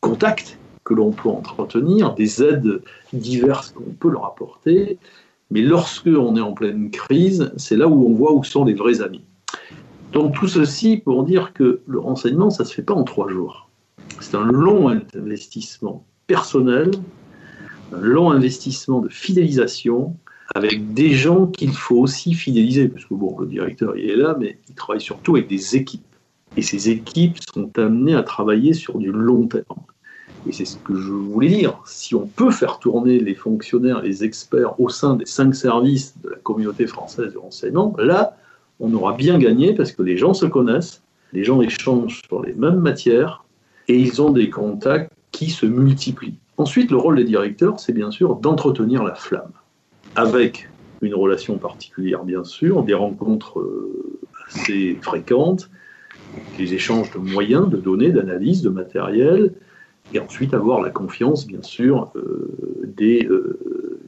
contacts 0.00 0.58
que 0.84 0.92
l'on 0.92 1.12
peut 1.12 1.28
entretenir, 1.28 2.14
des 2.14 2.42
aides 2.42 2.82
diverses 3.12 3.70
qu'on 3.70 3.92
peut 3.98 4.10
leur 4.10 4.26
apporter. 4.26 4.98
Mais 5.50 5.62
lorsque 5.62 6.06
on 6.08 6.36
est 6.36 6.40
en 6.40 6.52
pleine 6.52 6.90
crise, 6.90 7.52
c'est 7.56 7.76
là 7.76 7.88
où 7.88 8.06
on 8.06 8.14
voit 8.14 8.32
où 8.32 8.44
sont 8.44 8.64
les 8.64 8.74
vrais 8.74 9.00
amis. 9.00 9.24
Donc 10.14 10.34
tout 10.34 10.46
ceci 10.46 10.96
pour 10.96 11.24
dire 11.24 11.52
que 11.52 11.80
le 11.86 11.98
renseignement, 11.98 12.48
ça 12.48 12.62
ne 12.62 12.68
se 12.68 12.74
fait 12.74 12.82
pas 12.82 12.94
en 12.94 13.02
trois 13.02 13.28
jours. 13.28 13.68
C'est 14.20 14.36
un 14.36 14.44
long 14.44 14.88
investissement 14.88 16.06
personnel, 16.28 16.92
un 17.92 18.00
long 18.00 18.30
investissement 18.30 19.00
de 19.00 19.08
fidélisation, 19.08 20.16
avec 20.54 20.94
des 20.94 21.10
gens 21.10 21.48
qu'il 21.48 21.72
faut 21.72 21.96
aussi 21.96 22.32
fidéliser, 22.32 22.88
parce 22.88 23.04
que 23.06 23.14
bon, 23.14 23.36
le 23.40 23.46
directeur 23.46 23.96
il 23.96 24.08
est 24.08 24.16
là, 24.16 24.36
mais 24.38 24.58
il 24.68 24.74
travaille 24.76 25.00
surtout 25.00 25.34
avec 25.34 25.48
des 25.48 25.74
équipes. 25.74 26.04
Et 26.56 26.62
ces 26.62 26.90
équipes 26.90 27.38
sont 27.52 27.76
amenées 27.76 28.14
à 28.14 28.22
travailler 28.22 28.72
sur 28.72 28.98
du 28.98 29.10
long 29.10 29.48
terme. 29.48 29.64
Et 30.46 30.52
c'est 30.52 30.66
ce 30.66 30.76
que 30.76 30.94
je 30.94 31.10
voulais 31.10 31.48
dire. 31.48 31.80
Si 31.86 32.14
on 32.14 32.26
peut 32.26 32.52
faire 32.52 32.78
tourner 32.78 33.18
les 33.18 33.34
fonctionnaires, 33.34 34.00
les 34.02 34.22
experts 34.22 34.78
au 34.78 34.88
sein 34.88 35.16
des 35.16 35.26
cinq 35.26 35.54
services 35.56 36.14
de 36.22 36.28
la 36.28 36.36
communauté 36.36 36.86
française 36.86 37.32
de 37.32 37.38
renseignement, 37.38 37.96
là, 37.98 38.36
on 38.80 38.92
aura 38.94 39.14
bien 39.14 39.38
gagné 39.38 39.74
parce 39.74 39.92
que 39.92 40.02
les 40.02 40.16
gens 40.16 40.34
se 40.34 40.46
connaissent, 40.46 41.02
les 41.32 41.44
gens 41.44 41.60
échangent 41.60 42.22
sur 42.26 42.42
les 42.42 42.54
mêmes 42.54 42.80
matières 42.80 43.44
et 43.88 43.98
ils 43.98 44.22
ont 44.22 44.30
des 44.30 44.50
contacts 44.50 45.12
qui 45.32 45.50
se 45.50 45.66
multiplient. 45.66 46.38
Ensuite, 46.56 46.90
le 46.90 46.96
rôle 46.96 47.16
des 47.16 47.24
directeurs, 47.24 47.80
c'est 47.80 47.92
bien 47.92 48.10
sûr 48.10 48.36
d'entretenir 48.36 49.02
la 49.02 49.14
flamme, 49.14 49.50
avec 50.14 50.68
une 51.02 51.14
relation 51.14 51.58
particulière, 51.58 52.24
bien 52.24 52.44
sûr, 52.44 52.82
des 52.84 52.94
rencontres 52.94 53.58
euh, 53.58 54.20
assez 54.46 54.96
fréquentes, 55.02 55.70
des 56.56 56.74
échanges 56.74 57.10
de 57.12 57.18
moyens, 57.18 57.68
de 57.68 57.76
données, 57.76 58.10
d'analyse, 58.10 58.62
de 58.62 58.70
matériel, 58.70 59.52
et 60.12 60.20
ensuite 60.20 60.54
avoir 60.54 60.80
la 60.80 60.90
confiance, 60.90 61.46
bien 61.46 61.62
sûr, 61.62 62.10
euh, 62.14 62.48
des 62.96 63.26
euh, 63.26 63.58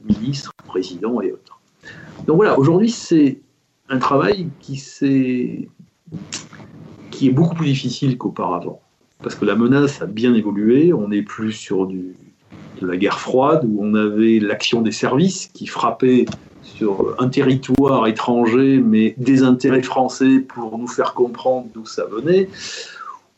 ministres, 0.07 0.51
présidents 0.65 1.21
et 1.21 1.31
autres. 1.31 1.59
Donc 2.25 2.37
voilà, 2.37 2.57
aujourd'hui, 2.57 2.89
c'est 2.89 3.39
un 3.89 3.99
travail 3.99 4.47
qui, 4.59 4.81
est, 5.01 5.69
beaucoup 7.31 7.55
plus 7.55 7.67
difficile 7.67 8.17
qu'auparavant. 8.17 8.81
Parce 9.23 9.35
que 9.35 9.45
la 9.45 9.55
menace 9.55 10.01
a 10.01 10.05
bien 10.05 10.33
évolué, 10.33 10.93
on 10.93 11.07
n'est 11.07 11.23
plus 11.23 11.51
sur 11.51 11.87
de 11.87 12.13
la 12.81 12.97
guerre 12.97 13.19
froide 13.19 13.65
où 13.67 13.83
on 13.83 13.95
avait 13.95 14.39
l'action 14.39 14.81
des 14.81 14.91
services 14.91 15.47
qui 15.47 15.65
frappait 15.65 16.25
sur 16.61 17.15
un 17.17 17.27
territoire 17.29 18.05
étranger 18.07 18.79
mais 18.79 19.15
des 19.17 19.41
intérêts 19.41 19.81
français 19.81 20.39
pour 20.39 20.77
nous 20.77 20.87
faire 20.87 21.13
comprendre 21.13 21.67
d'où 21.73 21.85
ça 21.85 22.05
venait. 22.05 22.49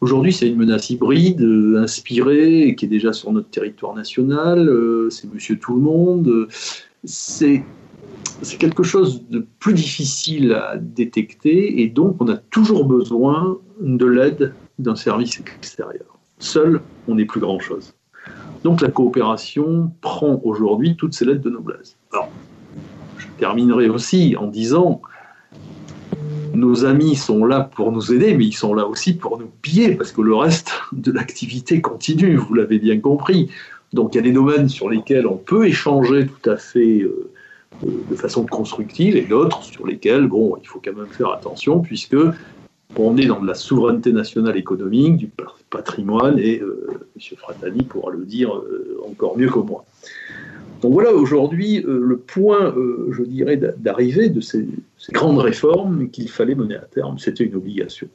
Aujourd'hui, 0.01 0.31
c'est 0.31 0.47
une 0.47 0.55
menace 0.55 0.89
hybride, 0.89 1.41
euh, 1.41 1.81
inspirée, 1.81 2.73
qui 2.77 2.85
est 2.85 2.89
déjà 2.89 3.11
sur 3.11 3.33
notre 3.33 3.49
territoire 3.49 3.93
national. 3.93 4.59
Euh, 4.69 5.09
c'est 5.09 5.31
Monsieur 5.33 5.59
Tout 5.59 5.75
le 5.75 5.81
Monde. 5.81 6.47
C'est 7.03 7.63
c'est 8.41 8.57
quelque 8.57 8.83
chose 8.83 9.23
de 9.29 9.45
plus 9.59 9.73
difficile 9.73 10.53
à 10.53 10.77
détecter 10.77 11.81
et 11.81 11.87
donc 11.87 12.17
on 12.19 12.27
a 12.29 12.37
toujours 12.37 12.85
besoin 12.85 13.57
de 13.81 14.05
l'aide 14.05 14.53
d'un 14.77 14.95
service 14.95 15.41
extérieur. 15.57 16.05
Seul, 16.39 16.81
on 17.07 17.15
n'est 17.15 17.25
plus 17.25 17.41
grand-chose. 17.41 17.93
Donc 18.63 18.81
la 18.81 18.89
coopération 18.89 19.91
prend 20.01 20.39
aujourd'hui 20.43 20.95
toutes 20.95 21.13
ces 21.13 21.25
lettres 21.25 21.41
de 21.41 21.49
noblesse. 21.49 21.97
Alors, 22.13 22.29
je 23.17 23.27
terminerai 23.37 23.89
aussi 23.89 24.35
en 24.37 24.47
disant 24.47 25.01
nos 26.53 26.85
amis 26.85 27.15
sont 27.15 27.45
là 27.45 27.61
pour 27.61 27.91
nous 27.91 28.11
aider, 28.13 28.35
mais 28.35 28.45
ils 28.45 28.53
sont 28.53 28.73
là 28.73 28.85
aussi 28.85 29.13
pour 29.13 29.39
nous 29.39 29.49
piller, 29.61 29.95
parce 29.95 30.11
que 30.11 30.21
le 30.21 30.35
reste 30.35 30.71
de 30.91 31.11
l'activité 31.11 31.79
continue, 31.79 32.35
vous 32.35 32.53
l'avez 32.53 32.79
bien 32.79 32.99
compris. 32.99 33.49
Donc 33.93 34.13
il 34.13 34.17
y 34.17 34.19
a 34.19 34.23
des 34.23 34.31
domaines 34.31 34.69
sur 34.69 34.89
lesquels 34.89 35.27
on 35.27 35.37
peut 35.37 35.67
échanger 35.67 36.27
tout 36.27 36.49
à 36.49 36.57
fait 36.57 37.01
euh, 37.01 37.31
de 37.83 38.15
façon 38.15 38.45
constructive, 38.45 39.15
et 39.15 39.21
d'autres 39.21 39.63
sur 39.63 39.87
lesquels, 39.87 40.27
bon, 40.27 40.57
il 40.61 40.67
faut 40.67 40.81
quand 40.83 40.95
même 40.95 41.07
faire 41.07 41.31
attention, 41.31 41.79
puisque 41.79 42.17
on 42.97 43.17
est 43.17 43.25
dans 43.25 43.39
de 43.39 43.47
la 43.47 43.53
souveraineté 43.53 44.11
nationale 44.11 44.57
économique, 44.57 45.17
du 45.17 45.29
patrimoine, 45.69 46.39
et 46.39 46.59
euh, 46.59 47.07
M. 47.15 47.37
Fratani 47.37 47.83
pourra 47.83 48.11
le 48.11 48.25
dire 48.25 48.55
euh, 48.55 48.99
encore 49.09 49.37
mieux 49.37 49.49
que 49.49 49.59
moi. 49.59 49.85
Donc 50.81 50.93
voilà 50.93 51.13
aujourd'hui 51.13 51.83
euh, 51.85 51.99
le 52.01 52.17
point, 52.17 52.73
je 53.11 53.23
dirais, 53.23 53.57
d'arrivée 53.57 54.29
de 54.29 54.41
ces, 54.41 54.67
grandes 55.11 55.39
réformes 55.39 56.09
qu'il 56.09 56.29
fallait 56.29 56.55
mener 56.55 56.75
à 56.75 56.85
terme. 56.85 57.19
C'était 57.19 57.43
une 57.43 57.55
obligation. 57.55 58.07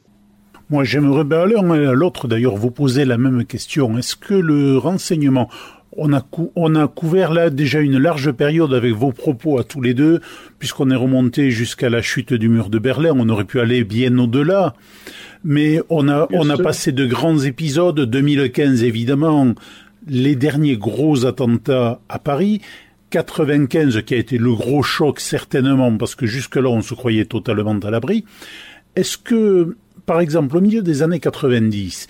Moi, 0.71 0.83
j'aimerais 0.83 1.25
bien 1.25 1.41
aller 1.41 1.57
à 1.57 1.93
l'autre, 1.93 2.27
d'ailleurs, 2.27 2.57
vous 2.57 2.71
poser 2.71 3.05
la 3.05 3.19
même 3.19 3.45
question. 3.45 3.99
Est-ce 3.99 4.17
que 4.17 4.33
le 4.33 4.79
renseignement, 4.79 5.51
on 5.97 6.13
a, 6.13 6.27
on 6.57 6.75
a 6.75 6.89
couvert 6.89 7.33
là 7.33 7.51
déjà 7.51 7.81
une 7.81 7.99
large 7.99 8.33
période 8.33 8.73
avec 8.75 8.93
vos 8.93 9.13
propos 9.13 9.59
à 9.59 9.65
tous 9.65 9.81
les 9.81 9.95
deux, 9.95 10.21
puisqu'on 10.59 10.91
est 10.91 10.97
remonté 10.97 11.51
jusqu'à 11.51 11.91
la 11.91 12.03
chute 12.03 12.33
du 12.35 12.49
mur 12.49 12.71
de 12.71 12.79
Berlin, 12.79 13.13
on 13.17 13.29
aurait 13.29 13.45
pu 13.45 13.61
aller 13.61 13.85
bien 13.85 14.17
au-delà. 14.19 14.75
Mais 15.45 15.81
on 15.91 16.09
a, 16.09 16.27
on 16.33 16.49
a 16.49 16.57
passé 16.57 16.93
de 16.93 17.07
grands 17.07 17.39
épisodes, 17.39 18.01
2015 18.01 18.83
évidemment, 18.83 19.55
les 20.07 20.37
derniers 20.37 20.77
gros 20.77 21.27
attentats 21.27 22.01
à 22.09 22.19
Paris, 22.19 22.61
95 23.11 24.03
qui 24.03 24.15
a 24.15 24.17
été 24.17 24.39
le 24.39 24.53
gros 24.55 24.83
choc 24.83 25.21
certainement 25.21 25.97
parce 25.97 26.15
que 26.15 26.27
jusque-là 26.27 26.69
on 26.69 26.83
se 26.83 26.95
croyait 26.95 27.27
totalement 27.27 27.79
à 27.79 27.91
l'abri. 27.91 28.25
Est-ce 28.97 29.19
que, 29.19 29.77
par 30.07 30.21
exemple, 30.21 30.57
au 30.57 30.61
milieu 30.61 30.83
des 30.83 31.03
années 31.03 31.21
90, 31.21 32.09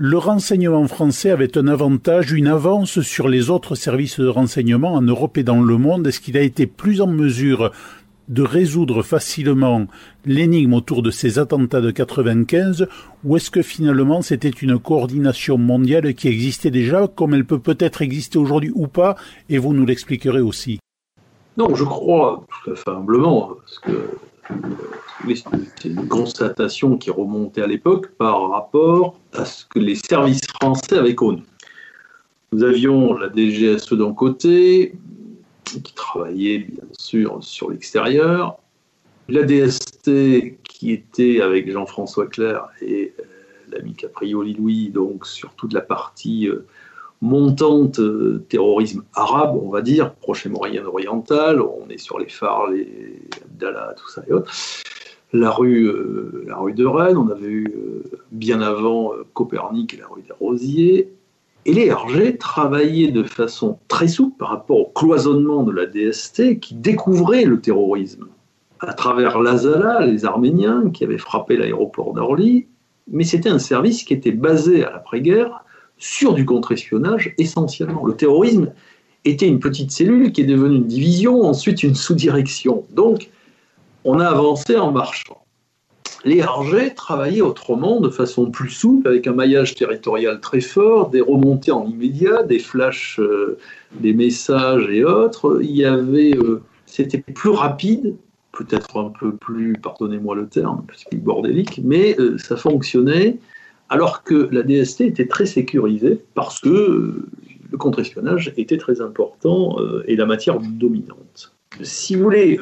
le 0.00 0.16
renseignement 0.16 0.86
français 0.86 1.30
avait 1.30 1.58
un 1.58 1.66
avantage, 1.66 2.30
une 2.30 2.46
avance 2.46 3.00
sur 3.00 3.26
les 3.26 3.50
autres 3.50 3.74
services 3.74 4.20
de 4.20 4.28
renseignement 4.28 4.94
en 4.94 5.02
Europe 5.02 5.36
et 5.38 5.42
dans 5.42 5.60
le 5.60 5.76
monde. 5.76 6.06
Est-ce 6.06 6.20
qu'il 6.20 6.36
a 6.36 6.42
été 6.42 6.68
plus 6.68 7.00
en 7.00 7.08
mesure 7.08 7.72
de 8.28 8.42
résoudre 8.42 9.02
facilement 9.02 9.88
l'énigme 10.24 10.74
autour 10.74 11.02
de 11.02 11.10
ces 11.10 11.40
attentats 11.40 11.80
de 11.80 11.90
95 11.90 12.86
ou 13.24 13.36
est-ce 13.36 13.50
que 13.50 13.62
finalement 13.62 14.22
c'était 14.22 14.48
une 14.50 14.78
coordination 14.78 15.58
mondiale 15.58 16.14
qui 16.14 16.28
existait 16.28 16.70
déjà 16.70 17.08
comme 17.08 17.34
elle 17.34 17.44
peut 17.44 17.58
peut-être 17.58 18.00
exister 18.00 18.38
aujourd'hui 18.38 18.70
ou 18.76 18.86
pas 18.86 19.16
et 19.48 19.58
vous 19.58 19.74
nous 19.74 19.84
l'expliquerez 19.84 20.40
aussi? 20.40 20.78
Non, 21.56 21.74
je 21.74 21.82
crois 21.82 22.46
tout 22.62 22.70
à 22.70 22.76
fait 22.76 22.90
humblement 22.90 23.48
parce 23.48 23.78
que 23.80 24.10
c'est 25.26 25.88
une 25.88 26.08
constatation 26.08 26.96
qui 26.96 27.10
remontait 27.10 27.62
à 27.62 27.66
l'époque 27.66 28.12
par 28.18 28.50
rapport 28.50 29.18
à 29.32 29.44
ce 29.44 29.64
que 29.66 29.78
les 29.78 29.96
services 29.96 30.46
français 30.60 30.98
avaient 30.98 31.14
connu. 31.14 31.42
Nous 32.52 32.62
avions 32.62 33.14
la 33.14 33.28
DGSE 33.28 33.92
d'un 33.92 34.14
côté, 34.14 34.94
qui 35.64 35.92
travaillait 35.94 36.60
bien 36.60 36.84
sûr 36.98 37.38
sur 37.42 37.70
l'extérieur, 37.70 38.58
la 39.28 39.42
DST 39.42 40.56
qui 40.62 40.92
était 40.92 41.42
avec 41.42 41.70
Jean-François 41.70 42.26
Clair 42.26 42.68
et 42.80 43.12
euh, 43.18 43.22
l'ami 43.70 43.94
Caprioli-Louis, 43.94 44.88
donc 44.88 45.26
sur 45.26 45.52
toute 45.54 45.74
la 45.74 45.82
partie 45.82 46.48
euh, 46.48 46.66
montante 47.20 47.98
euh, 47.98 48.44
terrorisme 48.48 49.04
arabe, 49.14 49.58
on 49.62 49.68
va 49.68 49.82
dire, 49.82 50.14
Proche-Orient 50.14 50.86
oriental, 50.86 51.60
on 51.60 51.88
est 51.90 51.98
sur 51.98 52.18
les 52.18 52.28
phares, 52.28 52.70
les 52.70 53.20
Abdallah, 53.44 53.94
tout 53.98 54.08
ça 54.08 54.22
et 54.26 54.32
autres. 54.32 54.50
La 55.32 55.50
rue, 55.50 55.92
la 56.46 56.56
rue 56.56 56.72
de 56.72 56.86
Rennes, 56.86 57.18
on 57.18 57.28
avait 57.28 57.50
eu 57.50 57.68
bien 58.32 58.62
avant 58.62 59.12
Copernic 59.34 59.94
et 59.94 59.98
la 59.98 60.06
rue 60.06 60.22
des 60.22 60.32
Rosiers, 60.40 61.12
et 61.66 61.72
les 61.74 61.92
RG 61.92 62.38
travaillaient 62.38 63.12
de 63.12 63.22
façon 63.22 63.78
très 63.88 64.08
souple 64.08 64.38
par 64.38 64.48
rapport 64.48 64.78
au 64.78 64.86
cloisonnement 64.86 65.64
de 65.64 65.72
la 65.72 65.84
DST 65.84 66.60
qui 66.60 66.74
découvrait 66.74 67.44
le 67.44 67.60
terrorisme 67.60 68.28
à 68.80 68.94
travers 68.94 69.38
l'Azala, 69.40 70.06
les 70.06 70.24
Arméniens 70.24 70.90
qui 70.90 71.04
avaient 71.04 71.18
frappé 71.18 71.56
l'aéroport 71.56 72.14
d'Orly, 72.14 72.66
mais 73.10 73.24
c'était 73.24 73.48
un 73.48 73.58
service 73.58 74.04
qui 74.04 74.14
était 74.14 74.32
basé 74.32 74.84
à 74.84 74.92
l'après-guerre 74.92 75.64
sur 75.98 76.32
du 76.32 76.44
contre-espionnage 76.44 77.34
essentiellement. 77.38 78.06
Le 78.06 78.14
terrorisme 78.14 78.72
était 79.24 79.48
une 79.48 79.58
petite 79.58 79.90
cellule 79.90 80.32
qui 80.32 80.42
est 80.42 80.46
devenue 80.46 80.76
une 80.76 80.86
division, 80.86 81.42
ensuite 81.42 81.82
une 81.82 81.96
sous-direction. 81.96 82.84
Donc, 82.94 83.30
on 84.08 84.18
a 84.20 84.26
avancé 84.26 84.76
en 84.76 84.90
marchant 84.90 85.44
les 86.24 86.42
RG 86.42 86.94
travaillaient 86.94 87.40
autrement, 87.40 88.00
de 88.00 88.10
façon 88.10 88.50
plus 88.50 88.70
souple, 88.70 89.08
avec 89.08 89.26
un 89.26 89.32
maillage 89.32 89.74
territorial 89.74 90.40
très 90.40 90.60
fort, 90.60 91.10
des 91.10 91.20
remontées 91.20 91.72
en 91.72 91.86
immédiat, 91.86 92.42
des 92.42 92.58
flashs, 92.58 93.20
euh, 93.20 93.58
des 94.00 94.12
messages 94.12 94.88
et 94.90 95.04
autres. 95.04 95.60
Il 95.62 95.76
y 95.76 95.84
avait, 95.84 96.36
euh, 96.36 96.62
c'était 96.86 97.18
plus 97.18 97.50
rapide, 97.50 98.16
peut-être 98.52 98.98
un 98.98 99.12
peu 99.18 99.32
plus, 99.32 99.74
pardonnez-moi 99.74 100.34
le 100.34 100.48
terme, 100.48 100.82
parce 100.86 101.04
bordélique, 101.12 101.80
mais 101.84 102.16
euh, 102.18 102.36
ça 102.38 102.56
fonctionnait, 102.56 103.38
alors 103.88 104.22
que 104.22 104.48
la 104.50 104.62
DST 104.62 105.02
était 105.02 105.28
très 105.28 105.46
sécurisée 105.46 106.20
parce 106.34 106.60
que 106.60 107.24
le 107.70 107.78
contre-espionnage 107.78 108.52
était 108.56 108.76
très 108.76 109.00
important 109.00 109.76
et 110.06 110.16
la 110.16 110.26
matière 110.26 110.58
dominante. 110.60 111.54
Si 111.82 112.14
vous 112.14 112.24
voulez, 112.24 112.58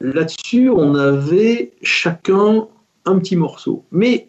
Là-dessus, 0.00 0.68
on 0.70 0.94
avait 0.94 1.72
chacun 1.82 2.66
un 3.04 3.18
petit 3.18 3.36
morceau. 3.36 3.84
Mais 3.92 4.28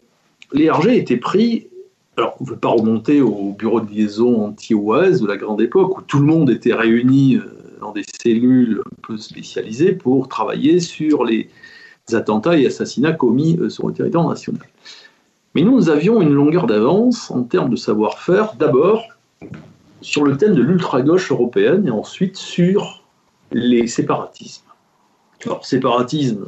les 0.54 0.70
RG 0.70 0.90
étaient 0.96 1.18
pris. 1.18 1.68
Alors, 2.16 2.36
on 2.40 2.46
ne 2.46 2.50
veut 2.50 2.58
pas 2.58 2.70
remonter 2.70 3.22
au 3.22 3.54
bureau 3.54 3.82
de 3.82 3.92
liaison 3.92 4.46
anti-OAS 4.46 5.20
de 5.20 5.28
la 5.28 5.38
grande 5.38 5.62
époque 5.62 5.98
où 6.00 6.02
tout 6.02 6.20
le 6.20 6.26
monde 6.26 6.50
était 6.50 6.74
réuni 6.74 7.36
euh, 7.36 7.42
dans 7.80 7.92
des 7.92 8.04
cellules 8.22 8.82
un 8.86 8.96
peu 9.08 9.18
spécialisées 9.18 9.92
pour 9.92 10.28
travailler 10.28 10.80
sur 10.80 11.24
les 11.24 11.50
attentats 12.14 12.58
et 12.58 12.66
assassinats 12.66 13.14
commis 13.14 13.58
euh, 13.60 13.70
sur 13.70 13.88
le 13.88 13.94
territoire 13.94 14.28
national. 14.28 14.62
Mais 15.54 15.62
nous, 15.62 15.72
nous 15.72 15.90
avions 15.90 16.22
une 16.22 16.34
longueur 16.34 16.66
d'avance 16.66 17.30
en 17.30 17.44
termes 17.44 17.70
de 17.70 17.76
savoir-faire, 17.76 18.56
d'abord 18.56 19.04
sur 20.02 20.24
le 20.24 20.38
thème 20.38 20.56
de 20.56 20.62
l'ultra-gauche 20.62 21.32
européenne 21.32 21.88
et 21.88 21.92
ensuite 21.92 22.38
sur 22.38 23.04
les 23.52 23.88
séparatismes. 23.88 24.67
Alors, 25.46 25.66
séparatisme, 25.66 26.48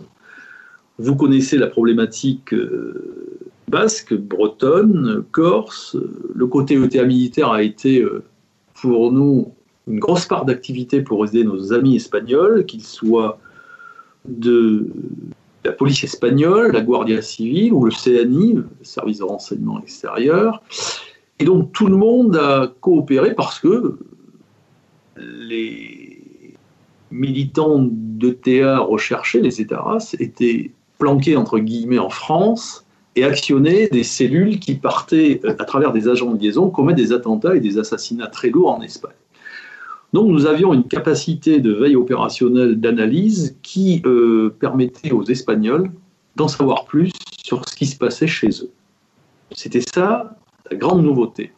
vous 0.97 1.15
connaissez 1.15 1.57
la 1.57 1.67
problématique 1.67 2.53
euh, 2.53 3.39
basque, 3.67 4.13
bretonne, 4.13 5.23
corse. 5.31 5.95
Le 6.33 6.47
côté 6.47 6.75
ETA 6.75 7.05
militaire 7.05 7.51
a 7.51 7.63
été 7.63 8.01
euh, 8.01 8.23
pour 8.73 9.11
nous 9.11 9.53
une 9.87 9.99
grosse 9.99 10.25
part 10.25 10.45
d'activité 10.45 11.01
pour 11.01 11.25
aider 11.25 11.43
nos 11.43 11.73
amis 11.73 11.95
espagnols, 11.95 12.65
qu'ils 12.65 12.83
soient 12.83 13.39
de 14.25 14.87
la 15.65 15.71
police 15.71 16.03
espagnole, 16.03 16.71
la 16.71 16.81
Guardia 16.81 17.21
civile 17.21 17.73
ou 17.73 17.85
le 17.85 17.91
CNI, 17.91 18.53
le 18.53 18.67
service 18.83 19.19
de 19.19 19.23
renseignement 19.23 19.81
extérieur. 19.81 20.61
Et 21.39 21.45
donc 21.45 21.71
tout 21.71 21.87
le 21.87 21.95
monde 21.95 22.35
a 22.35 22.73
coopéré 22.81 23.33
parce 23.33 23.59
que 23.59 23.97
les 25.17 26.08
militants 27.11 27.87
de 27.89 28.29
TA 28.29 28.79
recherchés, 28.79 29.41
les 29.41 29.61
États-races, 29.61 30.15
étaient 30.19 30.71
planqués 30.97 31.35
entre 31.35 31.59
guillemets 31.59 31.99
en 31.99 32.09
France 32.09 32.85
et 33.15 33.23
actionnaient 33.23 33.87
des 33.87 34.03
cellules 34.03 34.59
qui 34.59 34.75
partaient 34.75 35.39
euh, 35.43 35.55
à 35.57 35.65
travers 35.65 35.91
des 35.91 36.07
agents 36.07 36.33
de 36.33 36.39
liaison 36.39 36.69
commettre 36.69 36.97
des 36.97 37.13
attentats 37.13 37.55
et 37.55 37.59
des 37.59 37.77
assassinats 37.77 38.27
très 38.27 38.49
lourds 38.49 38.71
en 38.71 38.81
Espagne. 38.81 39.13
Donc 40.13 40.27
nous 40.27 40.45
avions 40.45 40.73
une 40.73 40.85
capacité 40.85 41.59
de 41.59 41.71
veille 41.71 41.95
opérationnelle 41.95 42.79
d'analyse 42.79 43.57
qui 43.61 44.01
euh, 44.05 44.55
permettait 44.59 45.11
aux 45.11 45.23
Espagnols 45.23 45.91
d'en 46.35 46.47
savoir 46.47 46.85
plus 46.85 47.11
sur 47.43 47.67
ce 47.67 47.75
qui 47.75 47.85
se 47.85 47.97
passait 47.97 48.27
chez 48.27 48.49
eux. 48.61 48.71
C'était 49.51 49.81
ça 49.81 50.37
la 50.69 50.77
grande 50.77 51.03
nouveauté. 51.03 51.51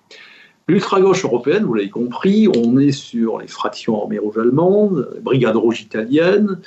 L'ultra-gauche 0.67 1.25
européenne, 1.25 1.63
vous 1.63 1.73
l'avez 1.73 1.89
compris, 1.89 2.47
on 2.47 2.77
est 2.77 2.91
sur 2.91 3.39
les 3.39 3.47
fractions 3.47 4.01
armées 4.01 4.19
rouges 4.19 4.37
allemandes, 4.37 5.19
brigades 5.21 5.55
rouges 5.55 5.81
italiennes, 5.81 6.59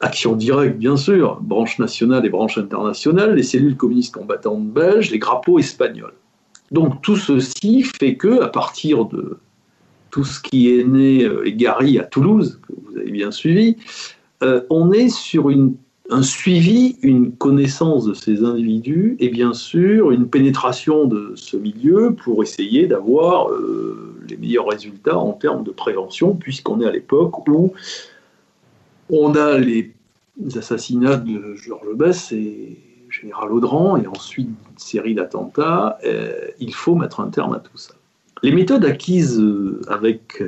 action 0.00 0.36
directe, 0.36 0.78
bien 0.78 0.96
sûr, 0.96 1.38
branche 1.40 1.78
nationale 1.78 2.24
et 2.24 2.30
branche 2.30 2.58
internationale, 2.58 3.34
les 3.34 3.42
cellules 3.42 3.76
communistes 3.76 4.14
combattantes 4.14 4.66
belges, 4.68 5.10
les 5.10 5.18
grappots 5.18 5.58
espagnols. 5.58 6.14
Donc 6.70 7.02
tout 7.02 7.16
ceci 7.16 7.82
fait 7.82 8.16
que, 8.16 8.40
à 8.42 8.48
partir 8.48 9.06
de 9.06 9.38
tout 10.10 10.24
ce 10.24 10.40
qui 10.40 10.78
est 10.78 10.84
né 10.84 11.24
euh, 11.24 11.46
et 11.46 11.52
Gary 11.52 11.98
à 11.98 12.04
Toulouse, 12.04 12.60
que 12.66 12.72
vous 12.72 12.98
avez 12.98 13.10
bien 13.10 13.30
suivi, 13.30 13.76
euh, 14.42 14.62
on 14.70 14.92
est 14.92 15.08
sur 15.08 15.50
un 16.10 16.22
suivi, 16.22 16.96
une 17.02 17.32
connaissance 17.32 18.06
de 18.06 18.14
ces 18.14 18.42
individus 18.42 19.16
et 19.20 19.28
bien 19.28 19.52
sûr 19.52 20.10
une 20.10 20.28
pénétration 20.28 21.04
de 21.06 21.32
ce 21.36 21.56
milieu 21.56 22.14
pour 22.14 22.42
essayer 22.42 22.86
d'avoir 22.86 23.50
euh, 23.50 24.16
les 24.28 24.36
meilleurs 24.36 24.68
résultats 24.68 25.18
en 25.18 25.32
termes 25.32 25.64
de 25.64 25.70
prévention, 25.70 26.34
puisqu'on 26.34 26.80
est 26.80 26.86
à 26.86 26.92
l'époque 26.92 27.46
où 27.48 27.72
on 29.10 29.34
a 29.34 29.58
les 29.58 29.92
assassinats 30.56 31.16
de 31.16 31.54
Georges 31.56 31.94
Bess 31.94 32.32
et 32.32 32.78
général 33.10 33.52
Audran, 33.52 33.96
et 33.96 34.06
ensuite 34.06 34.48
une 34.48 34.78
série 34.78 35.14
d'attentats. 35.14 35.98
il 36.60 36.74
faut 36.74 36.94
mettre 36.94 37.20
un 37.20 37.28
terme 37.28 37.54
à 37.54 37.58
tout 37.58 37.76
ça. 37.76 37.94
Les 38.42 38.52
méthodes 38.52 38.84
acquises 38.84 39.40
euh, 39.40 39.80
avec 39.88 40.42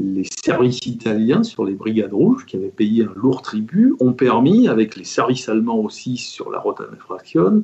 les 0.00 0.26
services 0.44 0.86
italiens 0.86 1.42
sur 1.42 1.64
les 1.64 1.74
brigades 1.74 2.12
rouges, 2.12 2.46
qui 2.46 2.56
avaient 2.56 2.68
payé 2.68 3.04
un 3.04 3.12
lourd 3.14 3.42
tribut, 3.42 3.94
ont 4.00 4.12
permis, 4.12 4.68
avec 4.68 4.96
les 4.96 5.04
services 5.04 5.48
allemands 5.48 5.78
aussi 5.78 6.16
sur 6.16 6.50
la 6.50 6.58
Rotanfraktion, 6.58 7.62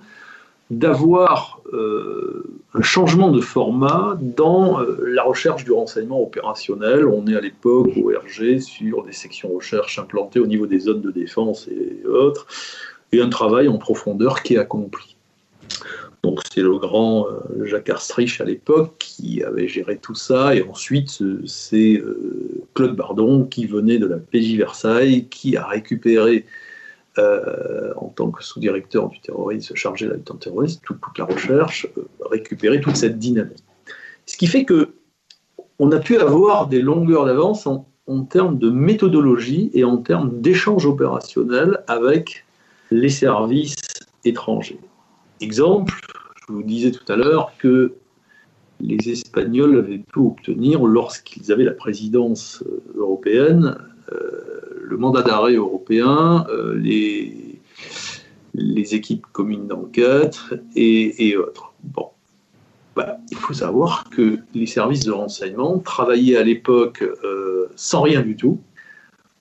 d'avoir 0.70 1.60
euh, 1.72 2.44
un 2.74 2.82
changement 2.82 3.30
de 3.30 3.40
format 3.40 4.18
dans 4.20 4.80
euh, 4.80 4.98
la 5.06 5.22
recherche 5.22 5.64
du 5.64 5.72
renseignement 5.72 6.20
opérationnel. 6.20 7.06
On 7.06 7.26
est 7.28 7.36
à 7.36 7.40
l'époque 7.40 7.92
au 7.96 8.08
RG 8.08 8.58
sur 8.60 9.04
des 9.04 9.12
sections 9.12 9.54
recherche 9.54 9.98
implantées 9.98 10.40
au 10.40 10.46
niveau 10.46 10.66
des 10.66 10.80
zones 10.80 11.02
de 11.02 11.12
défense 11.12 11.68
et 11.68 12.04
autres, 12.06 12.46
et 13.12 13.20
un 13.20 13.28
travail 13.28 13.68
en 13.68 13.78
profondeur 13.78 14.42
qui 14.42 14.54
est 14.54 14.58
accompli. 14.58 15.15
C'est 16.52 16.62
le 16.62 16.78
grand 16.78 17.26
euh, 17.26 17.64
Jacques 17.64 17.90
Arstrich 17.90 18.40
à 18.40 18.44
l'époque 18.44 18.96
qui 18.98 19.42
avait 19.42 19.68
géré 19.68 19.98
tout 19.98 20.14
ça, 20.14 20.54
et 20.54 20.62
ensuite 20.62 21.22
c'est 21.46 21.98
euh, 21.98 22.64
Claude 22.74 22.96
Bardon 22.96 23.44
qui 23.44 23.66
venait 23.66 23.98
de 23.98 24.06
la 24.06 24.18
PJ 24.18 24.56
Versailles, 24.56 25.28
qui 25.28 25.56
a 25.56 25.66
récupéré 25.66 26.46
euh, 27.18 27.94
en 27.96 28.08
tant 28.08 28.30
que 28.30 28.44
sous-directeur 28.44 29.08
du 29.08 29.20
terrorisme, 29.20 29.74
chargé 29.74 30.04
de 30.04 30.10
la 30.10 30.16
lutte 30.16 30.38
terroriste, 30.38 30.82
toute, 30.84 30.98
la 31.16 31.24
recherche, 31.24 31.86
récupéré 32.20 32.80
toute 32.80 32.96
cette 32.96 33.18
dynamique. 33.18 33.64
Ce 34.26 34.36
qui 34.36 34.46
fait 34.46 34.64
que 34.64 34.90
on 35.78 35.92
a 35.92 35.98
pu 35.98 36.18
avoir 36.18 36.68
des 36.68 36.80
longueurs 36.80 37.26
d'avance 37.26 37.66
en, 37.66 37.86
termes 38.30 38.58
de 38.58 38.70
méthodologie 38.70 39.70
et 39.74 39.84
en 39.84 39.98
termes 39.98 40.40
d'échange 40.40 40.86
opérationnel 40.86 41.82
avec 41.86 42.44
les 42.90 43.08
services 43.08 43.76
étrangers. 44.24 44.80
Exemple, 45.40 45.94
je 46.48 46.52
vous 46.52 46.62
disais 46.62 46.90
tout 46.90 47.10
à 47.12 47.16
l'heure 47.16 47.52
que 47.58 47.94
les 48.80 49.10
Espagnols 49.10 49.78
avaient 49.78 49.98
pu 49.98 50.18
obtenir, 50.18 50.84
lorsqu'ils 50.84 51.50
avaient 51.50 51.64
la 51.64 51.72
présidence 51.72 52.62
euh, 52.66 52.82
européenne, 52.96 53.78
euh, 54.12 54.80
le 54.82 54.96
mandat 54.96 55.22
d'arrêt 55.22 55.54
européen, 55.54 56.46
euh, 56.50 56.74
les, 56.76 57.42
équipes 58.94 59.26
communes 59.32 59.66
d'enquête 59.66 60.38
et, 60.76 61.36
autres. 61.36 61.74
Bon. 61.82 62.10
Bah, 62.94 63.18
il 63.30 63.36
faut 63.36 63.52
savoir 63.52 64.08
que 64.10 64.38
les 64.54 64.66
services 64.66 65.04
de 65.04 65.10
renseignement 65.10 65.80
travaillaient 65.80 66.36
à 66.36 66.44
l'époque 66.44 67.04
sans 67.74 68.02
rien 68.02 68.22
du 68.22 68.36
tout, 68.36 68.60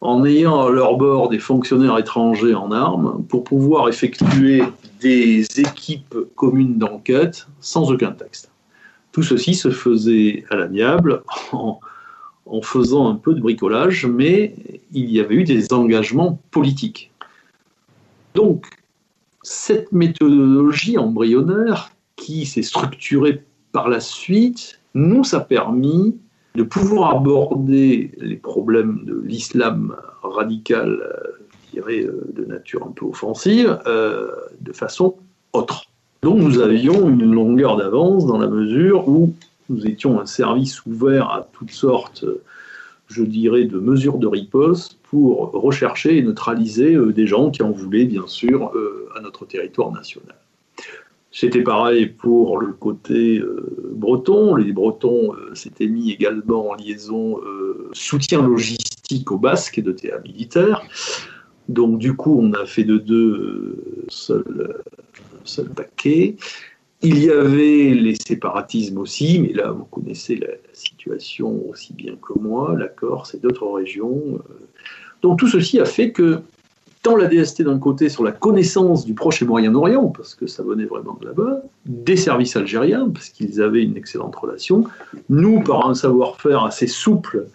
en 0.02 0.26
ayant 0.26 0.62
à 0.62 0.70
leur 0.70 0.98
bord 0.98 1.30
des 1.30 1.40
fonctionnaires 1.40 1.98
étrangers 1.98 2.54
en 2.54 2.72
armes 2.72 3.24
pour 3.28 3.44
pouvoir 3.44 3.90
effectuer 3.90 4.64
des 5.02 5.46
équipes 5.60 6.16
communes 6.36 6.78
d'enquête 6.78 7.48
sans 7.60 7.92
aucun 7.92 8.12
texte. 8.12 8.52
Tout 9.12 9.24
ceci 9.24 9.54
se 9.54 9.70
faisait 9.70 10.44
à 10.50 10.58
l'amiable 10.58 11.24
en, 11.52 11.80
en 12.46 12.62
faisant 12.62 13.10
un 13.10 13.16
peu 13.16 13.34
de 13.34 13.42
bricolage, 13.42 14.06
mais 14.06 14.56
il 14.92 15.10
y 15.10 15.20
avait 15.20 15.36
eu 15.36 15.44
des 15.44 15.74
engagements 15.74 16.40
politiques. 16.52 17.12
Donc, 18.36 18.66
cette 19.42 19.92
méthodologie 19.92 20.98
embryonnaire 20.98 21.92
qui 22.16 22.46
s'est 22.46 22.64
structurée 22.64 23.44
par 23.72 23.90
la 23.90 24.00
suite 24.00 24.80
nous 24.94 25.36
a 25.36 25.40
permis 25.40 26.18
de 26.56 26.64
pouvoir 26.64 27.16
aborder 27.16 28.12
les 28.18 28.38
problèmes 28.38 29.04
de 29.06 29.20
l'islam 29.20 29.96
radical 30.24 31.00
euh, 31.78 32.22
de 32.34 32.46
nature 32.46 32.86
un 32.88 32.92
peu 32.92 33.06
offensive, 33.06 33.80
euh, 33.86 34.32
de 34.62 34.72
façon 34.72 35.16
autre. 35.52 35.86
Donc 36.22 36.40
nous 36.40 36.60
avions 36.60 37.10
une 37.10 37.30
longueur 37.30 37.76
d'avance 37.76 38.26
dans 38.26 38.38
la 38.38 38.48
mesure 38.48 39.08
où 39.10 39.34
nous 39.70 39.86
étions 39.86 40.20
un 40.20 40.26
service 40.26 40.86
ouvert 40.86 41.30
à 41.32 41.48
toutes 41.52 41.72
sortes, 41.72 42.26
je 43.08 43.24
dirais, 43.24 43.66
de 43.66 43.78
mesures 43.78 44.18
de 44.18 44.28
riposte 44.28 44.98
pour 45.04 45.52
rechercher 45.52 46.18
et 46.18 46.22
neutraliser 46.22 46.96
euh, 46.96 47.12
des 47.12 47.28
gens 47.28 47.52
qui 47.52 47.62
en 47.62 47.72
voulaient, 47.72 48.06
bien 48.06 48.26
sûr, 48.28 48.72
à 49.16 49.22
notre 49.22 49.46
territoire 49.46 49.92
national. 49.92 50.36
C'était 51.38 51.64
pareil 51.64 52.06
pour 52.06 52.60
le 52.60 52.72
côté 52.72 53.42
breton. 53.92 54.56
Les 54.56 54.72
Bretons 54.72 55.34
s'étaient 55.54 55.88
mis 55.88 56.12
également 56.12 56.70
en 56.70 56.76
liaison 56.76 57.42
soutien 57.92 58.42
logistique 58.42 59.32
aux 59.32 59.38
Basques 59.38 59.78
et 59.78 59.82
de 59.82 59.92
théâtre 59.92 60.24
militaire. 60.24 60.82
Donc 61.70 61.98
du 61.98 62.16
coup, 62.16 62.40
on 62.42 62.54
a 62.54 62.66
fait 62.66 62.84
de 62.84 62.98
deux 62.98 63.34
euh, 63.34 64.06
seul, 64.08 64.84
seul 65.44 65.70
paquet. 65.70 66.36
Il 67.02 67.24
y 67.24 67.30
avait 67.30 67.94
les 67.94 68.16
séparatismes 68.16 69.00
aussi, 69.00 69.40
mais 69.40 69.54
là, 69.54 69.72
vous 69.72 69.86
connaissez 69.86 70.36
la, 70.36 70.48
situation 70.74 71.70
aussi 71.70 71.94
bien 71.94 72.16
que 72.18 72.38
moi, 72.38 72.76
la 72.78 72.88
Corse 72.88 73.34
et 73.34 73.40
d'autres 73.40 73.68
régions. 73.72 74.22
Euh. 74.36 74.66
Donc 75.22 75.40
tout 75.40 75.48
ceci 75.48 75.80
a 75.80 75.86
fait 75.86 76.12
que, 76.12 76.40
tant 77.06 77.16
la 77.16 77.28
DST 77.28 77.62
d'un 77.62 77.78
côté 77.78 78.10
sur 78.10 78.24
la 78.24 78.32
connaissance 78.32 79.06
du 79.06 79.14
Proche 79.14 79.44
et 79.44 79.46
Moyen-Orient, 79.46 80.08
parce 80.08 80.34
que 80.34 80.48
ça 80.48 80.64
venait 80.64 80.86
vraiment 80.86 81.16
de 81.22 81.28
là-bas, 81.28 81.62
des 81.86 82.18
services 82.18 82.56
algériens, 82.56 83.08
parce 83.14 83.30
qu'ils 83.30 83.62
avaient 83.62 83.84
une 83.84 83.96
excellente 83.96 84.36
relation, 84.36 84.86
nous, 85.30 85.62
par 85.62 85.88
un 85.88 85.94
savoir-faire 85.94 86.64
assez 86.64 86.88
souple, 86.88 87.46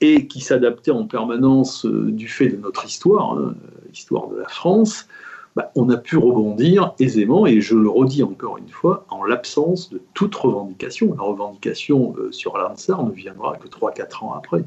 et 0.00 0.26
qui 0.26 0.40
s'adaptait 0.40 0.90
en 0.90 1.04
permanence 1.04 1.84
euh, 1.84 2.10
du 2.10 2.28
fait 2.28 2.48
de 2.48 2.56
notre 2.56 2.86
histoire, 2.86 3.32
hein, 3.32 3.54
l'histoire 3.90 4.26
de 4.28 4.38
la 4.38 4.48
France, 4.48 5.06
bah, 5.54 5.70
on 5.74 5.90
a 5.90 5.98
pu 5.98 6.16
rebondir 6.16 6.94
aisément, 6.98 7.46
et 7.46 7.60
je 7.60 7.74
le 7.74 7.90
redis 7.90 8.22
encore 8.22 8.56
une 8.56 8.70
fois, 8.70 9.04
en 9.10 9.22
l'absence 9.22 9.90
de 9.90 10.00
toute 10.14 10.34
revendication. 10.34 11.14
La 11.14 11.24
revendication 11.24 12.14
euh, 12.18 12.32
sur 12.32 12.56
l'ANSAR 12.56 13.04
ne 13.04 13.10
viendra 13.10 13.58
que 13.58 13.68
3-4 13.68 14.24
ans 14.24 14.32
après. 14.32 14.64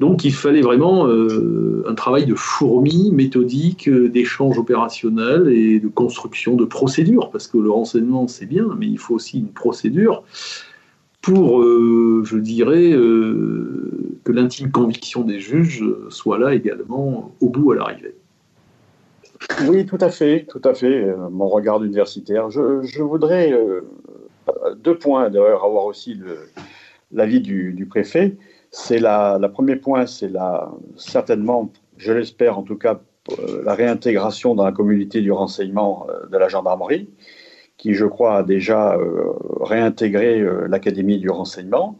Donc 0.00 0.24
il 0.24 0.32
fallait 0.32 0.60
vraiment 0.60 1.06
euh, 1.06 1.84
un 1.88 1.94
travail 1.94 2.26
de 2.26 2.34
fourmi 2.34 3.10
méthodique, 3.12 3.88
d'échange 3.88 4.58
opérationnel 4.58 5.48
et 5.48 5.78
de 5.78 5.88
construction 5.88 6.56
de 6.56 6.64
procédures, 6.64 7.30
parce 7.30 7.46
que 7.46 7.58
le 7.58 7.70
renseignement 7.70 8.26
c'est 8.26 8.46
bien, 8.46 8.66
mais 8.78 8.86
il 8.86 8.98
faut 8.98 9.14
aussi 9.14 9.38
une 9.38 9.52
procédure 9.52 10.24
pour, 11.24 11.62
euh, 11.62 12.22
je 12.24 12.36
dirais, 12.36 12.92
euh, 12.92 14.18
que 14.24 14.32
l'intime 14.32 14.70
conviction 14.70 15.22
des 15.22 15.40
juges 15.40 15.82
soit 16.10 16.38
là 16.38 16.54
également 16.54 17.34
au 17.40 17.48
bout 17.48 17.72
à 17.72 17.76
l'arrivée. 17.76 18.14
Oui, 19.66 19.86
tout 19.86 19.98
à 20.00 20.10
fait, 20.10 20.46
tout 20.48 20.60
à 20.64 20.74
fait. 20.74 21.04
Euh, 21.04 21.16
mon 21.30 21.48
regard 21.48 21.82
universitaire. 21.82 22.50
Je, 22.50 23.00
voudrais 23.02 23.58
deux 24.82 24.98
points 24.98 25.30
d'ailleurs 25.30 25.64
avoir 25.64 25.86
aussi 25.86 26.20
l'avis 27.10 27.40
du, 27.40 27.86
préfet. 27.88 28.36
C'est 28.76 28.98
la, 28.98 29.38
premier 29.52 29.76
point, 29.76 30.06
c'est 30.06 30.28
la 30.28 30.68
certainement, 30.96 31.70
je 31.96 32.12
l'espère 32.12 32.58
en 32.58 32.62
tout 32.62 32.76
cas, 32.76 32.98
la 33.64 33.74
réintégration 33.74 34.56
dans 34.56 34.64
la 34.64 34.72
communauté 34.72 35.20
du 35.20 35.30
renseignement 35.30 36.08
de 36.28 36.36
la 36.36 36.48
gendarmerie 36.48 37.08
qui, 37.76 37.94
je 37.94 38.06
crois, 38.06 38.38
a 38.38 38.42
déjà 38.42 38.94
euh, 38.94 39.32
réintégré 39.60 40.40
euh, 40.40 40.66
l'Académie 40.68 41.18
du 41.18 41.30
renseignement, 41.30 41.98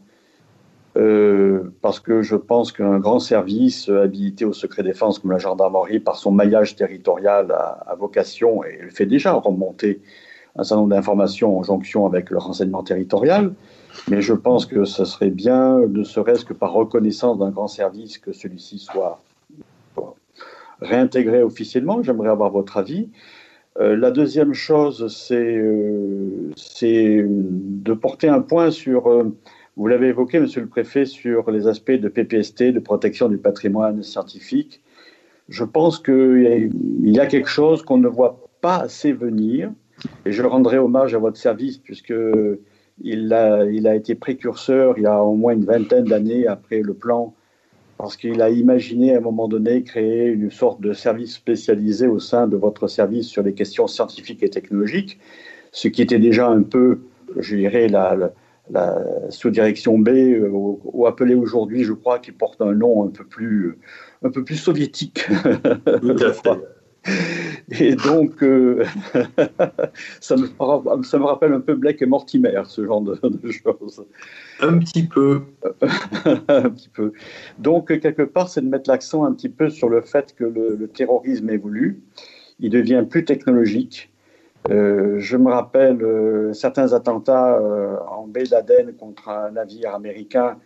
euh, 0.97 1.73
parce 1.81 1.99
que 1.99 2.21
je 2.21 2.35
pense 2.35 2.71
qu'un 2.71 2.99
grand 2.99 3.19
service 3.19 3.89
habilité 3.89 4.45
au 4.45 4.53
secret 4.53 4.83
défense 4.83 5.19
comme 5.19 5.31
la 5.31 5.37
gendarmerie, 5.37 5.99
par 5.99 6.15
son 6.15 6.31
maillage 6.31 6.75
territorial, 6.75 7.51
a, 7.51 7.95
vocation, 7.99 8.63
et 8.63 8.79
elle 8.81 8.91
fait 8.91 9.05
déjà 9.05 9.33
remonter 9.33 10.01
un 10.55 10.63
certain 10.63 10.81
nombre 10.81 10.95
d'informations 10.95 11.57
en 11.57 11.63
jonction 11.63 12.05
avec 12.05 12.29
le 12.29 12.37
renseignement 12.37 12.81
territorial. 12.81 13.53
Mais 14.09 14.21
je 14.21 14.33
pense 14.33 14.65
que 14.65 14.85
ce 14.85 15.05
serait 15.05 15.29
bien, 15.29 15.79
ne 15.79 16.03
serait-ce 16.03 16.45
que 16.45 16.53
par 16.53 16.73
reconnaissance 16.73 17.39
d'un 17.39 17.49
grand 17.49 17.67
service, 17.67 18.17
que 18.17 18.31
celui-ci 18.31 18.79
soit 18.79 19.21
réintégré 20.81 21.41
officiellement. 21.41 22.03
J'aimerais 22.03 22.29
avoir 22.29 22.51
votre 22.51 22.77
avis. 22.77 23.09
Euh, 23.79 23.95
la 23.95 24.11
deuxième 24.11 24.53
chose, 24.53 25.31
euh, 25.31 26.51
c'est 26.55 27.25
de 27.27 27.93
porter 27.93 28.29
un 28.29 28.41
point 28.41 28.71
sur, 28.71 29.07
euh, 29.07 29.35
vous 29.75 29.87
l'avez 29.87 30.07
évoqué, 30.07 30.39
Monsieur 30.39 30.61
le 30.61 30.67
Préfet, 30.67 31.05
sur 31.05 31.51
les 31.51 31.67
aspects 31.67 31.91
de 31.91 32.07
PPST, 32.07 32.71
de 32.71 32.79
protection 32.79 33.27
du 33.27 33.37
patrimoine 33.37 34.01
scientifique. 34.03 34.81
je 35.47 35.63
pense 35.63 35.99
qu'il 35.99 36.71
y 37.03 37.19
a 37.19 37.27
quelque 37.27 37.49
chose 37.49 37.83
qu'on 37.83 37.97
ne 37.99 38.07
voit 38.07 38.47
pas 38.61 38.77
assez 38.77 39.11
venir, 39.11 39.71
et 40.25 40.31
je 40.31 40.41
rendrai 40.41 40.79
hommage 40.79 41.13
à 41.13 41.19
votre 41.19 41.37
service, 41.37 41.77
puisque 41.77 42.13
il 43.01 43.33
a, 43.33 43.65
il 43.65 43.87
a 43.87 43.95
été 43.95 44.15
précurseur 44.15 44.97
il 44.97 45.03
y 45.03 45.07
a 45.07 45.21
au 45.21 45.35
moins 45.35 45.53
une 45.53 45.65
vingtaine 45.65 46.05
d'années 46.05 46.47
après 46.47 46.81
le 46.81 46.93
plan, 46.93 47.33
parce 47.97 48.17
qu'il 48.17 48.41
a 48.41 48.49
imaginé 48.49 49.15
à 49.15 49.17
un 49.17 49.21
moment 49.21 49.47
donné 49.47 49.83
créer 49.83 50.27
une 50.27 50.51
sorte 50.51 50.81
de 50.81 50.93
service 50.93 51.33
spécialisé 51.33 52.07
au 52.07 52.19
sein 52.19 52.47
de 52.47 52.57
votre 52.57 52.87
service 52.87 53.27
sur 53.27 53.43
les 53.43 53.53
questions 53.53 53.87
scientifiques 53.87 54.43
et 54.43 54.49
technologiques, 54.49 55.19
ce 55.71 55.87
qui 55.87 56.01
était 56.01 56.19
déjà 56.19 56.47
un 56.47 56.63
peu, 56.63 57.01
je 57.37 57.55
dirais, 57.55 57.87
la, 57.87 58.33
la, 58.69 58.97
sous-direction 59.29 59.97
B, 59.97 60.09
euh, 60.09 60.49
ou, 60.51 61.05
appelé 61.05 61.35
aujourd'hui, 61.35 61.83
je 61.83 61.93
crois, 61.93 62.19
qui 62.19 62.31
porte 62.31 62.61
un 62.61 62.73
nom 62.73 63.05
un 63.05 63.09
peu 63.09 63.23
plus, 63.23 63.77
un 64.23 64.29
peu 64.29 64.43
plus 64.43 64.57
soviétique. 64.57 65.25
Tout 66.01 66.17
à 66.19 66.33
fait. 66.33 66.61
Et 67.79 67.95
donc, 67.95 68.41
euh, 68.43 68.83
ça, 70.19 70.35
me, 70.35 70.47
ça, 71.03 71.19
me, 71.19 71.23
rappelle 71.23 71.53
un 71.53 71.59
peu 71.59 71.75
Blake 71.75 72.01
et 72.01 72.05
Mortimer, 72.05 72.61
ce 72.65 72.85
genre 72.85 73.01
de, 73.01 73.19
choses. 73.51 74.05
Un 74.59 74.77
petit 74.79 75.03
peu. 75.03 75.41
un 76.47 76.69
petit 76.69 76.89
peu. 76.89 77.13
Donc, 77.59 77.87
quelque 77.99 78.23
part, 78.23 78.49
c'est 78.49 78.61
de 78.61 78.69
mettre 78.69 78.89
l'accent 78.89 79.23
un 79.25 79.33
petit 79.33 79.49
peu 79.49 79.69
sur 79.69 79.89
le 79.89 80.01
fait 80.01 80.33
que 80.35 80.43
le, 80.43 80.87
terrorisme 80.87 81.49
évolue. 81.49 82.01
Il 82.59 82.69
devient 82.69 83.03
plus 83.07 83.25
technologique. 83.25 84.11
Euh, 84.71 85.19
je 85.19 85.37
me 85.37 85.51
rappelle 85.51 86.01
euh, 86.01 86.53
certains 86.53 86.93
attentats 86.93 87.59
en 88.09 88.25
baie 88.25 88.45
d'Aden 88.45 88.93
contre 88.93 89.29
un 89.29 89.51
navire 89.51 89.93
américain 89.93 90.57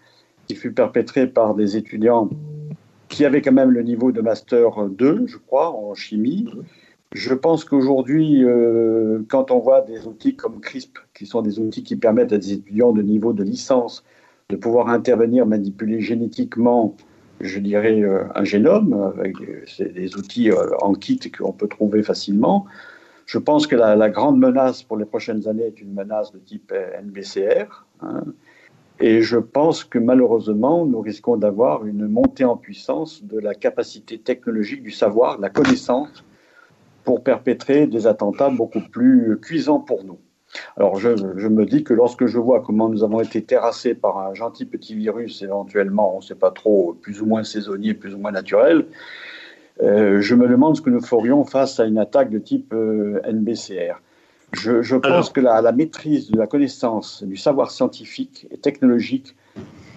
qui 0.47 0.55
fut 0.55 0.71
perpétré 0.71 1.27
par 1.27 1.53
des 1.53 1.75
étudiants 1.75 2.29
qui 3.09 3.25
avait 3.25 3.41
quand 3.41 3.51
même 3.51 3.71
le 3.71 3.81
niveau 3.81 4.11
de 4.11 4.21
Master 4.21 4.85
2, 4.87 5.25
je 5.25 5.37
crois, 5.37 5.75
en 5.75 5.93
chimie. 5.95 6.47
Je 7.11 7.33
pense 7.33 7.65
qu'aujourd'hui, 7.65 8.45
euh, 8.45 9.19
quand 9.27 9.49
on 9.49 9.59
voit 9.59 9.81
des 9.81 10.05
outils 10.05 10.35
comme 10.35 10.61
CRISP, 10.61 10.99
qui 11.15 11.25
sont 11.25 11.41
des 11.41 11.59
outils 11.59 11.83
qui 11.83 11.95
permettent 11.95 12.33
à 12.33 12.37
des 12.37 12.53
étudiants 12.53 12.93
de 12.93 13.01
niveau 13.01 13.33
de 13.33 13.43
licence 13.43 14.05
de 14.49 14.55
pouvoir 14.55 14.89
intervenir, 14.89 15.45
manipuler 15.47 16.01
génétiquement, 16.01 16.95
je 17.41 17.59
dirais, 17.59 18.01
euh, 18.01 18.23
un 18.35 18.43
génome, 18.43 19.11
avec 19.17 19.35
des 19.79 20.15
outils 20.15 20.51
euh, 20.51 20.69
en 20.81 20.93
kit 20.93 21.19
qu'on 21.31 21.51
peut 21.51 21.67
trouver 21.67 22.03
facilement, 22.03 22.65
je 23.25 23.39
pense 23.39 23.67
que 23.67 23.75
la, 23.75 24.09
grande 24.09 24.39
menace 24.39 24.81
pour 24.83 24.97
les 24.97 25.05
prochaines 25.05 25.47
années 25.47 25.65
est 25.65 25.81
une 25.81 25.93
menace 25.93 26.31
de 26.31 26.39
type 26.39 26.73
NBCR. 27.03 27.85
Hein, 28.01 28.23
et 28.99 29.21
je 29.21 29.37
pense 29.37 29.83
que 29.83 29.97
malheureusement, 29.97 30.85
nous 30.85 30.99
risquons 30.99 31.37
d'avoir 31.37 31.85
une 31.85 32.07
montée 32.07 32.45
en 32.45 32.57
puissance 32.57 33.23
de 33.23 33.39
la 33.39 33.53
capacité 33.53 34.17
technologique, 34.17 34.83
du 34.83 34.91
savoir, 34.91 35.37
de 35.37 35.41
la 35.41 35.49
connaissance, 35.49 36.23
pour 37.05 37.23
perpétrer 37.23 37.87
des 37.87 38.07
attentats 38.07 38.49
beaucoup 38.49 38.81
plus 38.81 39.37
cuisants 39.41 39.79
pour 39.79 40.03
nous. 40.03 40.19
Alors 40.77 40.99
je, 40.99 41.09
me 41.09 41.65
dis 41.65 41.83
que 41.83 41.93
lorsque 41.93 42.25
je 42.25 42.39
vois 42.39 42.61
comment 42.61 42.89
nous 42.89 43.03
avons 43.03 43.21
été 43.21 43.43
terrassés 43.43 43.93
par 43.93 44.17
un 44.17 44.33
gentil 44.33 44.65
petit 44.65 44.95
virus, 44.95 45.41
éventuellement, 45.41 46.15
on 46.15 46.17
ne 46.17 46.23
sait 46.23 46.35
pas 46.35 46.51
trop, 46.51 46.97
plus 47.01 47.21
ou 47.21 47.25
moins 47.25 47.43
saisonnier, 47.43 47.93
plus 47.93 48.15
ou 48.15 48.17
moins 48.17 48.31
naturel, 48.31 48.85
euh, 49.81 50.19
je 50.19 50.35
me 50.35 50.47
demande 50.47 50.75
ce 50.75 50.81
que 50.81 50.89
nous 50.89 51.01
ferions 51.01 51.45
face 51.45 51.79
à 51.79 51.85
une 51.85 51.99
attaque 51.99 52.31
de 52.31 52.39
type 52.39 52.73
euh, 52.73 53.21
NBCR. 53.25 54.01
Je, 54.53 54.95
pense 54.95 55.29
que 55.29 55.41
la, 55.41 55.71
maîtrise 55.71 56.31
de 56.31 56.37
la 56.37 56.47
connaissance, 56.47 57.23
du 57.23 57.37
savoir 57.37 57.71
scientifique 57.71 58.47
et 58.51 58.57
technologique 58.57 59.35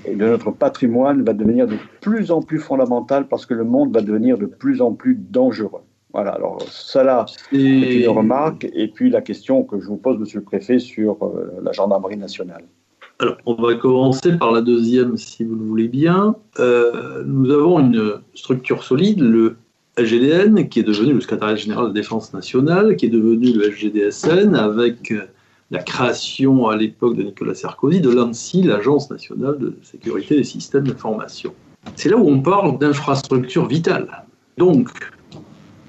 et 0.05 0.15
de 0.15 0.27
notre 0.27 0.51
patrimoine 0.51 1.23
va 1.23 1.33
devenir 1.33 1.67
de 1.67 1.77
plus 2.01 2.31
en 2.31 2.43
plus 2.43 2.59
fondamentale 2.59 3.29
parce 3.29 3.47
que 3.47 3.55
le 3.55 3.65
monde 3.65 3.95
va 3.95 4.03
devenir 4.03 4.37
de 4.37 4.47
plus 4.47 4.83
en 4.83 4.93
plus 4.93 5.15
dangereux. 5.15 5.83
Voilà, 6.13 6.33
alors 6.33 6.61
cela 6.69 7.25
est 7.53 8.03
une 8.03 8.09
remarque. 8.09 8.67
Et 8.75 8.89
puis 8.89 9.09
la 9.09 9.23
question 9.23 9.63
que 9.63 9.81
je 9.81 9.87
vous 9.87 9.97
pose, 9.97 10.19
monsieur 10.19 10.41
le 10.41 10.45
préfet, 10.45 10.79
sur 10.79 11.17
euh, 11.23 11.59
la 11.63 11.73
gendarmerie 11.73 12.19
nationale. 12.19 12.65
Alors, 13.19 13.37
on 13.47 13.55
va 13.55 13.75
commencer 13.77 14.37
par 14.37 14.53
la 14.53 14.61
deuxième, 14.61 15.17
si 15.17 15.45
vous 15.45 15.55
le 15.55 15.65
voulez 15.65 15.89
bien. 15.89 16.35
Euh, 16.59 17.23
nous 17.25 17.51
avons 17.51 17.79
une 17.79 18.21
structure 18.35 18.83
solide, 18.83 19.21
le 19.21 19.57
LGDN, 19.99 20.69
qui 20.69 20.81
est 20.81 20.85
devenu 20.85 21.13
le 21.13 21.21
secrétariat 21.21 21.57
général 21.57 21.89
de 21.89 21.93
défense 21.93 22.33
nationale, 22.33 22.97
qui 22.97 23.07
est 23.07 23.11
devenu 23.11 23.53
le 23.53 23.71
SGDSN, 23.71 24.55
avec 24.55 25.13
euh, 25.13 25.27
la 25.71 25.83
création 25.83 26.69
à 26.69 26.77
l'époque 26.77 27.17
de 27.17 27.23
Nicolas 27.23 27.55
Sarkozy 27.55 28.01
de 28.01 28.11
l'ANSI, 28.11 28.63
l'Agence 28.63 29.11
nationale 29.11 29.59
de 29.59 29.77
sécurité 29.83 30.37
des 30.37 30.45
systèmes 30.45 30.89
d'information. 30.89 31.55
C'est 31.97 32.09
là 32.09 32.17
où 32.17 32.29
on 32.29 32.41
parle 32.41 32.79
d'infrastructures 32.79 33.67
vitales. 33.67 34.25
Donc, 34.57 34.89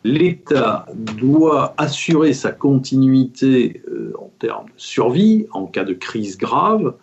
l'État 0.03 0.85
doit 0.95 1.73
assurer 1.77 2.33
sa 2.33 2.51
continuité 2.51 3.83
euh, 3.89 4.13
en 4.19 4.29
termes 4.39 4.65
de 4.65 4.71
survie 4.77 5.47
en 5.53 5.65
cas 5.65 5.85
de 5.85 5.93
crise 5.93 6.37
grave 6.37 6.93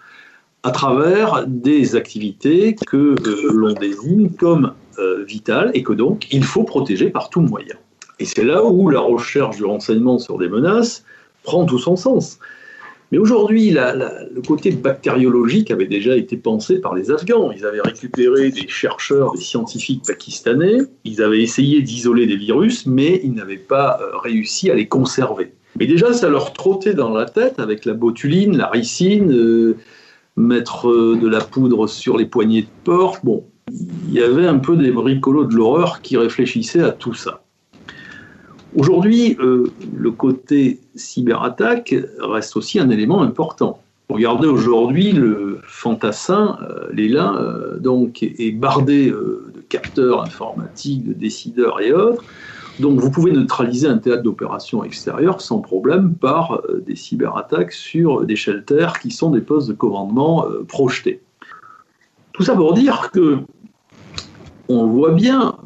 à 0.63 0.71
travers 0.71 1.47
des 1.47 1.97
activités 1.97 2.77
que 2.87 3.15
euh, 3.27 3.53
l'on 3.53 3.73
désigne 3.73 4.29
comme 4.31 4.73
euh, 5.01 5.25
vital 5.25 5.71
et 5.75 5.83
que 5.83 5.93
donc 5.93 6.27
il 6.33 6.45
faut 6.45 6.65
protéger 6.65 7.11
par 7.11 7.31
tout 7.31 7.41
moyen. 7.41 7.77
Et 8.19 8.25
c'est 8.25 8.45
là 8.45 8.65
où 8.65 8.91
la 8.91 9.01
recherche 9.01 9.57
du 9.57 9.65
renseignement 9.65 10.19
sur 10.19 10.39
des 10.39 10.49
menaces 10.49 11.05
prend 11.43 11.65
tout 11.65 11.79
son 11.79 11.97
sens. 11.97 12.39
Mais 13.13 13.19
aujourd'hui, 13.19 13.71
le 13.73 14.41
côté 14.47 14.71
bactériologique 14.71 15.73
avait 15.73 15.87
déjà 15.87 16.17
été 16.17 16.37
pensé 16.37 16.81
par 16.81 16.95
les 16.95 17.11
Afghans. 17.11 17.51
Ils 17.51 17.67
avaient 17.67 17.81
récupéré 17.81 18.51
des 18.51 18.69
chercheurs, 18.69 19.33
des 19.33 19.41
scientifiques 19.41 20.03
pakistanais, 20.07 20.79
ils 21.05 21.21
avaient 21.21 21.43
essayé 21.43 21.83
d'isoler 21.83 22.27
des 22.27 22.37
virus, 22.37 22.87
mais 22.87 23.21
ils 23.25 23.33
n'avaient 23.33 23.57
pas 23.57 23.99
euh, 24.01 24.17
réussi 24.19 24.71
à 24.71 24.75
les 24.75 24.87
conserver. 24.87 25.55
Mais 25.79 25.87
déjà, 25.87 26.13
ça 26.13 26.29
leur 26.29 26.53
trottait 26.53 26.95
dans 26.95 27.11
la 27.11 27.25
tête 27.25 27.59
avec 27.59 27.85
la 27.85 27.95
botuline, 27.95 28.57
la 28.57 28.69
ricine, 28.69 29.33
euh, 29.33 29.77
mettre 30.37 30.89
de 30.89 31.29
la 31.29 31.41
poudre 31.41 31.89
sur 31.89 32.17
les 32.17 32.27
poignées 32.27 32.63
de 32.63 32.69
porte. 32.85 33.25
Bon, 33.25 33.45
il 34.09 34.13
y 34.13 34.23
avait 34.23 34.47
un 34.47 34.59
peu 34.59 34.77
des 34.77 34.91
bricolos 34.91 35.45
de 35.45 35.55
l'horreur 35.55 36.01
qui 36.03 36.17
réfléchissaient 36.17 36.83
à 36.83 36.93
tout 36.93 37.15
ça. 37.15 37.43
Aujourd'hui, 38.77 39.37
euh, 39.41 39.73
le 39.97 40.11
côté 40.13 40.79
cyberattaque 40.95 41.95
reste 42.21 42.57
aussi 42.57 42.79
un 42.79 42.89
élément 42.91 43.23
important. 43.23 43.83
Regardez 44.09 44.47
aujourd'hui 44.47 45.13
le 45.13 45.59
fantassin, 45.65 46.59
euh, 46.63 46.87
l'élin, 46.93 47.37
euh, 47.37 47.79
donc, 47.79 48.23
est 48.23 48.53
bardé 48.53 49.11
de 49.11 49.65
capteurs 49.69 50.23
informatiques, 50.23 51.07
de 51.07 51.13
décideurs 51.13 51.81
et 51.81 51.93
autres. 51.93 52.23
Donc 52.79 53.01
vous 53.01 53.11
pouvez 53.11 53.33
neutraliser 53.33 53.89
un 53.89 53.99
théâtre 53.99 54.23
d'opération 54.23 54.85
extérieur 54.85 55.41
sans 55.41 55.59
problème 55.59 56.15
par 56.15 56.63
des 56.87 56.97
cyberattaques 56.97 57.73
sur 57.73 58.25
des 58.25 58.37
shelters 58.37 59.01
qui 59.01 59.11
sont 59.11 59.31
des 59.31 59.43
postes 59.43 59.69
de 59.69 59.75
commandement 59.75 60.47
projetés. 60.67 61.21
Tout 62.33 62.43
ça 62.43 62.55
pour 62.55 62.73
dire 62.73 63.11
que 63.13 63.41
on 64.79 64.87
voit 64.87 65.13
bien, 65.13 65.57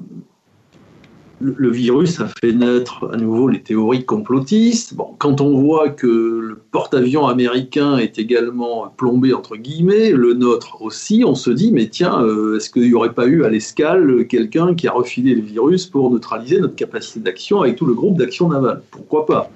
le 1.41 1.71
virus 1.71 2.21
a 2.21 2.29
fait 2.41 2.53
naître 2.53 3.11
à 3.13 3.17
nouveau 3.17 3.49
les 3.49 3.61
théories 3.61 4.05
complotistes. 4.05 4.95
Bon, 4.95 5.15
quand 5.19 5.41
on 5.41 5.59
voit 5.59 5.91
que 5.91 6.07
le 6.07 6.57
porte-avions 6.71 7.27
américain 7.27 7.99
est 7.99 8.19
également 8.19 8.89
plombé, 8.97 9.35
entre 9.35 9.57
guillemets, 9.57 10.11
le 10.13 10.33
nôtre 10.33 10.81
aussi, 10.81 11.23
on 11.27 11.35
se 11.35 11.51
dit, 11.51 11.71
mais 11.73 11.89
tiens, 11.89 12.23
euh, 12.23 12.57
est-ce 12.57 12.71
qu'il 12.71 12.83
n'y 12.83 12.95
aurait 12.95 13.13
pas 13.13 13.27
eu 13.27 13.45
à 13.45 13.51
l'escale 13.51 14.27
quelqu'un 14.27 14.75
qui 14.75 14.89
a 14.89 14.93
refilé 14.93 15.35
le 15.35 15.43
virus 15.43 15.87
pour 15.87 16.11
neutraliser 16.11 16.61
notre 16.61 16.77
capacité 16.77 17.21
d'action 17.21 17.61
avec 17.61 17.77
tout 17.77 17.87
le 17.87 17.95
groupe 17.95 18.17
d'action 18.17 18.49
navale? 18.49 18.83
Pourquoi 18.91 19.27
pas? 19.27 19.51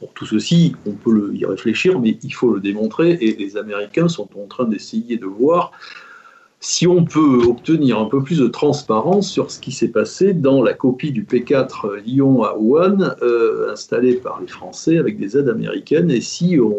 Pour 0.00 0.12
tout 0.12 0.26
ceci, 0.26 0.74
on 0.84 0.92
peut 0.92 1.30
y 1.32 1.46
réfléchir, 1.46 1.98
mais 2.00 2.18
il 2.22 2.34
faut 2.34 2.52
le 2.52 2.60
démontrer, 2.60 3.12
et 3.20 3.36
les 3.36 3.56
Américains 3.56 4.08
sont 4.08 4.28
en 4.36 4.46
train 4.48 4.64
d'essayer 4.64 5.16
de 5.16 5.26
voir 5.26 5.72
si 6.64 6.86
on 6.86 7.04
peut 7.04 7.42
obtenir 7.44 7.98
un 7.98 8.04
peu 8.04 8.22
plus 8.22 8.38
de 8.38 8.46
transparence 8.46 9.28
sur 9.28 9.50
ce 9.50 9.58
qui 9.58 9.72
s'est 9.72 9.88
passé 9.88 10.32
dans 10.32 10.62
la 10.62 10.74
copie 10.74 11.10
du 11.10 11.24
P4 11.24 11.96
Lyon 12.06 12.44
à 12.44 12.56
Wuhan, 12.56 13.16
euh, 13.20 13.72
installée 13.72 14.14
par 14.14 14.40
les 14.40 14.46
Français 14.46 14.96
avec 14.96 15.18
des 15.18 15.36
aides 15.36 15.48
américaines, 15.48 16.12
et 16.12 16.20
si 16.20 16.60
on 16.60 16.76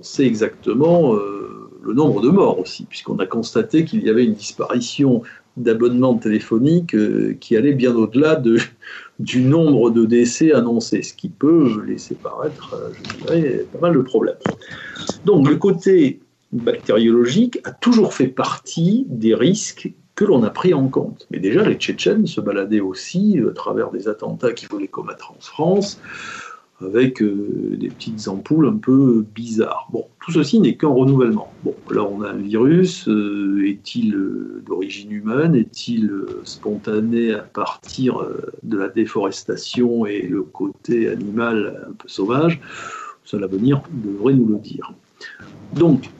sait 0.00 0.26
exactement 0.26 1.14
euh, 1.14 1.70
le 1.84 1.94
nombre 1.94 2.20
de 2.20 2.30
morts 2.30 2.58
aussi, 2.58 2.84
puisqu'on 2.84 3.16
a 3.20 3.26
constaté 3.26 3.84
qu'il 3.84 4.02
y 4.02 4.10
avait 4.10 4.24
une 4.24 4.34
disparition 4.34 5.22
d'abonnements 5.56 6.16
téléphoniques 6.16 6.96
euh, 6.96 7.36
qui 7.38 7.56
allait 7.56 7.74
bien 7.74 7.94
au-delà 7.94 8.42
du 9.20 9.40
nombre 9.40 9.92
de 9.92 10.04
décès 10.04 10.52
annoncés, 10.52 11.04
ce 11.04 11.14
qui 11.14 11.28
peut 11.28 11.84
laisser 11.86 12.16
paraître, 12.16 12.76
je 12.92 13.18
dirais, 13.18 13.66
pas 13.72 13.78
mal 13.78 13.94
de 13.94 14.02
problèmes. 14.02 14.34
Donc 15.24 15.48
le 15.48 15.54
côté 15.54 16.18
bactériologique 16.52 17.60
a 17.64 17.72
toujours 17.72 18.14
fait 18.14 18.28
partie 18.28 19.06
des 19.08 19.34
risques 19.34 19.92
que 20.14 20.24
l'on 20.24 20.42
a 20.42 20.50
pris 20.50 20.74
en 20.74 20.88
compte. 20.88 21.26
Mais 21.30 21.38
déjà, 21.38 21.66
les 21.66 21.76
Tchétchènes 21.76 22.26
se 22.26 22.40
baladaient 22.40 22.80
aussi 22.80 23.40
à 23.48 23.52
travers 23.52 23.90
des 23.90 24.08
attentats 24.08 24.52
qu'ils 24.52 24.68
voulaient 24.68 24.88
commettre 24.88 25.32
en 25.32 25.40
France. 25.40 26.00
avec 26.80 27.22
euh, 27.22 27.76
des 27.78 27.88
petites 27.88 28.26
ampoules 28.26 28.66
un 28.66 28.76
peu 28.76 29.24
bizarres. 29.34 29.86
Bon, 29.92 30.06
tout 30.20 30.32
ceci 30.32 30.58
n'est 30.58 30.76
qu'un 30.76 30.88
renouvellement. 30.88 31.52
Bon, 31.62 31.74
là 31.90 32.02
on 32.02 32.22
a 32.22 32.30
un 32.30 32.38
virus, 32.38 33.08
euh, 33.08 33.64
est-il 33.64 34.16
euh, 34.16 34.62
d'origine 34.66 35.12
humaine, 35.12 35.54
est-il 35.54 36.10
spontané 36.42 37.34
à 37.34 37.38
partir 37.38 38.26
de 38.64 38.76
la 38.76 38.88
déforestation 38.88 40.06
et 40.06 40.22
le 40.22 40.42
côté 40.42 41.08
animal 41.08 41.86
un 41.88 41.92
peu 41.92 42.08
sauvage? 42.08 42.60
Ça, 43.24 43.38
l'avenir 43.38 43.82
devrait 43.92 44.34
nous 44.34 44.48
le 44.48 44.58
dire. 44.58 44.92
Donc, 45.74 46.10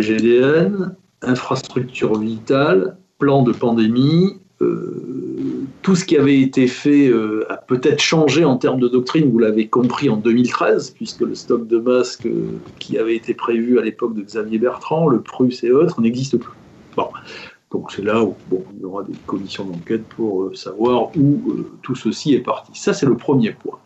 GDN, 0.00 0.94
infrastructure 1.22 2.18
vitale, 2.18 2.96
plan 3.18 3.42
de 3.42 3.52
pandémie, 3.52 4.38
tout 5.82 5.96
ce 5.96 6.04
qui 6.04 6.16
avait 6.16 6.40
été 6.40 6.68
fait 6.68 7.08
euh, 7.08 7.44
a 7.50 7.56
peut-être 7.56 8.00
changé 8.00 8.44
en 8.44 8.56
termes 8.56 8.80
de 8.80 8.88
doctrine, 8.88 9.30
vous 9.30 9.38
l'avez 9.38 9.66
compris 9.66 10.08
en 10.08 10.16
2013, 10.16 10.90
puisque 10.90 11.20
le 11.20 11.34
stock 11.34 11.66
de 11.66 11.78
masques 11.78 12.26
euh, 12.26 12.58
qui 12.78 12.98
avait 12.98 13.16
été 13.16 13.34
prévu 13.34 13.78
à 13.78 13.82
l'époque 13.82 14.14
de 14.14 14.22
Xavier 14.22 14.58
Bertrand, 14.58 15.08
le 15.08 15.20
Prusse 15.20 15.64
et 15.64 15.72
autres, 15.72 16.00
n'existe 16.00 16.36
plus. 16.36 16.52
Bon. 16.96 17.08
Donc 17.72 17.90
c'est 17.90 18.02
là 18.02 18.22
où 18.22 18.36
il 18.50 18.82
y 18.82 18.84
aura 18.84 19.02
des 19.02 19.14
commissions 19.26 19.64
d'enquête 19.64 20.04
pour 20.04 20.42
euh, 20.42 20.54
savoir 20.54 21.16
où 21.16 21.40
tout 21.82 21.94
ceci 21.94 22.34
est 22.34 22.40
parti. 22.40 22.72
Ça, 22.74 22.92
c'est 22.92 23.06
le 23.06 23.16
premier 23.16 23.52
point. 23.52 23.78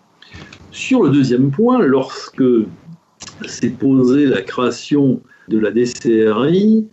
Sur 0.73 1.05
le 1.05 1.11
deuxième 1.11 1.51
point, 1.51 1.79
lorsque 1.79 2.45
s'est 3.47 3.71
posée 3.71 4.27
la 4.27 4.43
création 4.43 5.21
de 5.49 5.59
la 5.59 5.71
DCRI, 5.71 6.87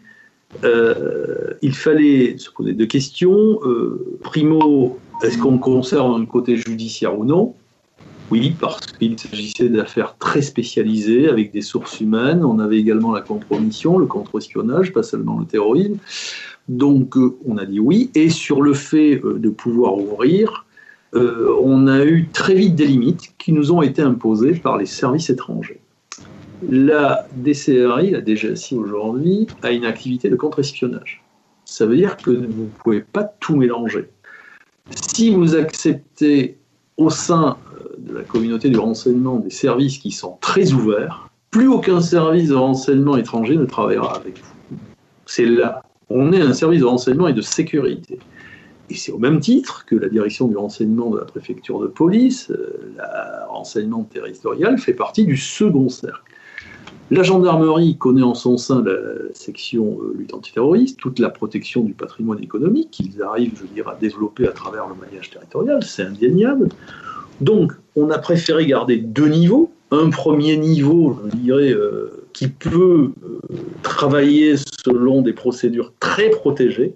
euh, 0.64 1.54
il 1.62 1.74
fallait 1.74 2.38
se 2.38 2.50
poser 2.52 2.74
deux 2.74 2.86
questions. 2.86 3.60
Euh, 3.64 4.18
primo, 4.22 5.00
est-ce 5.24 5.38
qu'on 5.38 5.58
conserve 5.58 6.12
un 6.14 6.26
côté 6.26 6.58
judiciaire 6.58 7.18
ou 7.18 7.26
non? 7.26 7.56
Oui, 8.32 8.56
parce 8.60 8.88
qu'il 8.88 9.20
s'agissait 9.20 9.70
d'affaires 9.70 10.16
très 10.18 10.42
spécialisées 10.42 11.28
avec 11.28 11.52
des 11.52 11.62
sources 11.62 12.00
humaines. 12.00 12.44
On 12.44 12.60
avait 12.60 12.80
également 12.80 13.12
la 13.12 13.22
compromission, 13.22 13.98
le 13.98 14.06
contre-espionnage, 14.06 14.94
pas 14.94 15.04
seulement 15.04 15.40
le 15.40 15.46
terrorisme. 15.46 15.98
Donc 16.70 17.18
euh, 17.18 17.36
on 17.46 17.58
a 17.58 17.66
dit 17.66 17.80
oui. 17.80 18.10
Et 18.16 18.30
sur 18.30 18.62
le 18.62 18.74
fait 18.74 19.18
de 19.18 19.50
pouvoir 19.50 19.98
ouvrir, 19.98 20.66
on 21.16 21.86
a 21.86 22.04
eu 22.06 22.28
très 22.34 22.56
vite 22.56 22.74
des 22.74 22.88
limites 22.88 23.36
qui 23.38 23.52
nous 23.52 23.72
ont 23.72 23.84
été 23.84 24.02
imposées 24.02 24.56
par 24.56 24.80
les 24.80 24.88
services 24.88 25.30
étrangers. 25.30 25.83
La 26.70 27.28
DCRI, 27.36 28.12
la 28.12 28.22
DGSI 28.22 28.76
aujourd'hui, 28.76 29.48
a 29.62 29.72
une 29.72 29.86
activité 29.86 30.30
de 30.30 30.36
contre-espionnage. 30.36 31.24
Ça 31.66 31.86
veut 31.86 31.96
dire 31.96 32.18
que 32.18 32.32
vous 32.32 32.64
ne 32.64 32.70
pouvez 32.84 33.02
pas 33.02 33.24
tout 33.24 33.56
mélanger. 33.56 34.10
Si 34.92 35.34
vous 35.34 35.56
acceptez 35.56 36.58
au 36.98 37.10
sein 37.10 37.58
euh, 37.74 37.96
de 37.98 38.14
la 38.14 38.24
communauté 38.24 38.70
du 38.70 38.78
renseignement 38.78 39.38
des 39.38 39.50
services 39.50 39.98
qui 39.98 40.12
sont 40.12 40.38
très 40.42 40.74
ouverts, 40.74 41.30
plus 41.52 41.68
aucun 41.68 42.02
service 42.02 42.50
de 42.50 42.56
renseignement 42.56 43.18
étranger 43.18 43.56
ne 43.56 43.66
travaillera 43.66 44.16
avec 44.16 44.40
vous. 44.40 44.78
C'est 45.26 45.46
là. 45.46 45.84
On 46.10 46.34
est 46.34 46.42
un 46.42 46.54
service 46.54 46.82
de 46.82 46.86
renseignement 46.86 47.28
et 47.28 47.34
de 47.34 47.42
sécurité. 47.42 48.20
Et 48.90 48.96
c'est 48.96 49.12
au 49.12 49.18
même 49.18 49.40
titre 49.40 49.86
que 49.86 49.96
la 49.96 50.10
direction 50.10 50.48
du 50.48 50.58
renseignement 50.58 51.10
de 51.10 51.20
la 51.20 51.26
préfecture 51.26 51.80
de 51.80 51.88
police, 51.88 52.52
euh, 52.52 52.94
le 52.98 53.50
renseignement 53.50 54.04
territorial 54.04 54.78
fait 54.78 54.94
partie 54.94 55.26
du 55.26 55.38
second 55.38 55.90
cercle. 55.90 56.22
La 57.12 57.22
gendarmerie 57.22 57.98
connaît 57.98 58.24
en 58.24 58.34
son 58.34 58.58
sein 58.58 58.82
la 58.84 58.96
section 59.34 60.00
euh, 60.02 60.16
lutte 60.18 60.34
antiterroriste, 60.34 60.98
toute 60.98 61.20
la 61.20 61.30
protection 61.30 61.84
du 61.84 61.94
patrimoine 61.94 62.42
économique 62.42 62.92
qu'ils 62.92 63.22
arrivent, 63.22 63.54
je 63.56 63.66
dire, 63.74 63.88
à 63.90 63.96
développer 63.96 64.48
à 64.48 64.52
travers 64.52 64.88
le 64.88 64.96
maillage 64.96 65.30
territorial, 65.30 65.84
c'est 65.84 66.04
indéniable. 66.04 66.70
Donc, 67.42 67.74
on 67.96 68.10
a 68.10 68.18
préféré 68.18 68.66
garder 68.66 68.98
deux 68.98 69.28
niveaux. 69.28 69.72
Un 69.92 70.10
premier 70.10 70.58
niveau, 70.58 71.20
je 71.26 71.38
dirais, 71.38 71.72
euh, 71.72 72.26
qui 72.32 72.48
peut 72.48 73.12
euh, 73.24 73.40
travailler 73.84 74.56
selon 74.58 75.22
des 75.22 75.34
procédures 75.34 75.94
très 76.00 76.30
protégées, 76.30 76.96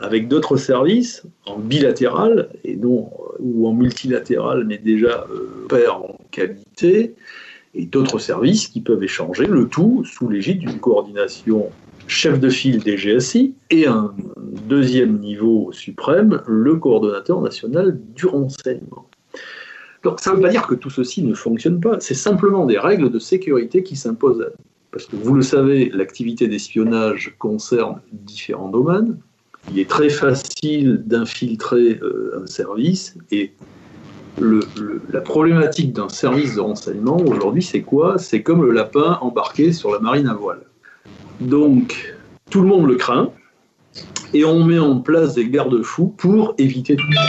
avec 0.00 0.28
d'autres 0.28 0.56
services 0.56 1.24
en 1.46 1.58
bilatéral 1.58 2.48
et 2.64 2.74
non 2.74 3.10
ou 3.38 3.68
en 3.68 3.74
multilatéral, 3.74 4.64
mais 4.64 4.78
déjà 4.78 5.26
père 5.68 5.96
en 5.96 6.18
qualité 6.30 7.14
et 7.74 7.86
d'autres 7.86 8.18
services 8.18 8.68
qui 8.68 8.80
peuvent 8.80 9.02
échanger, 9.02 9.46
le 9.46 9.68
tout 9.68 10.04
sous 10.04 10.28
l'égide 10.28 10.58
d'une 10.58 10.78
coordination 10.78 11.70
chef 12.06 12.40
de 12.40 12.48
file 12.48 12.80
des 12.80 12.96
GSI 12.96 13.54
et 13.70 13.86
un 13.86 14.12
deuxième 14.68 15.18
niveau 15.18 15.70
suprême, 15.72 16.42
le 16.46 16.76
coordonnateur 16.76 17.40
national 17.40 17.98
du 18.14 18.26
renseignement. 18.26 19.08
Donc 20.02 20.20
ça 20.20 20.30
ne 20.30 20.36
veut 20.36 20.42
pas 20.42 20.48
dire 20.48 20.66
que 20.66 20.74
tout 20.74 20.90
ceci 20.90 21.22
ne 21.22 21.34
fonctionne 21.34 21.80
pas, 21.80 22.00
c'est 22.00 22.14
simplement 22.14 22.66
des 22.66 22.78
règles 22.78 23.10
de 23.10 23.18
sécurité 23.18 23.82
qui 23.82 23.96
s'imposent. 23.96 24.50
Parce 24.90 25.06
que 25.06 25.14
vous 25.14 25.34
le 25.34 25.42
savez, 25.42 25.90
l'activité 25.90 26.48
d'espionnage 26.48 27.36
concerne 27.38 28.00
différents 28.12 28.70
domaines. 28.70 29.18
Il 29.70 29.78
est 29.78 29.88
très 29.88 30.08
facile 30.08 31.04
d'infiltrer 31.06 32.00
euh, 32.02 32.42
un 32.42 32.46
service 32.46 33.16
et 33.30 33.52
la 34.38 35.20
problématique 35.20 35.92
d'un 35.92 36.08
service 36.08 36.54
de 36.56 36.60
renseignement 36.60 37.18
aujourd'hui, 37.18 37.62
c'est 37.62 37.82
quoi? 37.82 38.18
C'est 38.18 38.42
comme 38.42 38.62
le 38.62 38.72
lapin 38.72 39.18
embarqué 39.20 39.72
sur 39.72 39.90
la 39.90 39.98
marine 39.98 40.28
à 40.28 40.34
voile. 40.34 40.62
Donc, 41.40 42.14
tout 42.50 42.62
le 42.62 42.68
monde 42.68 42.86
le 42.86 42.96
craint 42.96 43.30
et 44.32 44.44
on 44.44 44.64
met 44.64 44.78
en 44.78 45.00
place 45.00 45.34
des 45.34 45.48
garde-fous 45.48 46.14
pour 46.16 46.54
éviter 46.58 46.96
tout 46.96 47.12
ça. 47.12 47.22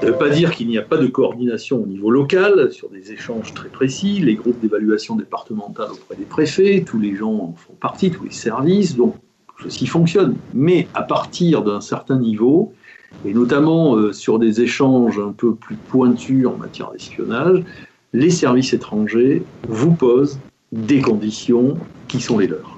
Ça 0.00 0.06
ne 0.06 0.12
veut 0.12 0.18
pas 0.18 0.30
dire 0.30 0.52
qu'il 0.52 0.66
n'y 0.68 0.78
a 0.78 0.82
pas 0.82 0.96
de 0.96 1.06
coordination 1.06 1.82
au 1.82 1.86
niveau 1.86 2.10
local 2.10 2.72
sur 2.72 2.88
des 2.88 3.12
échanges 3.12 3.52
très 3.52 3.68
précis, 3.68 4.18
les 4.20 4.34
groupes 4.34 4.58
d'évaluation 4.60 5.14
départementales 5.14 5.90
auprès 5.92 6.16
des 6.16 6.24
préfets, 6.24 6.82
tous 6.86 6.98
les 6.98 7.14
gens 7.14 7.32
en 7.32 7.54
font 7.54 7.74
partie, 7.74 8.10
tous 8.10 8.24
les 8.24 8.30
services, 8.30 8.96
donc 8.96 9.14
ceci 9.62 9.86
fonctionne. 9.86 10.36
Mais 10.54 10.88
à 10.94 11.02
partir 11.02 11.62
d'un 11.62 11.82
certain 11.82 12.18
niveau, 12.18 12.72
et 13.24 13.34
notamment 13.34 13.96
euh, 13.96 14.12
sur 14.12 14.38
des 14.38 14.60
échanges 14.60 15.18
un 15.18 15.32
peu 15.32 15.54
plus 15.54 15.76
pointus 15.76 16.46
en 16.46 16.56
matière 16.56 16.90
d'espionnage, 16.92 17.62
les 18.12 18.30
services 18.30 18.72
étrangers 18.72 19.42
vous 19.68 19.92
posent 19.92 20.38
des 20.72 21.00
conditions 21.00 21.76
qui 22.08 22.20
sont 22.20 22.38
les 22.38 22.46
leurs. 22.46 22.76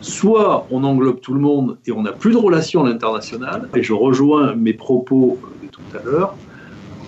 Soit 0.00 0.66
on 0.70 0.82
englobe 0.84 1.20
tout 1.20 1.34
le 1.34 1.40
monde 1.40 1.78
et 1.86 1.92
on 1.92 2.02
n'a 2.02 2.12
plus 2.12 2.32
de 2.32 2.36
relations 2.36 2.84
à 2.84 2.88
l'international, 2.88 3.68
et 3.74 3.82
je 3.82 3.92
rejoins 3.92 4.54
mes 4.54 4.72
propos 4.72 5.38
de 5.62 5.68
tout 5.68 5.80
à 5.96 6.02
l'heure, 6.04 6.34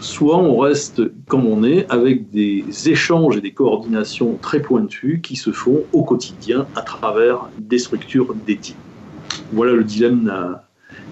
soit 0.00 0.36
on 0.36 0.58
reste 0.58 1.02
comme 1.26 1.46
on 1.46 1.64
est 1.64 1.90
avec 1.90 2.30
des 2.30 2.64
échanges 2.86 3.36
et 3.36 3.40
des 3.40 3.52
coordinations 3.52 4.38
très 4.40 4.60
pointues 4.60 5.20
qui 5.22 5.34
se 5.34 5.50
font 5.50 5.82
au 5.92 6.04
quotidien 6.04 6.66
à 6.76 6.82
travers 6.82 7.48
des 7.58 7.78
structures 7.78 8.34
d'éthique. 8.46 8.76
Voilà 9.52 9.72
le 9.72 9.82
dilemme 9.82 10.58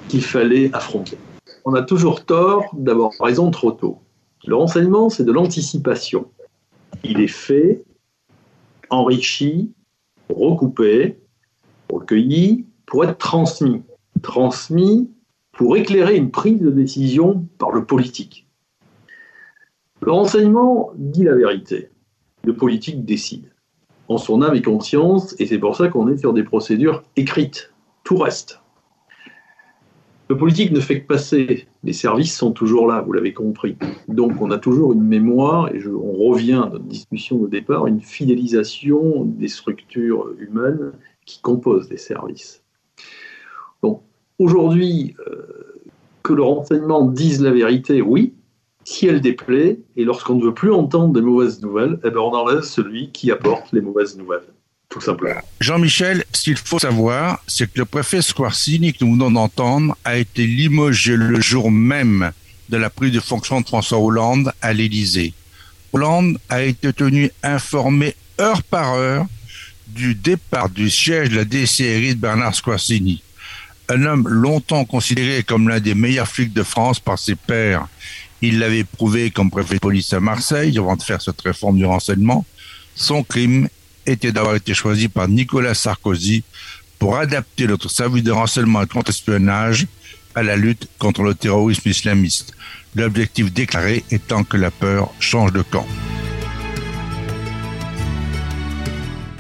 qu'il 0.09 0.23
fallait 0.23 0.71
affronter. 0.75 1.19
On 1.65 1.75
a 1.75 1.83
toujours 1.83 2.25
tort 2.25 2.71
d'avoir 2.75 3.13
raison 3.21 3.51
trop 3.51 3.73
tôt. 3.73 3.99
Le 4.47 4.57
renseignement, 4.57 5.09
c'est 5.09 5.25
de 5.25 5.33
l'anticipation. 5.33 6.29
Il 7.05 7.21
est 7.21 7.29
fait, 7.29 7.85
enrichi, 8.91 9.73
recoupé, 10.29 11.19
recueilli 11.91 12.67
pour 12.87 13.05
être 13.05 13.19
transmis. 13.19 13.83
Transmis 14.23 15.11
pour 15.53 15.77
éclairer 15.77 16.17
une 16.17 16.31
prise 16.31 16.61
de 16.61 16.71
décision 16.71 17.47
par 17.59 17.71
le 17.71 17.85
politique. 17.85 18.47
Le 20.01 20.11
renseignement 20.11 20.91
dit 20.97 21.25
la 21.25 21.35
vérité. 21.35 21.91
Le 22.45 22.57
politique 22.57 23.05
décide. 23.05 23.53
En 24.09 24.19
son 24.19 24.43
âme 24.43 24.57
et 24.57 24.63
conscience, 24.63 25.37
et 25.39 25.47
c'est 25.47 25.59
pour 25.59 25.77
ça 25.77 25.89
qu'on 25.89 26.09
est 26.09 26.19
sur 26.19 26.33
des 26.33 26.43
procédures 26.43 27.05
écrites. 27.17 27.73
Tout 28.03 28.17
reste. 28.17 28.62
Le 30.29 30.37
politique 30.37 30.73
ne 30.73 30.81
fait 30.81 31.03
que 31.03 31.07
passer. 31.07 31.67
Les 31.85 31.93
services 31.93 32.37
sont 32.37 32.53
toujours 32.53 32.87
là, 32.87 33.03
vous 33.03 33.13
l'avez 33.13 33.33
compris. 33.33 33.77
Donc 34.09 34.41
on 34.41 34.51
a 34.51 34.59
toujours 34.59 34.93
une 34.93 35.03
mémoire, 35.03 35.75
et 35.75 35.81
on 35.87 36.13
revient 36.13 36.63
à 36.65 36.71
notre 36.71 36.85
discussion 36.85 37.41
au 37.41 37.49
départ, 37.49 37.87
une 37.87 38.01
fidélisation 38.01 39.25
des 39.25 39.49
structures 39.49 40.31
humaines 40.39 40.93
qui 41.27 41.41
composent 41.41 41.91
les 41.91 41.99
services. 41.99 42.63
Donc 43.83 44.03
aujourd'hui, 44.39 45.15
euh, 45.27 45.81
que 46.23 46.33
le 46.33 46.43
renseignement 46.43 47.05
dise 47.07 47.43
la 47.43 47.51
vérité, 47.51 48.01
oui, 48.01 48.35
si 48.85 49.07
elle 49.07 49.21
déplaît, 49.21 49.81
et 49.97 50.05
lorsqu'on 50.05 50.37
ne 50.37 50.45
veut 50.45 50.55
plus 50.55 50.73
entendre 50.73 51.13
des 51.13 51.21
mauvaises 51.21 51.63
nouvelles, 51.63 51.99
eh 52.05 52.11
ben 52.11 52.21
on 52.21 52.33
enlève 52.33 52.63
celui 52.63 53.11
qui 53.13 53.31
apporte 53.31 53.73
les 53.73 53.81
mauvaises 53.81 54.17
nouvelles 54.17 54.52
Jean-Michel, 55.61 56.25
ce 56.33 56.43
qu'il 56.43 56.57
faut 56.57 56.79
savoir, 56.79 57.43
c'est 57.47 57.73
que 57.73 57.79
le 57.79 57.85
préfet 57.85 58.23
Squarcini, 58.23 58.93
que 58.93 59.05
nous 59.05 59.13
venons 59.13 59.31
d'entendre, 59.31 59.97
a 60.05 60.17
été 60.17 60.47
limogé 60.47 61.17
le 61.17 61.41
jour 61.41 61.71
même 61.71 62.33
de 62.69 62.77
la 62.77 62.91
prise 62.91 63.13
de 63.13 63.21
fonction 63.21 63.61
de 63.61 63.67
François 63.67 63.99
Hollande 63.99 64.53
à 64.61 64.73
l'Élysée. 64.73 65.35
Hollande 65.93 66.39
a 66.49 66.63
été 66.63 66.93
tenu 66.93 67.31
informé 67.43 68.15
heure 68.41 68.63
par 68.63 68.95
heure 68.95 69.27
du 69.89 70.15
départ 70.15 70.71
du 70.71 70.89
siège 70.89 71.29
de 71.29 71.37
la 71.37 71.45
DCRI 71.45 72.15
de 72.15 72.21
Bernard 72.21 72.55
Squarcini. 72.55 73.23
Un 73.89 74.05
homme 74.07 74.27
longtemps 74.27 74.85
considéré 74.85 75.43
comme 75.43 75.69
l'un 75.69 75.81
des 75.81 75.95
meilleurs 75.95 76.29
flics 76.29 76.53
de 76.53 76.63
France 76.63 76.99
par 76.99 77.19
ses 77.19 77.35
pairs 77.35 77.89
Il 78.41 78.59
l'avait 78.59 78.85
prouvé 78.85 79.31
comme 79.31 79.51
préfet 79.51 79.75
de 79.75 79.81
police 79.81 80.13
à 80.15 80.21
Marseille 80.21 80.79
avant 80.79 80.97
de 80.97 81.03
faire 81.03 81.21
cette 81.21 81.41
réforme 81.43 81.77
du 81.77 81.85
renseignement. 81.85 82.47
Son 82.95 83.23
crime 83.23 83.69
était 84.07 84.33
d'avoir 84.33 84.57
été 84.57 84.75
choisi 84.75 85.09
par 85.09 85.29
Nicolas 85.29 85.75
Sarkozy 85.75 86.45
pour 86.99 87.17
adapter 87.17 87.67
notre 87.67 87.89
service 87.89 88.23
de 88.23 88.31
renseignement 88.31 88.83
et 88.83 88.87
contre-espionnage 88.87 89.87
à 90.35 90.43
la 90.43 90.57
lutte 90.57 90.89
contre 90.99 91.23
le 91.23 91.35
terrorisme 91.35 91.89
islamiste. 91.89 92.55
L'objectif 92.95 93.53
déclaré 93.53 94.05
étant 94.11 94.45
que 94.45 94.57
la 94.57 94.71
peur 94.71 95.13
change 95.19 95.53
de 95.53 95.63
camp. 95.63 95.87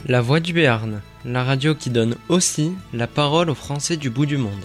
La 0.07 0.21
Voix 0.21 0.41
du 0.41 0.53
Béarn, 0.53 1.01
la 1.25 1.45
radio 1.45 1.75
qui 1.75 1.91
donne 1.91 2.17
aussi 2.29 2.73
la 2.93 3.07
parole 3.07 3.51
aux 3.51 3.55
Français 3.55 3.97
du 3.97 4.11
bout 4.11 4.27
du 4.27 4.37
monde. 4.37 4.65